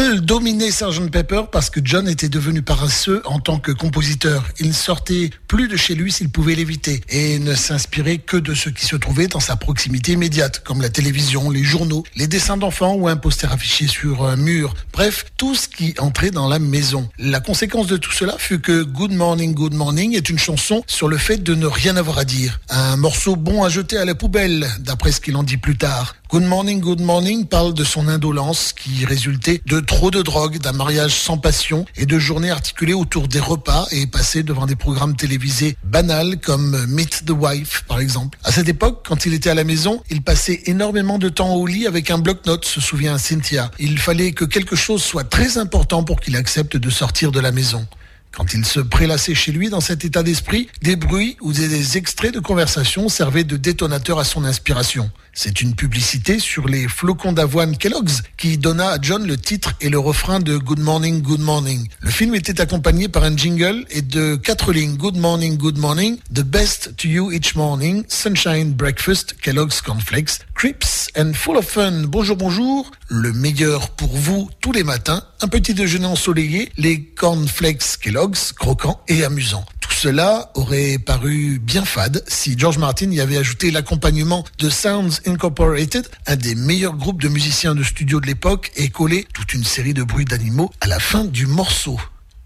Paul 0.03 0.21
dominait 0.21 0.73
Sgt 0.73 1.11
Pepper 1.13 1.43
parce 1.53 1.71
que 1.71 1.79
John 1.85 2.09
était 2.09 2.29
devenu 2.29 2.61
paresseux 2.61 3.23
en 3.25 3.39
tant 3.39 3.61
que 3.61 3.71
compositeur. 3.71 4.45
Il 4.59 4.69
ne 4.69 4.73
sortait 4.73 5.31
plus 5.47 5.69
de 5.69 5.77
chez 5.77 5.95
lui 5.95 6.11
s'il 6.11 6.29
pouvait 6.29 6.57
l'éviter 6.57 7.03
et 7.09 7.39
ne 7.39 7.55
s'inspirait 7.55 8.19
que 8.19 8.37
de 8.37 8.53
ce 8.53 8.69
qui 8.69 8.85
se 8.85 8.97
trouvait 8.97 9.29
dans 9.29 9.39
sa 9.39 9.55
proximité 9.55 10.13
immédiate, 10.13 10.65
comme 10.65 10.81
la 10.81 10.89
télévision, 10.89 11.51
les 11.51 11.63
journaux, 11.63 12.03
les 12.17 12.27
dessins 12.27 12.57
d'enfants 12.57 12.95
ou 12.95 13.07
un 13.07 13.17
poster 13.17 13.53
affiché 13.53 13.87
sur 13.87 14.27
un 14.27 14.35
mur. 14.35 14.75
Bref, 14.93 15.27
tout 15.37 15.55
ce 15.55 15.69
qui 15.69 15.95
entrait 15.99 16.33
dans 16.33 16.49
la 16.49 16.59
maison. 16.59 17.09
La 17.19 17.39
conséquence 17.39 17.87
de 17.87 17.97
tout 17.97 18.13
cela 18.13 18.35
fut 18.39 18.61
que 18.61 18.83
Good 18.83 19.13
Morning, 19.13 19.55
Good 19.55 19.75
Morning 19.75 20.17
est 20.17 20.29
une 20.29 20.39
chanson 20.39 20.83
sur 20.89 21.07
le 21.07 21.17
fait 21.17 21.45
de 21.45 21.55
ne 21.55 21.67
rien 21.67 21.97
avoir 21.97 22.19
à 22.19 22.25
dire. 22.25 22.61
Un 22.71 22.97
morceau 22.97 23.37
bon 23.37 23.63
à 23.63 23.69
jeter 23.69 23.99
à 23.99 24.05
la 24.05 24.17
poubelle, 24.17 24.67
d'après 24.81 25.13
ce 25.13 25.21
qu'il 25.21 25.37
en 25.37 25.45
dit 25.45 25.59
plus 25.59 25.77
tard. 25.77 26.17
Good 26.33 26.45
Morning, 26.45 26.81
Good 26.81 27.03
Morning 27.03 27.45
parle 27.45 27.75
de 27.75 27.85
son 27.85 28.09
indolence 28.09 28.73
qui 28.73 29.05
résultait 29.05 29.61
de 29.67 29.81
trop 29.97 30.11
de 30.11 30.23
drogue, 30.23 30.59
d'un 30.59 30.73
mariage 30.73 31.13
sans 31.13 31.37
passion 31.37 31.85
et 31.97 32.07
de 32.07 32.19
journées 32.19 32.51
articulées 32.51 32.95
autour 32.95 33.29
des 33.29 33.39
repas 33.39 33.87
et 33.91 34.07
passées 34.07 34.43
devant 34.43 34.65
des 34.65 34.75
programmes 34.75 35.15
télévisés 35.15 35.77
banals 35.85 36.39
comme 36.41 36.87
Meet 36.87 37.27
the 37.27 37.31
Wife 37.31 37.85
par 37.87 38.01
exemple. 38.01 38.39
À 38.43 38.51
cette 38.53 38.71
époque, 38.71 39.05
quand 39.07 39.27
il 39.27 39.35
était 39.35 39.51
à 39.51 39.55
la 39.55 39.65
maison, 39.65 40.03
il 40.09 40.23
passait 40.23 40.63
énormément 40.65 41.19
de 41.19 41.29
temps 41.29 41.55
au 41.55 41.67
lit 41.67 41.87
avec 41.87 42.11
un 42.11 42.19
bloc-notes, 42.19 42.65
se 42.65 42.81
souvient 42.81 43.19
Cynthia. 43.19 43.71
Il 43.79 43.99
fallait 43.99 44.33
que 44.33 44.47
quelque 44.47 44.77
chose 44.77 45.03
soit 45.03 45.25
très 45.25 45.59
important 45.59 46.03
pour 46.03 46.21
qu'il 46.21 46.37
accepte 46.37 46.79
de 46.79 46.91
sortir 46.91 47.31
de 47.31 47.39
la 47.39 47.53
maison. 47.53 47.87
Quand 48.33 48.55
il 48.55 48.65
se 48.65 48.81
prélassait 48.81 49.35
chez 49.35 49.53
lui 49.53 49.69
dans 49.69 49.83
cet 49.83 50.07
état 50.07 50.23
d'esprit, 50.23 50.69
des 50.81 50.97
bruits 50.97 51.37
ou 51.43 51.53
des, 51.53 51.99
extraits 51.99 52.33
de 52.33 52.41
conversation 52.41 53.11
servaient 53.11 53.45
de 53.45 53.59
détonateur 53.59 54.19
à 54.19 54.25
son 54.25 54.45
inspiration. 54.45 55.11
C'est 55.35 55.61
une 55.61 55.75
publicité 55.75 56.39
sur 56.39 56.67
les 56.67 56.89
flocons 56.89 57.33
d'avoine 57.33 57.77
Kellogg's 57.77 58.23
qui 58.39 58.59
donna 58.59 58.91
à 58.91 58.99
John 59.01 59.27
le 59.27 59.37
titre 59.37 59.75
et 59.81 59.91
le 59.91 59.99
refrain 59.99 60.41
de 60.41 60.57
Good 60.57 60.79
Morning, 60.79 61.21
Good 61.21 61.41
Morning. 61.41 61.89
Le 62.01 62.11
film 62.11 62.35
était 62.35 62.61
accompagné 62.61 63.09
par 63.09 63.25
un 63.25 63.37
jingle 63.37 63.85
et 63.91 64.03
de 64.03 64.37
quatre 64.37 64.73
lignes 64.73 64.97
Good 64.97 65.17
Morning, 65.17 65.59
Good 65.59 65.79
Morning, 65.79 66.19
The 66.35 66.43
Best 66.43 66.97
to 66.97 67.09
You 67.09 67.33
Each 67.33 67.55
Morning, 67.55 68.05
Sunshine 68.09 68.73
Breakfast, 68.73 69.37
Kellogg's 69.43 69.81
Cornflakes, 69.83 70.41
Crips 70.55 71.09
and 71.17 71.33
Full 71.35 71.57
of 71.59 71.67
Fun. 71.67 72.05
Bonjour, 72.09 72.37
bonjour. 72.37 72.91
Le 73.15 73.31
meilleur 73.35 73.91
pour 73.91 74.17
vous 74.17 74.49
tous 74.63 74.73
les 74.73 74.85
matins. 74.85 75.23
Un 75.43 75.49
petit 75.49 75.75
déjeuner 75.75 76.07
ensoleillé, 76.07 76.73
les 76.79 77.05
cornflakes 77.05 77.99
Kellogg's, 78.01 78.55
croquants 78.55 79.03
et 79.07 79.23
amusants. 79.23 79.67
Tout 79.81 79.93
cela 79.93 80.51
aurait 80.55 80.97
paru 80.97 81.59
bien 81.59 81.85
fade 81.85 82.25
si 82.27 82.59
George 82.59 82.79
Martin 82.79 83.11
y 83.11 83.21
avait 83.21 83.37
ajouté 83.37 83.71
l'accompagnement 83.71 84.45
de 84.57 84.71
Sounds 84.71 85.21
Incorporated, 85.27 86.09
un 86.27 86.37
des 86.37 86.55
meilleurs 86.55 86.97
groupes 86.97 87.21
de 87.21 87.29
musiciens 87.29 87.75
de 87.75 87.83
studio 87.83 88.19
de 88.19 88.27
l'époque, 88.27 88.73
et 88.77 88.89
collé 88.89 89.27
toute 89.35 89.53
une 89.53 89.65
série 89.65 89.93
de 89.93 90.05
bruits 90.05 90.25
d'animaux 90.25 90.71
à 90.81 90.87
la 90.87 90.99
fin 90.99 91.27
du 91.27 91.47
morceau. 91.47 92.01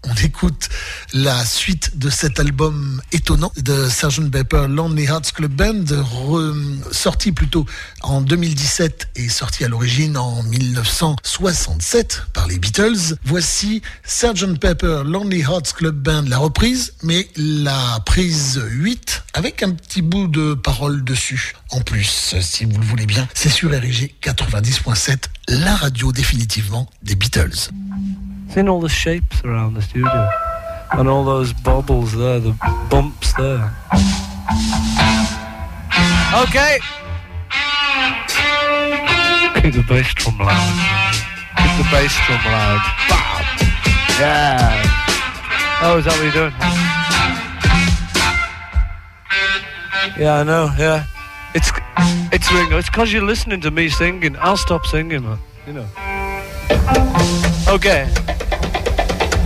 On 0.09 0.15
écoute 0.23 0.69
la 1.13 1.43
suite 1.43 1.97
de 1.97 2.09
cet 2.09 2.39
album 2.39 3.01
étonnant 3.11 3.51
de 3.57 3.89
Sgt 3.89 4.31
Pepper 4.31 4.67
Lonely 4.69 5.03
Hearts 5.05 5.33
Club 5.33 5.51
Band, 5.51 5.83
sorti 6.91 7.33
plutôt 7.33 7.65
en 8.01 8.21
2017 8.21 9.09
et 9.17 9.27
sorti 9.27 9.65
à 9.65 9.67
l'origine 9.67 10.15
en 10.15 10.43
1967 10.43 12.23
par 12.33 12.47
les 12.47 12.57
Beatles. 12.57 13.17
Voici 13.25 13.81
Sgt 14.05 14.59
Pepper 14.59 15.01
Lonely 15.05 15.41
Hearts 15.41 15.73
Club 15.75 15.95
Band, 15.95 16.23
la 16.27 16.37
reprise, 16.37 16.93
mais 17.03 17.27
la 17.35 17.99
prise 18.05 18.61
8 18.65 19.23
avec 19.33 19.61
un 19.61 19.71
petit 19.71 20.01
bout 20.01 20.27
de 20.27 20.53
parole 20.53 21.03
dessus. 21.03 21.53
En 21.71 21.81
plus, 21.81 22.35
si 22.39 22.63
vous 22.63 22.79
le 22.79 22.85
voulez 22.85 23.05
bien, 23.05 23.27
c'est 23.33 23.49
sur 23.49 23.71
RG 23.71 24.15
90.7, 24.23 25.17
la 25.49 25.75
radio 25.75 26.13
définitivement 26.13 26.89
des 27.03 27.15
Beatles. 27.15 27.71
Seeing 28.49 28.69
all 28.69 28.79
the 28.79 28.89
shapes 28.89 29.43
around 29.43 29.73
the 29.75 29.81
studio 29.81 30.29
and 30.91 31.07
all 31.07 31.23
those 31.23 31.53
bubbles 31.53 32.15
there, 32.15 32.39
the 32.39 32.53
bumps 32.89 33.33
there. 33.33 33.75
Okay. 36.33 36.79
Keep 39.61 39.73
the 39.73 39.85
bass 39.87 40.13
drum 40.13 40.37
loud. 40.39 40.73
Keep 41.57 41.77
the 41.77 41.87
bass 41.91 42.15
drum 42.25 42.43
loud. 42.45 42.81
Bam. 43.09 43.43
Yeah. 44.19 44.83
Oh, 45.81 45.97
is 45.99 46.05
that 46.05 46.13
what 46.15 46.23
you're 46.23 46.31
doing? 46.31 46.53
Yeah, 50.17 50.39
I 50.39 50.43
know. 50.43 50.71
Yeah. 50.77 51.05
It's 51.53 51.71
it's 52.33 52.51
Ringo. 52.51 52.77
It's 52.77 52.89
because 52.89 53.13
you're 53.13 53.23
listening 53.23 53.61
to 53.61 53.71
me 53.71 53.89
singing. 53.89 54.35
I'll 54.37 54.57
stop 54.57 54.85
singing, 54.85 55.23
man. 55.23 55.39
You 55.65 55.73
know. 55.73 55.87
Okay. 57.67 58.07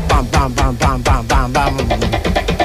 Bam, 0.08 0.26
bam, 0.32 0.54
bam, 0.54 0.76
bam, 0.78 1.02
bam, 1.04 1.28
bam, 1.28 1.54
bam. 1.54 2.61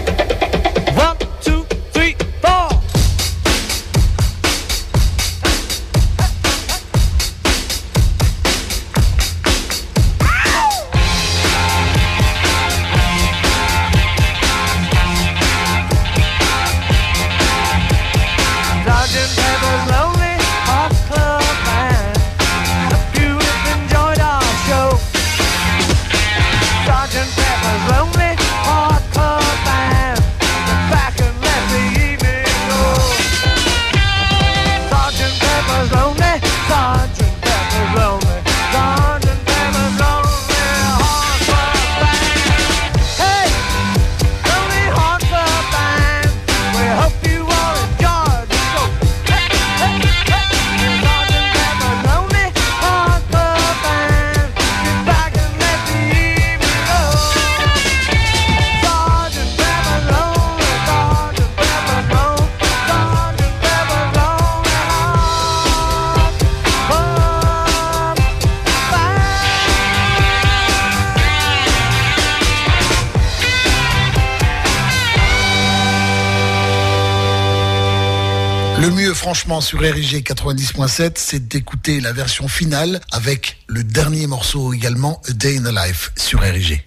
Franchement, 79.26 79.60
sur 79.60 79.80
RIG 79.80 80.22
90.7, 80.22 81.14
c'est 81.16 81.48
d'écouter 81.48 81.98
la 81.98 82.12
version 82.12 82.46
finale 82.46 83.00
avec 83.10 83.56
le 83.66 83.82
dernier 83.82 84.28
morceau 84.28 84.72
également, 84.72 85.20
A 85.28 85.32
Day 85.32 85.58
in 85.58 85.64
a 85.64 85.88
Life, 85.88 86.12
sur 86.16 86.42
RIG. 86.42 86.84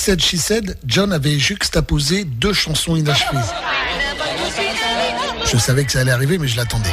Said, 0.00 0.78
John 0.86 1.12
avait 1.12 1.38
juxtaposé 1.38 2.24
deux 2.24 2.54
chansons 2.54 2.96
inachevées. 2.96 3.36
Je 5.44 5.58
savais 5.58 5.84
que 5.84 5.92
ça 5.92 6.00
allait 6.00 6.10
arriver, 6.10 6.38
mais 6.38 6.48
je 6.48 6.56
l'attendais. 6.56 6.88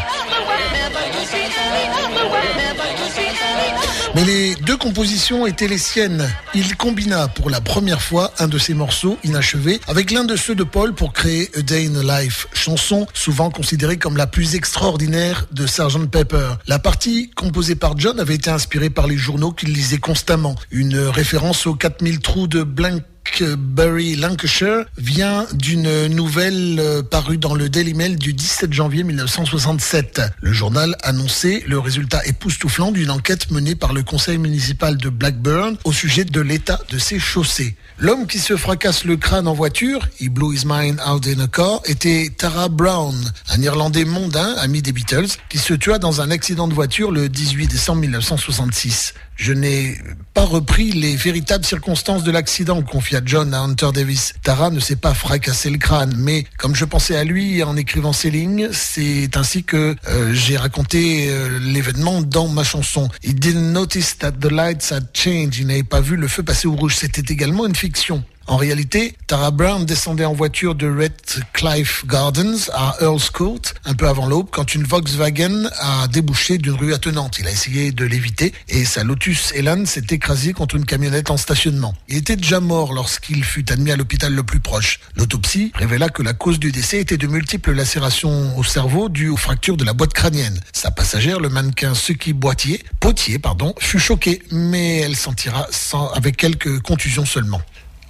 Mais 4.16 4.24
les 4.24 4.56
deux 4.56 4.78
compositions 4.78 5.46
étaient 5.46 5.68
les 5.68 5.78
siennes. 5.78 6.28
Il 6.56 6.76
combina 6.76 7.28
pour 7.28 7.50
la 7.50 7.62
première 7.62 8.02
fois 8.02 8.32
un 8.40 8.48
de 8.48 8.58
ses 8.58 8.74
morceaux 8.74 9.18
inachevés 9.24 9.80
avec 9.88 10.12
l'un 10.12 10.24
de 10.24 10.36
ceux 10.36 10.56
de 10.56 10.64
Paul 10.64 10.94
pour 10.94 11.14
créer 11.14 11.52
A 11.56 11.62
Day 11.62 11.88
in 11.88 12.08
a 12.08 12.22
Life, 12.22 12.48
chanson 12.54 13.08
souvent 13.14 13.50
considérée 13.50 13.98
comme 13.98 14.18
la 14.18 14.28
plus 14.28 14.56
extraordinaire 14.56 15.46
de 15.52 15.68
Sgt 15.68 16.10
Pepper. 16.10 16.54
La 16.68 16.80
partie 16.80 17.30
composée 17.32 17.76
par 17.76 17.98
John 17.98 18.20
avait 18.20 18.36
été 18.36 18.50
inspirée 18.50 18.90
par 18.90 19.08
les 19.08 19.18
journaux 19.18 19.52
qu'il 19.52 19.74
lisait 19.74 19.98
constamment. 19.98 20.56
Une 20.72 20.98
référence 20.98 21.68
aux 21.68 21.76
4000 21.76 22.20
trous 22.20 22.48
de 22.48 22.64
Blank 22.64 23.04
Bury 23.44 24.16
Lancashire 24.16 24.86
vient 24.98 25.46
d'une 25.54 26.08
nouvelle 26.08 26.80
euh, 26.80 27.04
parue 27.04 27.38
dans 27.38 27.54
le 27.54 27.70
Daily 27.70 27.94
Mail 27.94 28.18
du 28.18 28.34
17 28.34 28.74
janvier 28.74 29.04
1967. 29.04 30.22
Le 30.42 30.54
journal 30.54 30.96
annonçait 31.04 31.64
le 31.68 31.78
résultat 31.78 32.26
époustouflant 32.26 32.92
d'une 32.92 33.12
enquête 33.12 33.52
menée 33.52 33.76
par 33.76 33.94
le 33.94 34.04
conseil 34.04 34.38
municipal 34.38 34.98
de 34.98 35.10
Blackburn 35.10 35.78
au 35.84 35.94
sujet 35.94 36.26
de 36.26 36.42
l'état 36.42 36.80
de 36.90 36.98
ses 36.98 37.20
chaussées. 37.20 37.76
L'homme 38.00 38.28
qui 38.28 38.40
se 38.40 38.56
fracasse 38.56 39.04
le 39.04 39.18
crâne 39.18 39.48
en 39.48 39.54
voiture, 39.54 40.08
he 40.20 40.30
blew 40.30 40.54
his 40.54 40.66
mind 40.66 41.00
out 41.08 41.28
in 41.28 41.40
a 41.40 41.48
car, 41.48 41.82
était 41.86 42.32
Tara 42.36 42.70
Brown, 42.70 43.16
un 43.50 43.62
Irlandais 43.62 44.06
mondain, 44.06 44.56
ami 44.58 44.82
des 44.82 44.92
Beatles, 44.92 45.30
qui 45.50 45.58
se 45.58 45.74
tua 45.74 46.00
dans 46.00 46.22
un 46.22 46.32
accident 46.32 46.68
de 46.68 46.74
voiture 46.74 47.12
le 47.12 47.30
18 47.30 47.68
décembre 47.68 48.02
1966. 48.02 49.14
Je 49.38 49.54
n'ai 49.54 49.96
pas 50.34 50.46
repris 50.46 50.92
les 50.92 51.16
véritables 51.16 51.64
circonstances 51.64 52.24
de 52.24 52.32
l'accident, 52.32 52.82
confia 52.82 53.22
John 53.24 53.54
à 53.54 53.60
Hunter 53.60 53.90
Davis. 53.94 54.34
Tara 54.44 54.72
ne 54.72 54.80
s'est 54.80 54.96
pas 54.96 55.14
fracassé 55.14 55.70
le 55.70 55.78
crâne, 55.78 56.16
mais 56.18 56.46
comme 56.58 56.76
je 56.76 56.86
pensais 56.86 57.16
à 57.16 57.24
lui 57.24 57.62
en 57.62 57.78
écrivant 57.78 58.14
ces 58.14 58.32
lignes, 58.32 58.70
c'est 58.74 59.38
ainsi 59.38 59.64
que 59.64 59.96
euh, 60.08 60.34
j'ai 60.34 60.58
raconté 60.58 61.30
euh, 61.30 61.60
l'événement 61.60 62.22
dans 62.24 62.48
ma 62.48 62.64
chanson. 62.64 63.10
He 63.24 63.36
didn't 63.36 63.72
notice 63.74 64.18
that 64.18 64.32
the 64.34 64.52
lights 64.52 64.92
had 64.92 65.10
changed. 65.14 65.60
Il 65.60 65.68
n'avait 65.68 65.84
pas 65.84 66.02
vu 66.02 66.16
le 66.16 66.28
feu 66.28 66.42
passer 66.42 66.68
au 66.68 66.74
rouge. 66.74 66.96
C'était 66.96 67.32
également 67.32 67.68
une 67.68 67.76
fiction. 67.76 68.24
En 68.50 68.56
réalité, 68.56 69.14
Tara 69.28 69.52
Brown 69.52 69.86
descendait 69.86 70.24
en 70.24 70.34
voiture 70.34 70.74
de 70.74 70.88
Redcliffe 70.90 72.06
Gardens 72.08 72.70
à 72.74 72.96
Earl's 73.02 73.30
Court 73.30 73.60
un 73.84 73.94
peu 73.94 74.08
avant 74.08 74.26
l'aube 74.26 74.48
quand 74.50 74.74
une 74.74 74.86
Volkswagen 74.86 75.70
a 75.80 76.08
débouché 76.08 76.58
d'une 76.58 76.76
rue 76.76 76.94
attenante. 76.94 77.40
Il 77.40 77.48
a 77.48 77.52
essayé 77.52 77.92
de 77.92 78.06
l'éviter 78.06 78.54
et 78.70 78.86
sa 78.86 79.04
Lotus 79.04 79.52
Elan 79.54 79.86
s'est 79.86 80.08
écrasée 80.12 80.54
contre 80.54 80.76
une 80.76 80.86
camionnette 80.86 81.30
en 81.30 81.36
stationnement. 81.36 81.94
Il 82.08 82.16
était 82.16 82.38
déjà 82.38 82.62
mort 82.62 82.94
lorsqu'il 82.94 83.44
fut 83.44 83.70
admis 83.70 83.92
à 83.92 83.98
l'hôpital 83.98 84.34
le 84.34 84.44
plus 84.44 84.62
proche. 84.62 85.02
L'autopsie 85.18 85.74
révéla 85.76 86.08
que 86.08 86.24
la 86.24 86.34
cause 86.34 86.58
du 86.58 86.72
décès 86.72 87.02
était 87.02 87.18
de 87.18 87.28
multiples 87.28 87.74
lacérations 87.74 88.58
au 88.58 88.64
cerveau 88.64 89.10
dues 89.10 89.30
aux 89.30 89.36
fractures 89.38 89.76
de 89.76 89.84
la 89.84 89.92
boîte 89.92 90.14
crânienne. 90.14 90.62
Sa 90.72 90.90
passagère, 90.90 91.42
le 91.42 91.50
mannequin 91.50 91.94
Suki 91.94 92.32
Boitier, 92.32 92.82
Potier, 93.02 93.40
pardon, 93.40 93.74
fut 93.78 94.00
choquée, 94.00 94.42
mais 94.52 95.00
elle 95.00 95.18
s'en 95.18 95.34
tira 95.34 95.68
sans, 95.70 96.08
avec 96.12 96.38
quelques 96.38 96.80
contusions 96.80 97.26
seulement. 97.26 97.62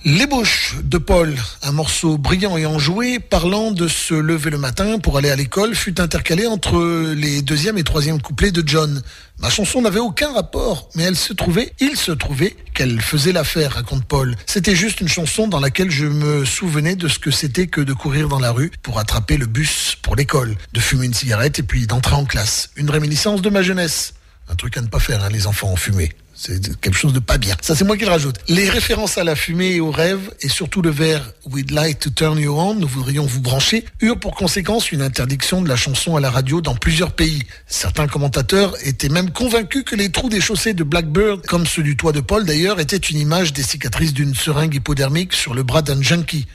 L'ébauche 0.09 0.75
de 0.85 0.97
Paul, 0.97 1.35
un 1.63 1.73
morceau 1.73 2.17
brillant 2.17 2.55
et 2.55 2.65
enjoué, 2.65 3.19
parlant 3.19 3.71
de 3.71 3.89
se 3.89 4.13
lever 4.13 4.49
le 4.49 4.57
matin 4.57 4.99
pour 4.99 5.17
aller 5.17 5.29
à 5.29 5.35
l'école, 5.35 5.75
fut 5.75 5.99
intercalé 5.99 6.47
entre 6.47 7.13
les 7.13 7.41
deuxième 7.41 7.77
et 7.77 7.83
troisième 7.83 8.21
couplets 8.21 8.51
de 8.51 8.63
John. 8.65 9.01
Ma 9.39 9.49
chanson 9.49 9.81
n'avait 9.81 9.99
aucun 9.99 10.31
rapport, 10.31 10.87
mais 10.95 11.03
elle 11.03 11.17
se 11.17 11.33
trouvait, 11.33 11.73
il 11.81 11.97
se 11.97 12.13
trouvait 12.13 12.55
qu'elle 12.73 13.01
faisait 13.01 13.33
l'affaire, 13.33 13.73
raconte 13.73 14.05
Paul. 14.05 14.37
C'était 14.45 14.77
juste 14.77 15.01
une 15.01 15.09
chanson 15.09 15.49
dans 15.49 15.59
laquelle 15.59 15.91
je 15.91 16.05
me 16.05 16.45
souvenais 16.45 16.95
de 16.95 17.09
ce 17.09 17.19
que 17.19 17.29
c'était 17.29 17.67
que 17.67 17.81
de 17.81 17.91
courir 17.91 18.29
dans 18.29 18.39
la 18.39 18.51
rue 18.51 18.71
pour 18.83 18.99
attraper 18.99 19.35
le 19.35 19.45
bus 19.45 19.97
pour 20.01 20.15
l'école, 20.15 20.55
de 20.71 20.79
fumer 20.79 21.07
une 21.07 21.13
cigarette 21.13 21.59
et 21.59 21.63
puis 21.63 21.85
d'entrer 21.85 22.15
en 22.15 22.23
classe. 22.23 22.69
Une 22.77 22.89
réminiscence 22.89 23.41
de 23.41 23.49
ma 23.49 23.61
jeunesse. 23.61 24.13
Un 24.47 24.55
truc 24.55 24.77
à 24.77 24.81
ne 24.81 24.87
pas 24.87 24.99
faire, 24.99 25.21
hein, 25.21 25.29
les 25.29 25.47
enfants 25.47 25.69
en 25.69 25.75
fumée. 25.75 26.13
C'est 26.39 26.79
quelque 26.79 26.95
chose 26.95 27.13
de 27.13 27.19
pas 27.19 27.39
bien. 27.39 27.55
Ça, 27.61 27.75
c'est 27.75 27.83
moi 27.83 27.97
qui 27.97 28.05
le 28.05 28.11
rajoute. 28.11 28.35
Les 28.47 28.69
références 28.69 29.17
à 29.17 29.23
la 29.23 29.35
fumée 29.35 29.71
et 29.71 29.79
au 29.79 29.89
rêve, 29.89 30.29
et 30.41 30.49
surtout 30.49 30.83
le 30.83 30.91
vers 30.91 31.31
We'd 31.51 31.71
like 31.71 31.97
to 31.97 32.11
turn 32.11 32.37
you 32.37 32.53
on, 32.55 32.75
nous 32.75 32.87
voudrions 32.87 33.25
vous 33.25 33.41
brancher, 33.41 33.85
eurent 34.01 34.19
pour 34.19 34.35
conséquence 34.35 34.91
une 34.91 35.01
interdiction 35.01 35.63
de 35.63 35.67
la 35.67 35.75
chanson 35.75 36.15
à 36.15 36.19
la 36.19 36.29
radio 36.29 36.61
dans 36.61 36.75
plusieurs 36.75 37.13
pays. 37.13 37.41
Certains 37.65 38.05
commentateurs 38.05 38.75
étaient 38.85 39.09
même 39.09 39.31
convaincus 39.31 39.83
que 39.83 39.95
les 39.95 40.11
trous 40.11 40.29
des 40.29 40.39
chaussées 40.39 40.75
de 40.75 40.83
Blackbird, 40.83 41.43
comme 41.47 41.65
ceux 41.65 41.81
du 41.81 41.97
toit 41.97 42.11
de 42.11 42.21
Paul 42.21 42.45
d'ailleurs, 42.45 42.79
étaient 42.79 42.97
une 42.97 43.17
image 43.17 43.51
des 43.51 43.63
cicatrices 43.63 44.13
d'une 44.13 44.35
seringue 44.35 44.75
hypodermique 44.75 45.33
sur 45.33 45.55
le 45.55 45.63
bras 45.63 45.81
d'un 45.81 46.03
junkie. 46.03 46.45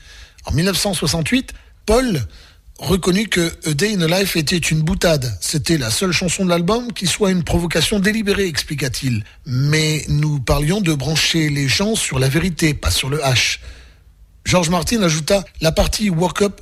En 0.45 0.53
1968, 0.53 1.55
Paul 1.87 2.23
reconnu 2.79 3.29
que 3.29 3.53
A 3.69 3.75
Day 3.75 3.95
in 3.95 4.01
a 4.03 4.21
Life 4.21 4.37
était 4.37 4.57
une 4.57 4.83
boutade. 4.83 5.37
C'était 5.41 5.79
la 5.79 5.91
seule 5.91 6.13
chanson 6.13 6.45
de 6.45 6.51
l'album 6.51 6.93
qui 6.93 7.07
soit 7.07 7.31
une 7.31 7.45
provocation 7.45 8.01
délibérée, 8.01 8.47
expliqua-t-il. 8.47 9.25
Mais 9.47 10.05
nous 10.09 10.41
parlions 10.41 10.81
de 10.81 10.93
brancher 10.95 11.49
les 11.49 11.69
gens 11.69 11.95
sur 11.95 12.19
la 12.19 12.29
vérité, 12.29 12.75
pas 12.75 12.91
sur 12.91 13.09
le 13.09 13.19
H. 13.19 13.59
George 14.45 14.71
Martin 14.71 15.03
ajouta 15.03 15.45
La 15.61 15.73
partie 15.73 16.11
Woke 16.11 16.43
Up 16.43 16.61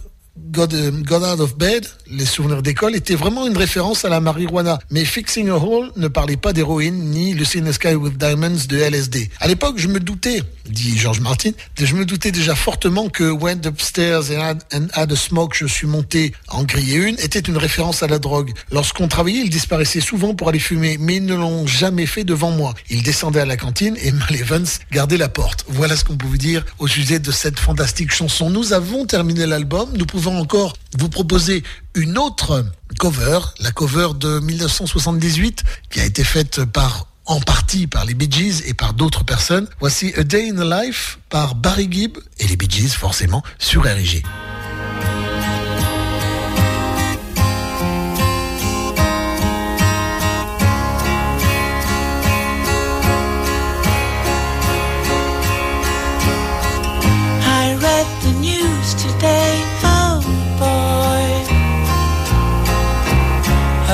Euh, 0.58 0.90
Got 1.02 1.24
Out 1.24 1.40
of 1.40 1.56
Bed, 1.56 1.86
les 2.06 2.24
souvenirs 2.24 2.62
d'école, 2.62 2.94
était 2.94 3.14
vraiment 3.14 3.46
une 3.46 3.56
référence 3.56 4.04
à 4.04 4.08
la 4.08 4.20
marijuana. 4.20 4.78
Mais 4.90 5.04
Fixing 5.04 5.48
a 5.48 5.56
Hole 5.56 5.90
ne 5.96 6.08
parlait 6.08 6.36
pas 6.36 6.52
d'héroïne 6.52 7.10
ni 7.10 7.34
Lucy 7.34 7.58
in 7.58 7.64
the 7.64 7.72
Sky 7.72 7.94
with 7.94 8.16
Diamonds 8.16 8.66
de 8.68 8.76
LSD. 8.76 9.30
À 9.40 9.48
l'époque, 9.48 9.78
je 9.78 9.88
me 9.88 10.00
doutais, 10.00 10.42
dit 10.68 10.98
George 10.98 11.20
Martin, 11.20 11.50
je 11.78 11.94
me 11.94 12.04
doutais 12.04 12.30
déjà 12.30 12.54
fortement 12.54 13.08
que 13.08 13.30
Went 13.30 13.66
Upstairs 13.66 14.30
and 14.30 14.40
Had, 14.40 14.62
and 14.72 14.86
had 14.92 15.12
a 15.12 15.16
Smoke, 15.16 15.56
je 15.56 15.66
suis 15.66 15.86
monté 15.86 16.32
en 16.48 16.64
griller 16.64 16.96
une, 16.96 17.18
était 17.20 17.40
une 17.40 17.56
référence 17.56 18.02
à 18.02 18.06
la 18.06 18.18
drogue. 18.18 18.52
Lorsqu'on 18.70 19.08
travaillait, 19.08 19.42
ils 19.42 19.50
disparaissaient 19.50 20.00
souvent 20.00 20.34
pour 20.34 20.48
aller 20.48 20.58
fumer, 20.58 20.96
mais 20.98 21.16
ils 21.16 21.24
ne 21.24 21.34
l'ont 21.34 21.66
jamais 21.66 22.06
fait 22.06 22.24
devant 22.24 22.50
moi. 22.50 22.74
Ils 22.88 23.02
descendaient 23.02 23.40
à 23.40 23.46
la 23.46 23.56
cantine 23.56 23.96
et 24.02 24.12
Mal 24.12 24.36
Evans 24.36 24.66
gardait 24.92 25.16
la 25.16 25.28
porte. 25.28 25.64
Voilà 25.68 25.96
ce 25.96 26.04
qu'on 26.04 26.16
peut 26.16 26.26
vous 26.26 26.38
dire 26.38 26.64
au 26.78 26.86
sujet 26.86 27.18
de 27.18 27.30
cette 27.30 27.58
fantastique 27.58 28.12
chanson. 28.12 28.50
Nous 28.50 28.72
avons 28.72 29.06
terminé 29.06 29.46
l'album, 29.46 29.90
nous 29.96 30.06
pouvons 30.06 30.29
encore 30.38 30.74
vous 30.98 31.08
proposer 31.08 31.62
une 31.94 32.18
autre 32.18 32.64
cover, 32.98 33.40
la 33.60 33.72
cover 33.72 34.08
de 34.18 34.40
1978 34.40 35.62
qui 35.90 36.00
a 36.00 36.04
été 36.04 36.24
faite 36.24 36.64
par 36.64 37.06
en 37.26 37.40
partie 37.40 37.86
par 37.86 38.04
les 38.04 38.14
Bee 38.14 38.30
Gees 38.30 38.62
et 38.66 38.74
par 38.74 38.92
d'autres 38.92 39.24
personnes. 39.24 39.68
Voici 39.78 40.12
A 40.16 40.24
Day 40.24 40.50
in 40.50 40.58
a 40.58 40.82
Life 40.82 41.18
par 41.28 41.54
Barry 41.54 41.88
Gibb 41.90 42.18
et 42.38 42.46
les 42.46 42.56
Bee 42.56 42.68
Gees 42.68 42.90
forcément 42.90 43.42
sur 43.58 43.82
RG. 43.82 44.22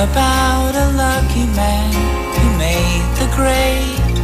About 0.03 0.75
a 0.75 0.87
lucky 0.95 1.47
man 1.55 1.91
who 2.37 2.47
made 2.59 3.07
the 3.17 3.27
grade. 3.35 4.19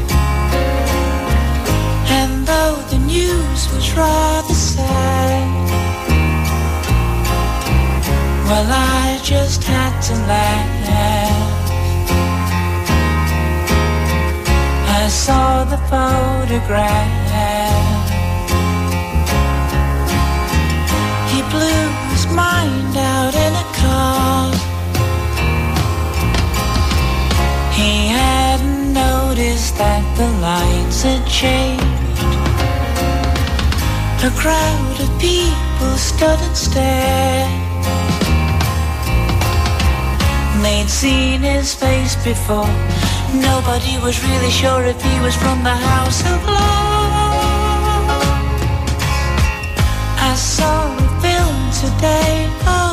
And 2.17 2.45
though 2.45 2.77
the 2.91 2.99
news 2.99 3.61
was 3.73 3.91
rather 3.93 4.53
sad, 4.53 5.69
well, 8.47 8.69
I 8.69 9.19
just 9.23 9.63
had 9.63 9.99
to 10.09 10.13
laugh. 10.31 10.83
I 15.01 15.07
saw 15.07 15.63
the 15.63 15.79
photograph. 15.91 17.23
He 21.31 21.41
blew 21.53 21.83
his 22.11 22.27
mind 22.27 22.95
out 22.95 23.33
in 23.33 23.53
a 23.53 23.67
car. 23.81 24.52
Noticed 29.33 29.77
that 29.77 30.03
the 30.15 30.29
lights 30.47 31.01
had 31.01 31.25
changed. 31.25 31.83
A 34.21 34.31
crowd 34.41 34.97
of 35.01 35.09
people 35.19 35.93
stood 35.97 36.39
and 36.47 36.55
stared. 36.55 37.49
They'd 40.61 40.87
seen 40.87 41.41
his 41.41 41.73
face 41.73 42.15
before. 42.23 42.73
Nobody 43.49 43.97
was 44.05 44.23
really 44.23 44.51
sure 44.51 44.83
if 44.83 45.01
he 45.01 45.19
was 45.25 45.35
from 45.35 45.63
the 45.63 45.77
House 45.89 46.21
of 46.33 46.39
Lords. 46.45 47.43
I 50.29 50.33
saw 50.35 50.77
a 50.93 51.09
film 51.23 51.57
today, 51.81 52.35
oh 52.67 52.92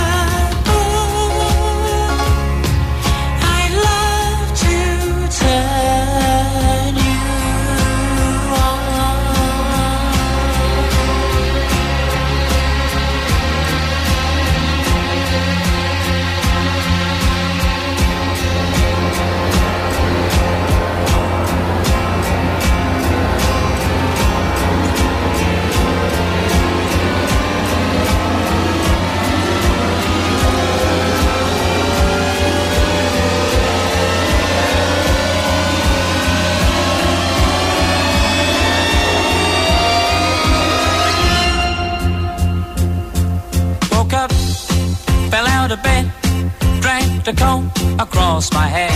dragged 47.23 47.39
a 47.39 47.43
comb 47.43 47.71
across 47.99 48.51
my 48.53 48.67
hair. 48.67 48.91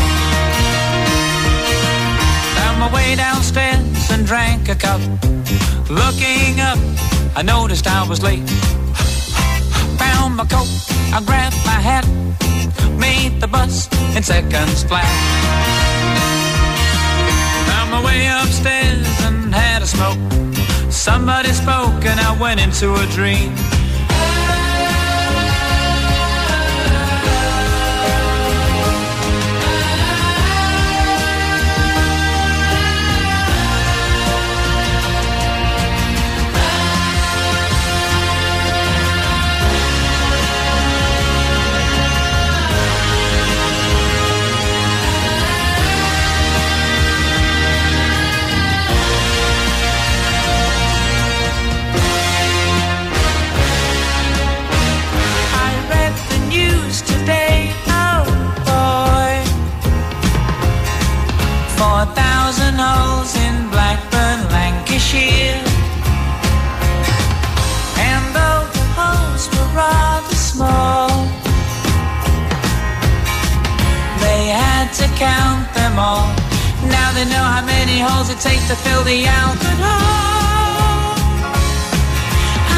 Found 2.55 2.79
my 2.79 2.93
way 2.93 3.15
downstairs 3.15 4.11
and 4.11 4.25
drank 4.25 4.69
a 4.69 4.75
cup. 4.75 5.01
Looking 5.89 6.59
up, 6.59 6.79
I 7.35 7.41
noticed 7.43 7.87
I 7.87 8.07
was 8.07 8.23
late. 8.23 8.49
Found 9.99 10.35
my 10.35 10.45
coat, 10.45 10.69
I 11.13 11.21
grabbed 11.25 11.57
my 11.65 11.79
hat, 11.89 12.05
made 12.97 13.39
the 13.41 13.47
bus 13.47 13.87
in 14.15 14.23
seconds 14.23 14.83
flat. 14.83 15.11
Found 17.69 17.91
my 17.91 18.03
way 18.03 18.27
upstairs 18.27 19.07
and 19.25 19.53
had 19.53 19.81
a 19.81 19.87
smoke. 19.87 20.19
Somebody 20.91 21.49
spoke 21.49 22.05
and 22.05 22.19
I 22.19 22.35
went 22.39 22.59
into 22.59 22.95
a 22.95 23.05
dream. 23.07 23.53
Lancashire. 65.15 65.63
And 67.97 68.23
though 68.35 68.67
the 68.77 68.85
holes 68.97 69.47
were 69.53 69.69
rather 69.75 70.35
small, 70.35 71.09
they 74.19 74.47
had 74.47 74.91
to 74.99 75.07
count 75.15 75.73
them 75.73 75.97
all. 75.99 76.27
Now 76.89 77.11
they 77.13 77.25
know 77.25 77.45
how 77.55 77.65
many 77.65 77.99
holes 77.99 78.29
it 78.29 78.39
takes 78.39 78.67
to 78.67 78.75
fill 78.75 79.03
the 79.03 79.25
Albert. 79.25 79.79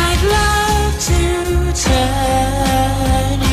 I'd 0.05 0.21
love 0.37 0.93
to 1.09 1.21
turn 1.83 3.46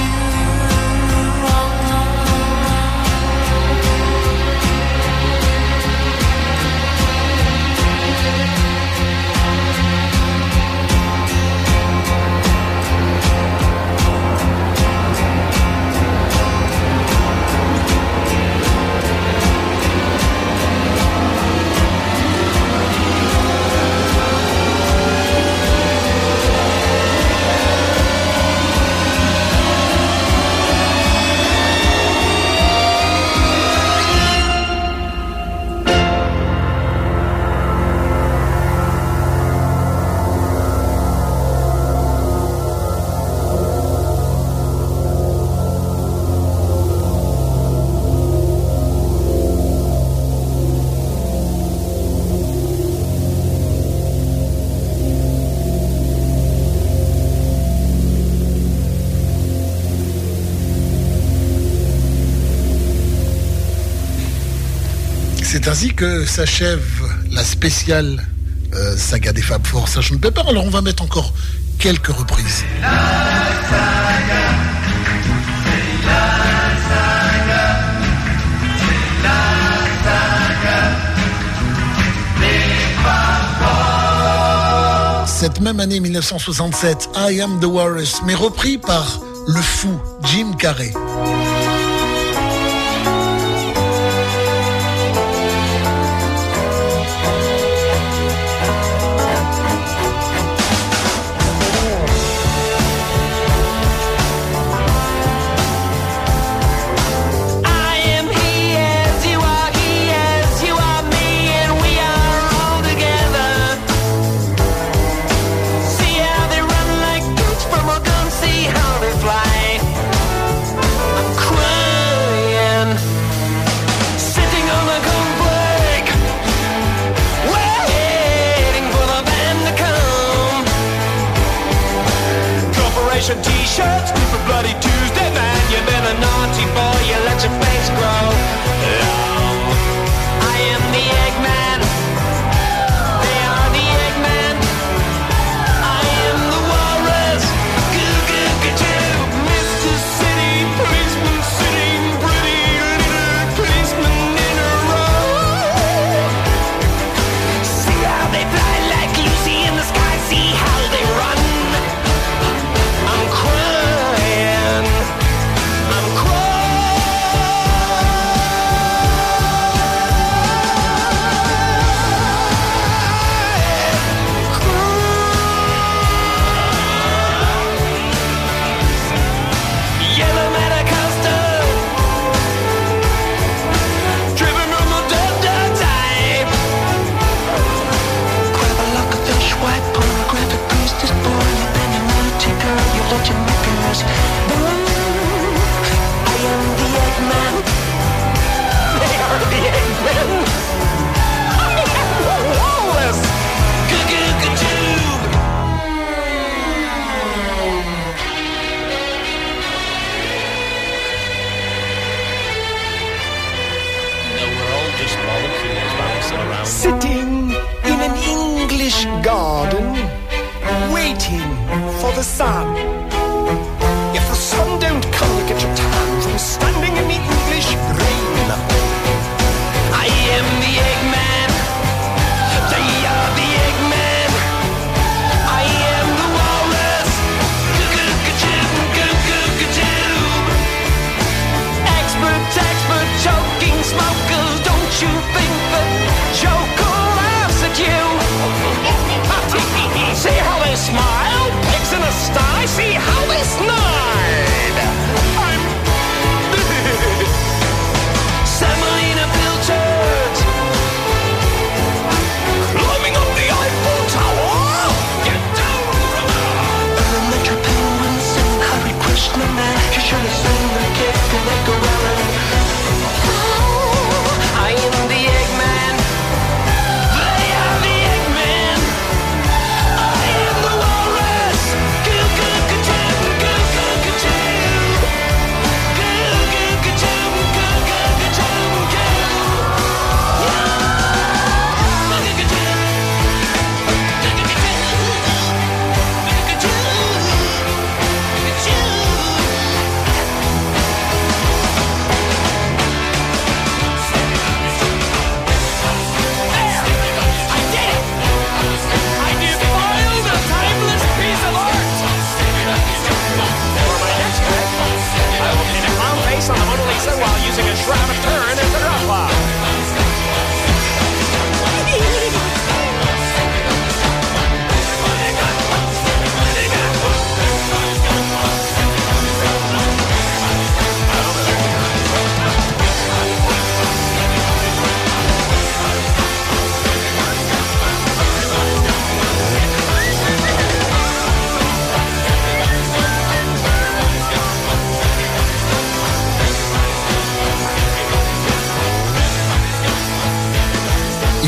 C'est 65.65 65.71
ainsi 65.71 65.95
que 65.95 66.27
s'achève 66.27 66.85
la 67.33 67.43
spéciale 67.43 68.23
euh, 68.75 68.99
saga 68.99 69.33
des 69.33 69.41
Fab 69.41 69.67
Four 69.67 69.89
Sgt 69.89 70.21
Pepper. 70.21 70.43
Alors 70.47 70.67
on 70.67 70.69
va 70.69 70.83
mettre 70.83 71.03
encore 71.03 71.33
quelques 71.79 72.09
reprises. 72.09 72.65
Cette 85.27 85.61
même 85.63 85.81
année 85.81 86.01
1967, 86.01 87.09
I 87.17 87.41
Am 87.41 87.59
the 87.61 87.65
Walrus, 87.65 88.21
mais 88.27 88.35
repris 88.35 88.77
par 88.77 89.19
le 89.47 89.63
fou 89.63 89.99
Jim 90.25 90.53
Carrey. 90.59 90.93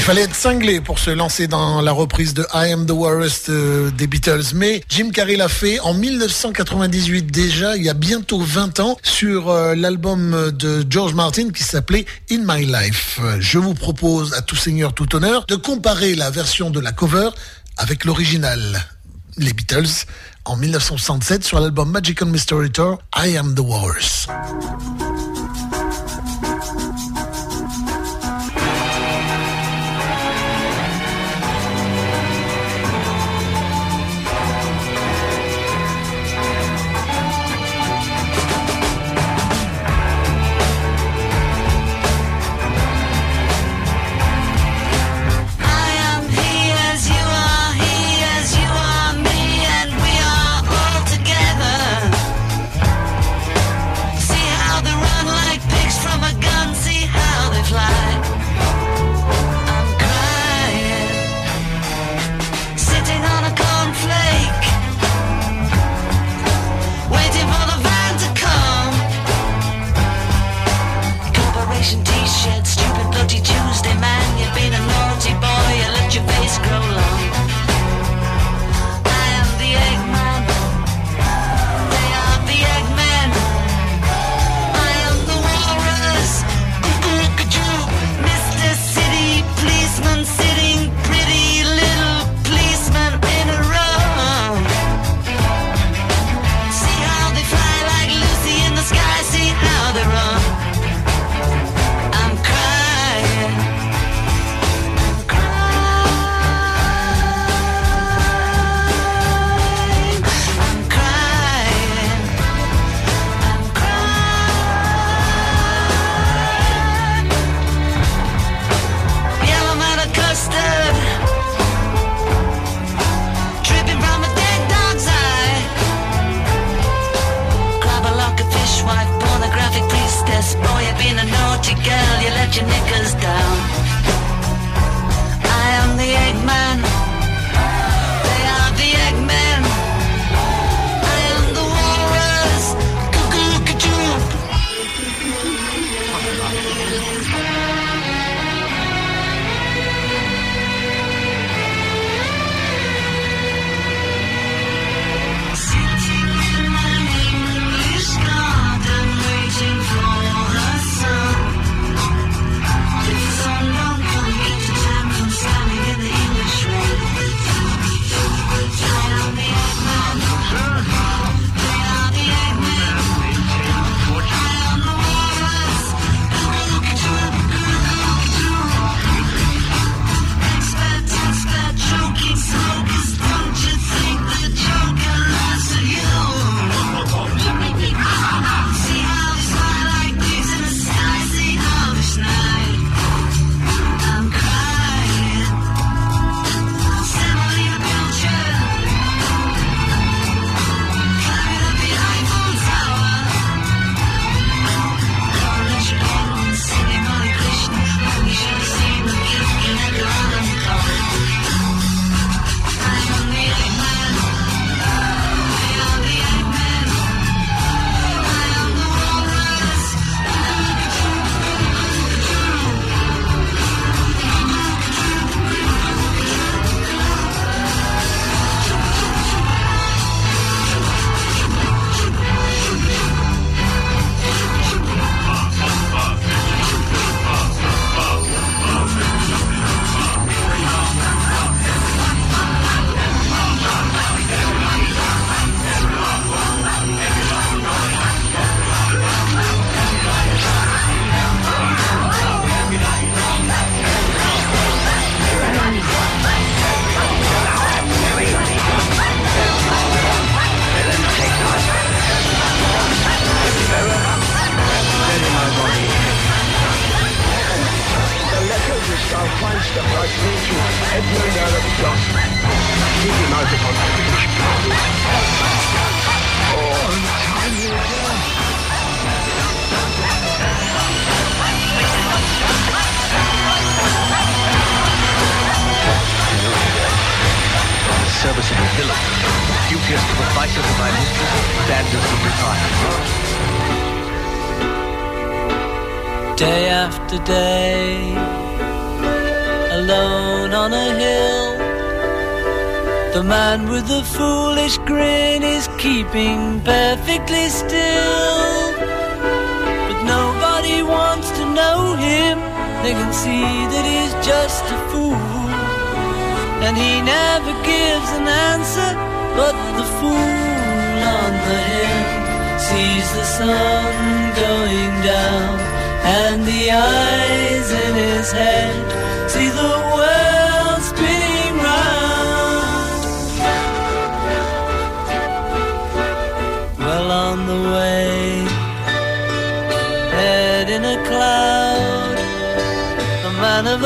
Il 0.06 0.10
fallait 0.10 0.22
être 0.22 0.36
cinglé 0.36 0.80
pour 0.80 1.00
se 1.00 1.10
lancer 1.10 1.48
dans 1.48 1.80
la 1.80 1.90
reprise 1.90 2.32
de 2.32 2.46
I 2.54 2.70
Am 2.70 2.86
the 2.86 2.92
Warest 2.92 3.48
euh, 3.48 3.90
des 3.90 4.06
Beatles, 4.06 4.54
mais 4.54 4.84
Jim 4.88 5.10
Carrey 5.10 5.34
l'a 5.34 5.48
fait 5.48 5.80
en 5.80 5.94
1998 5.94 7.22
déjà, 7.24 7.76
il 7.76 7.82
y 7.82 7.88
a 7.88 7.92
bientôt 7.92 8.38
20 8.38 8.78
ans, 8.78 8.96
sur 9.02 9.50
euh, 9.50 9.74
l'album 9.74 10.52
de 10.52 10.86
George 10.88 11.14
Martin 11.14 11.50
qui 11.50 11.64
s'appelait 11.64 12.06
In 12.30 12.44
My 12.46 12.64
Life. 12.64 13.18
Je 13.40 13.58
vous 13.58 13.74
propose 13.74 14.32
à 14.34 14.42
tout 14.42 14.54
seigneur, 14.54 14.92
tout 14.92 15.16
honneur, 15.16 15.44
de 15.46 15.56
comparer 15.56 16.14
la 16.14 16.30
version 16.30 16.70
de 16.70 16.78
la 16.78 16.92
cover 16.92 17.30
avec 17.76 18.04
l'original. 18.04 18.86
Les 19.38 19.52
Beatles 19.52 20.06
en 20.44 20.54
1967 20.54 21.42
sur 21.42 21.58
l'album 21.58 21.90
Magical 21.90 22.28
Mystery 22.28 22.70
Tour 22.70 23.00
I 23.16 23.36
Am 23.36 23.56
the 23.56 23.58
Worst. 23.58 24.28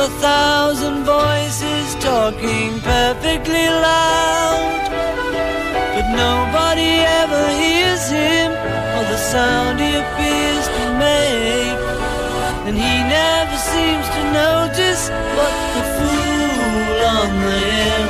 a 0.00 0.08
thousand 0.18 1.04
voices 1.04 1.94
talking 1.96 2.80
perfectly 2.80 3.66
loud. 3.68 4.88
But 5.94 6.06
nobody 6.26 6.92
ever 7.20 7.44
hears 7.62 8.08
him 8.08 8.48
or 8.96 9.04
the 9.12 9.20
sound 9.32 9.78
he 9.78 9.92
appears 10.04 10.64
to 10.76 10.84
make. 11.04 11.80
And 12.66 12.76
he 12.86 12.94
never 13.18 13.56
seems 13.74 14.06
to 14.16 14.22
notice 14.44 15.02
what 15.36 15.54
the 15.76 15.84
fool 15.96 16.96
on 17.18 17.30
the 17.44 17.58
hill 17.68 18.08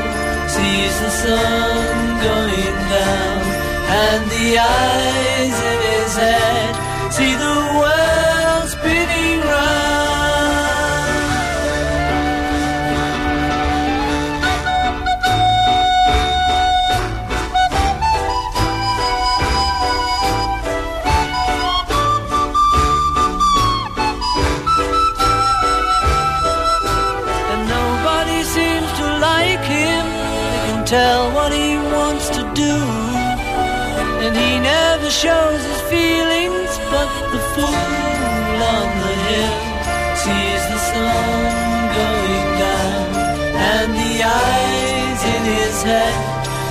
sees 0.54 0.94
the 1.04 1.12
sun 1.24 1.82
going 2.28 2.76
down 2.94 3.38
and 4.06 4.22
the 4.36 4.48
eyes 4.58 5.56
in 5.70 5.78
his 5.90 6.12
head 6.22 6.72
see 7.12 7.34
the 7.34 7.49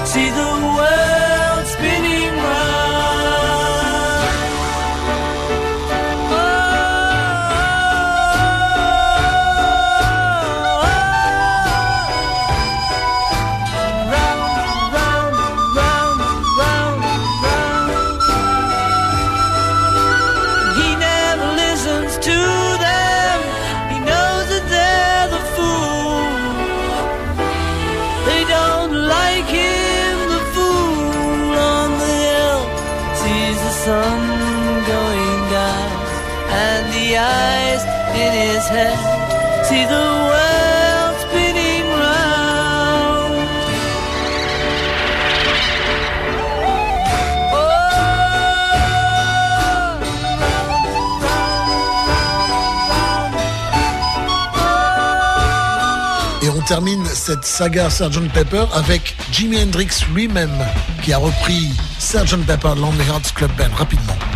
see 0.10 0.30
the 0.32 0.69
Et 38.80 38.84
on 56.50 56.62
termine 56.62 57.06
cette 57.06 57.44
saga 57.44 57.90
Sgt. 57.90 58.32
Pepper 58.34 58.64
avec 58.74 59.18
Jimi 59.32 59.62
Hendrix 59.62 59.90
lui-même 60.14 60.50
qui 61.04 61.12
a 61.12 61.18
repris 61.18 61.68
Sgt. 62.00 62.46
Pepper 62.46 62.76
Lonely 62.78 63.04
Hearts 63.10 63.34
Club 63.36 63.52
Band 63.58 63.76
rapidement. 63.76 64.29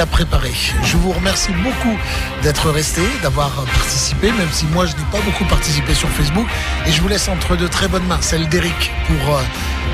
À 0.00 0.06
préparer. 0.06 0.52
Je 0.82 0.96
vous 0.96 1.12
remercie 1.12 1.52
beaucoup 1.62 1.96
d'être 2.42 2.70
resté, 2.70 3.02
d'avoir 3.22 3.50
participé, 3.50 4.32
même 4.32 4.48
si 4.52 4.66
moi 4.66 4.86
je 4.86 4.92
n'ai 4.92 5.04
pas 5.10 5.20
beaucoup 5.24 5.44
participé 5.44 5.94
sur 5.94 6.08
Facebook. 6.08 6.46
Et 6.86 6.92
je 6.92 7.00
vous 7.00 7.08
laisse 7.08 7.28
entre 7.28 7.56
de 7.56 7.66
très 7.66 7.88
bonnes 7.88 8.06
mains, 8.06 8.20
celle 8.20 8.48
d'Eric 8.48 8.92
pour 9.06 9.36
euh, 9.36 9.42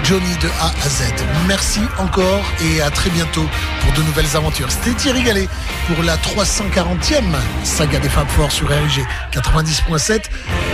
Johnny 0.04 0.36
de 0.40 0.48
A 0.60 0.66
à 0.66 0.88
Z. 0.88 1.12
Merci 1.46 1.80
encore 1.98 2.44
et 2.62 2.80
à 2.80 2.90
très 2.90 3.10
bientôt 3.10 3.46
pour 3.80 3.92
de 3.92 4.02
nouvelles 4.02 4.36
aventures. 4.36 4.70
C'était 4.70 4.94
Thierry 4.94 5.22
Gallet 5.22 5.48
pour 5.86 6.02
la 6.04 6.16
340e 6.16 7.22
saga 7.64 7.98
des 7.98 8.08
Fab 8.08 8.28
Four 8.28 8.52
sur 8.52 8.68
RG 8.68 9.04
90.7. 9.32 10.22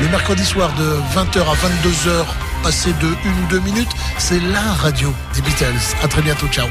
Le 0.03 0.09
mercredi 0.09 0.45
soir 0.45 0.73
de 0.75 0.99
20h 1.15 1.41
à 1.41 1.55
22h, 1.55 2.25
passé 2.63 2.93
de 3.01 3.09
une 3.25 3.45
ou 3.45 3.47
deux 3.49 3.61
minutes, 3.61 3.93
c'est 4.19 4.41
la 4.41 4.73
radio 4.73 5.13
des 5.35 5.43
Beatles. 5.43 5.97
À 6.03 6.09
très 6.09 6.23
bientôt, 6.23 6.47
ciao. 6.49 6.67